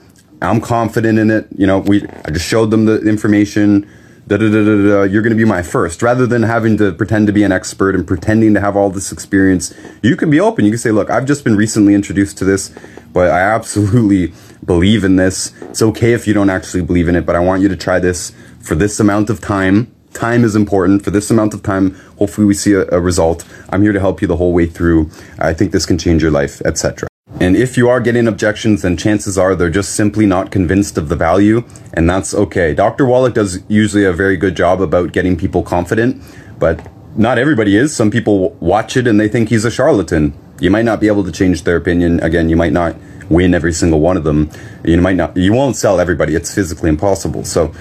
I'm 0.42 0.62
confident 0.62 1.18
in 1.20 1.32
it. 1.32 1.48
You 1.56 1.68
know, 1.68 1.80
we 1.80 2.04
I 2.26 2.32
just 2.32 2.48
showed 2.48 2.72
them 2.72 2.86
the 2.86 3.02
information 3.02 3.90
da, 4.28 4.36
da, 4.36 4.50
da, 4.50 4.64
da, 4.64 4.90
da, 4.90 5.04
you're 5.04 5.22
going 5.22 5.32
to 5.32 5.38
be 5.38 5.46
my 5.46 5.62
first. 5.62 6.02
Rather 6.02 6.28
than 6.28 6.44
having 6.44 6.78
to 6.78 6.92
pretend 6.92 7.28
to 7.28 7.34
be 7.34 7.44
an 7.44 7.52
expert 7.52 7.96
and 7.96 8.06
pretending 8.06 8.54
to 8.54 8.60
have 8.60 8.76
all 8.76 8.90
this 8.90 9.12
experience, 9.12 9.74
you 10.04 10.16
can 10.16 10.30
be 10.30 10.40
open. 10.40 10.66
You 10.66 10.72
can 10.72 10.78
say, 10.78 10.92
look, 10.92 11.10
I've 11.10 11.26
just 11.26 11.44
been 11.44 11.56
recently 11.56 11.94
introduced 11.94 12.38
to 12.40 12.46
this, 12.46 12.74
but 13.14 13.32
I 13.32 13.40
absolutely 13.56 14.34
believe 14.66 15.04
in 15.04 15.16
this. 15.16 15.54
It's 15.62 15.82
okay 15.82 16.14
if 16.14 16.28
you 16.28 16.34
don't 16.34 16.50
actually 16.50 16.84
believe 16.84 17.08
in 17.08 17.16
it, 17.16 17.26
but 17.26 17.36
I 17.36 17.40
want 17.40 17.62
you 17.62 17.70
to 17.70 17.78
try 17.78 18.00
this 18.00 18.34
for 18.60 18.76
this 18.76 19.00
amount 19.00 19.30
of 19.30 19.40
time. 19.40 19.94
Time 20.18 20.44
is 20.44 20.56
important. 20.56 21.04
For 21.04 21.12
this 21.12 21.30
amount 21.30 21.54
of 21.54 21.62
time, 21.62 21.94
hopefully 22.18 22.48
we 22.48 22.56
see 22.56 22.74
a, 22.74 22.88
a 22.90 23.00
result. 23.00 23.46
I'm 23.70 23.84
here 23.84 23.94
to 23.94 24.00
help 24.00 24.20
you 24.20 24.28
the 24.28 24.38
whole 24.38 24.52
way 24.52 24.66
through. 24.66 25.12
I 25.38 25.54
think 25.54 25.72
this 25.72 25.86
can 25.86 26.00
change 26.00 26.24
your 26.24 26.32
life, 26.32 26.60
etc. 26.66 27.08
And 27.40 27.56
if 27.56 27.78
you 27.78 27.88
are 27.88 28.00
getting 28.00 28.28
objections, 28.28 28.82
then 28.82 28.98
chances 28.98 29.38
are 29.38 29.54
they're 29.56 29.70
just 29.70 29.94
simply 29.94 30.26
not 30.26 30.50
convinced 30.50 30.98
of 30.98 31.10
the 31.10 31.16
value, 31.16 31.64
and 31.94 32.10
that's 32.10 32.34
okay. 32.34 32.74
Dr. 32.74 33.06
Wallach 33.06 33.36
does 33.36 33.60
usually 33.68 34.06
a 34.06 34.12
very 34.12 34.38
good 34.38 34.56
job 34.56 34.82
about 34.82 35.12
getting 35.12 35.38
people 35.38 35.62
confident, 35.62 36.20
but 36.58 36.92
not 37.16 37.38
everybody 37.38 37.76
is. 37.78 37.96
Some 37.96 38.10
people 38.10 38.50
watch 38.54 38.98
it 38.98 39.06
and 39.06 39.20
they 39.20 39.30
think 39.30 39.50
he's 39.50 39.66
a 39.66 39.72
charlatan. 39.72 40.34
You 40.60 40.72
might 40.72 40.86
not 40.86 41.00
be 41.00 41.06
able 41.06 41.26
to 41.26 41.32
change 41.32 41.62
their 41.62 41.78
opinion. 41.78 42.22
Again, 42.22 42.50
you 42.50 42.56
might 42.56 42.74
not 42.74 42.96
win 43.30 43.54
every 43.54 43.74
single 43.74 44.00
one 44.00 44.18
of 44.18 44.24
them. 44.24 44.50
You 44.84 45.00
might 45.00 45.16
not, 45.16 45.38
you 45.38 45.54
won't 45.54 45.76
sell 45.76 46.00
everybody. 46.00 46.34
It's 46.34 46.56
physically 46.56 46.90
impossible. 46.90 47.44
So, 47.44 47.72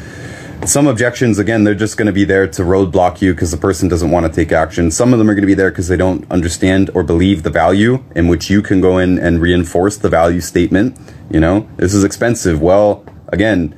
some 0.65 0.87
objections, 0.87 1.39
again, 1.39 1.65
they're 1.65 1.75
just 1.75 1.97
going 1.97 2.07
to 2.07 2.13
be 2.13 2.25
there 2.25 2.47
to 2.49 2.63
roadblock 2.63 3.21
you 3.21 3.35
because 3.35 3.51
the 3.51 3.57
person 3.57 3.89
doesn't 3.89 4.11
want 4.11 4.27
to 4.27 4.33
take 4.33 4.53
action. 4.53 4.91
Some 4.91 5.13
of 5.13 5.19
them 5.19 5.29
are 5.29 5.35
going 5.35 5.43
to 5.43 5.47
be 5.47 5.55
there 5.55 5.71
because 5.71 5.89
they 5.89 5.97
don't 5.97 6.29
understand 6.31 6.91
or 6.95 7.03
believe 7.03 7.43
the 7.43 7.51
value 7.51 8.03
in 8.15 8.29
which 8.29 8.51
you 8.51 8.63
can 8.63 8.81
go 8.81 8.99
in 8.99 9.19
and 9.19 9.41
reinforce 9.41 9.97
the 9.97 10.09
value 10.09 10.41
statement. 10.41 10.99
You 11.31 11.41
know, 11.41 11.69
this 11.77 11.95
is 11.95 12.05
expensive. 12.05 12.61
Well, 12.61 13.05
again, 13.29 13.75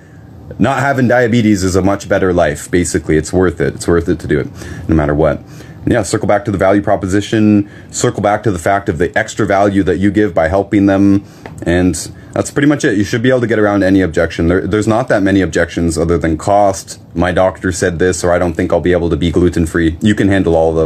not 0.59 0.81
having 0.81 1.09
diabetes 1.09 1.63
is 1.63 1.77
a 1.77 1.83
much 1.83 2.09
better 2.09 2.33
life. 2.33 2.71
Basically, 2.71 3.17
it's 3.17 3.33
worth 3.33 3.61
it. 3.61 3.75
It's 3.75 3.89
worth 3.89 4.09
it 4.09 4.21
to 4.21 4.27
do 4.27 4.41
it 4.41 4.49
no 4.89 4.95
matter 4.95 5.15
what. 5.15 5.43
Yeah, 5.89 6.03
circle 6.03 6.29
back 6.29 6.45
to 6.45 6.51
the 6.51 6.59
value 6.59 6.83
proposition, 6.83 7.71
circle 7.91 8.23
back 8.23 8.43
to 8.43 8.51
the 8.51 8.59
fact 8.59 8.91
of 8.91 8.99
the 8.99 9.17
extra 9.19 9.47
value 9.47 9.83
that 9.85 9.97
you 9.97 10.11
give 10.11 10.35
by 10.35 10.49
helping 10.49 10.85
them, 10.85 11.25
and 11.63 11.95
that's 12.35 12.51
pretty 12.51 12.69
much 12.69 12.85
it. 12.85 12.99
You 12.99 13.05
should 13.05 13.23
be 13.23 13.31
able 13.31 13.41
to 13.41 13.47
get 13.47 13.59
around 13.59 13.83
any 13.83 14.03
objection. 14.03 14.49
There, 14.49 14.67
there's 14.67 14.87
not 14.87 15.09
that 15.09 15.23
many 15.23 15.41
objections 15.41 15.97
other 15.97 16.19
than 16.19 16.37
cost. 16.37 17.01
My 17.15 17.33
doctor 17.33 17.73
said 17.73 17.99
this, 17.99 18.23
or 18.23 18.33
I 18.33 18.39
don't 18.39 18.53
think 18.53 18.71
I'll 18.71 18.81
be 18.81 18.93
able 18.93 19.09
to 19.09 19.17
be 19.17 19.31
gluten 19.31 19.65
free. 19.65 19.97
You 20.03 20.15
can 20.15 20.29
handle 20.29 20.55
all 20.55 20.69
of 20.69 20.75
those. 20.75 20.77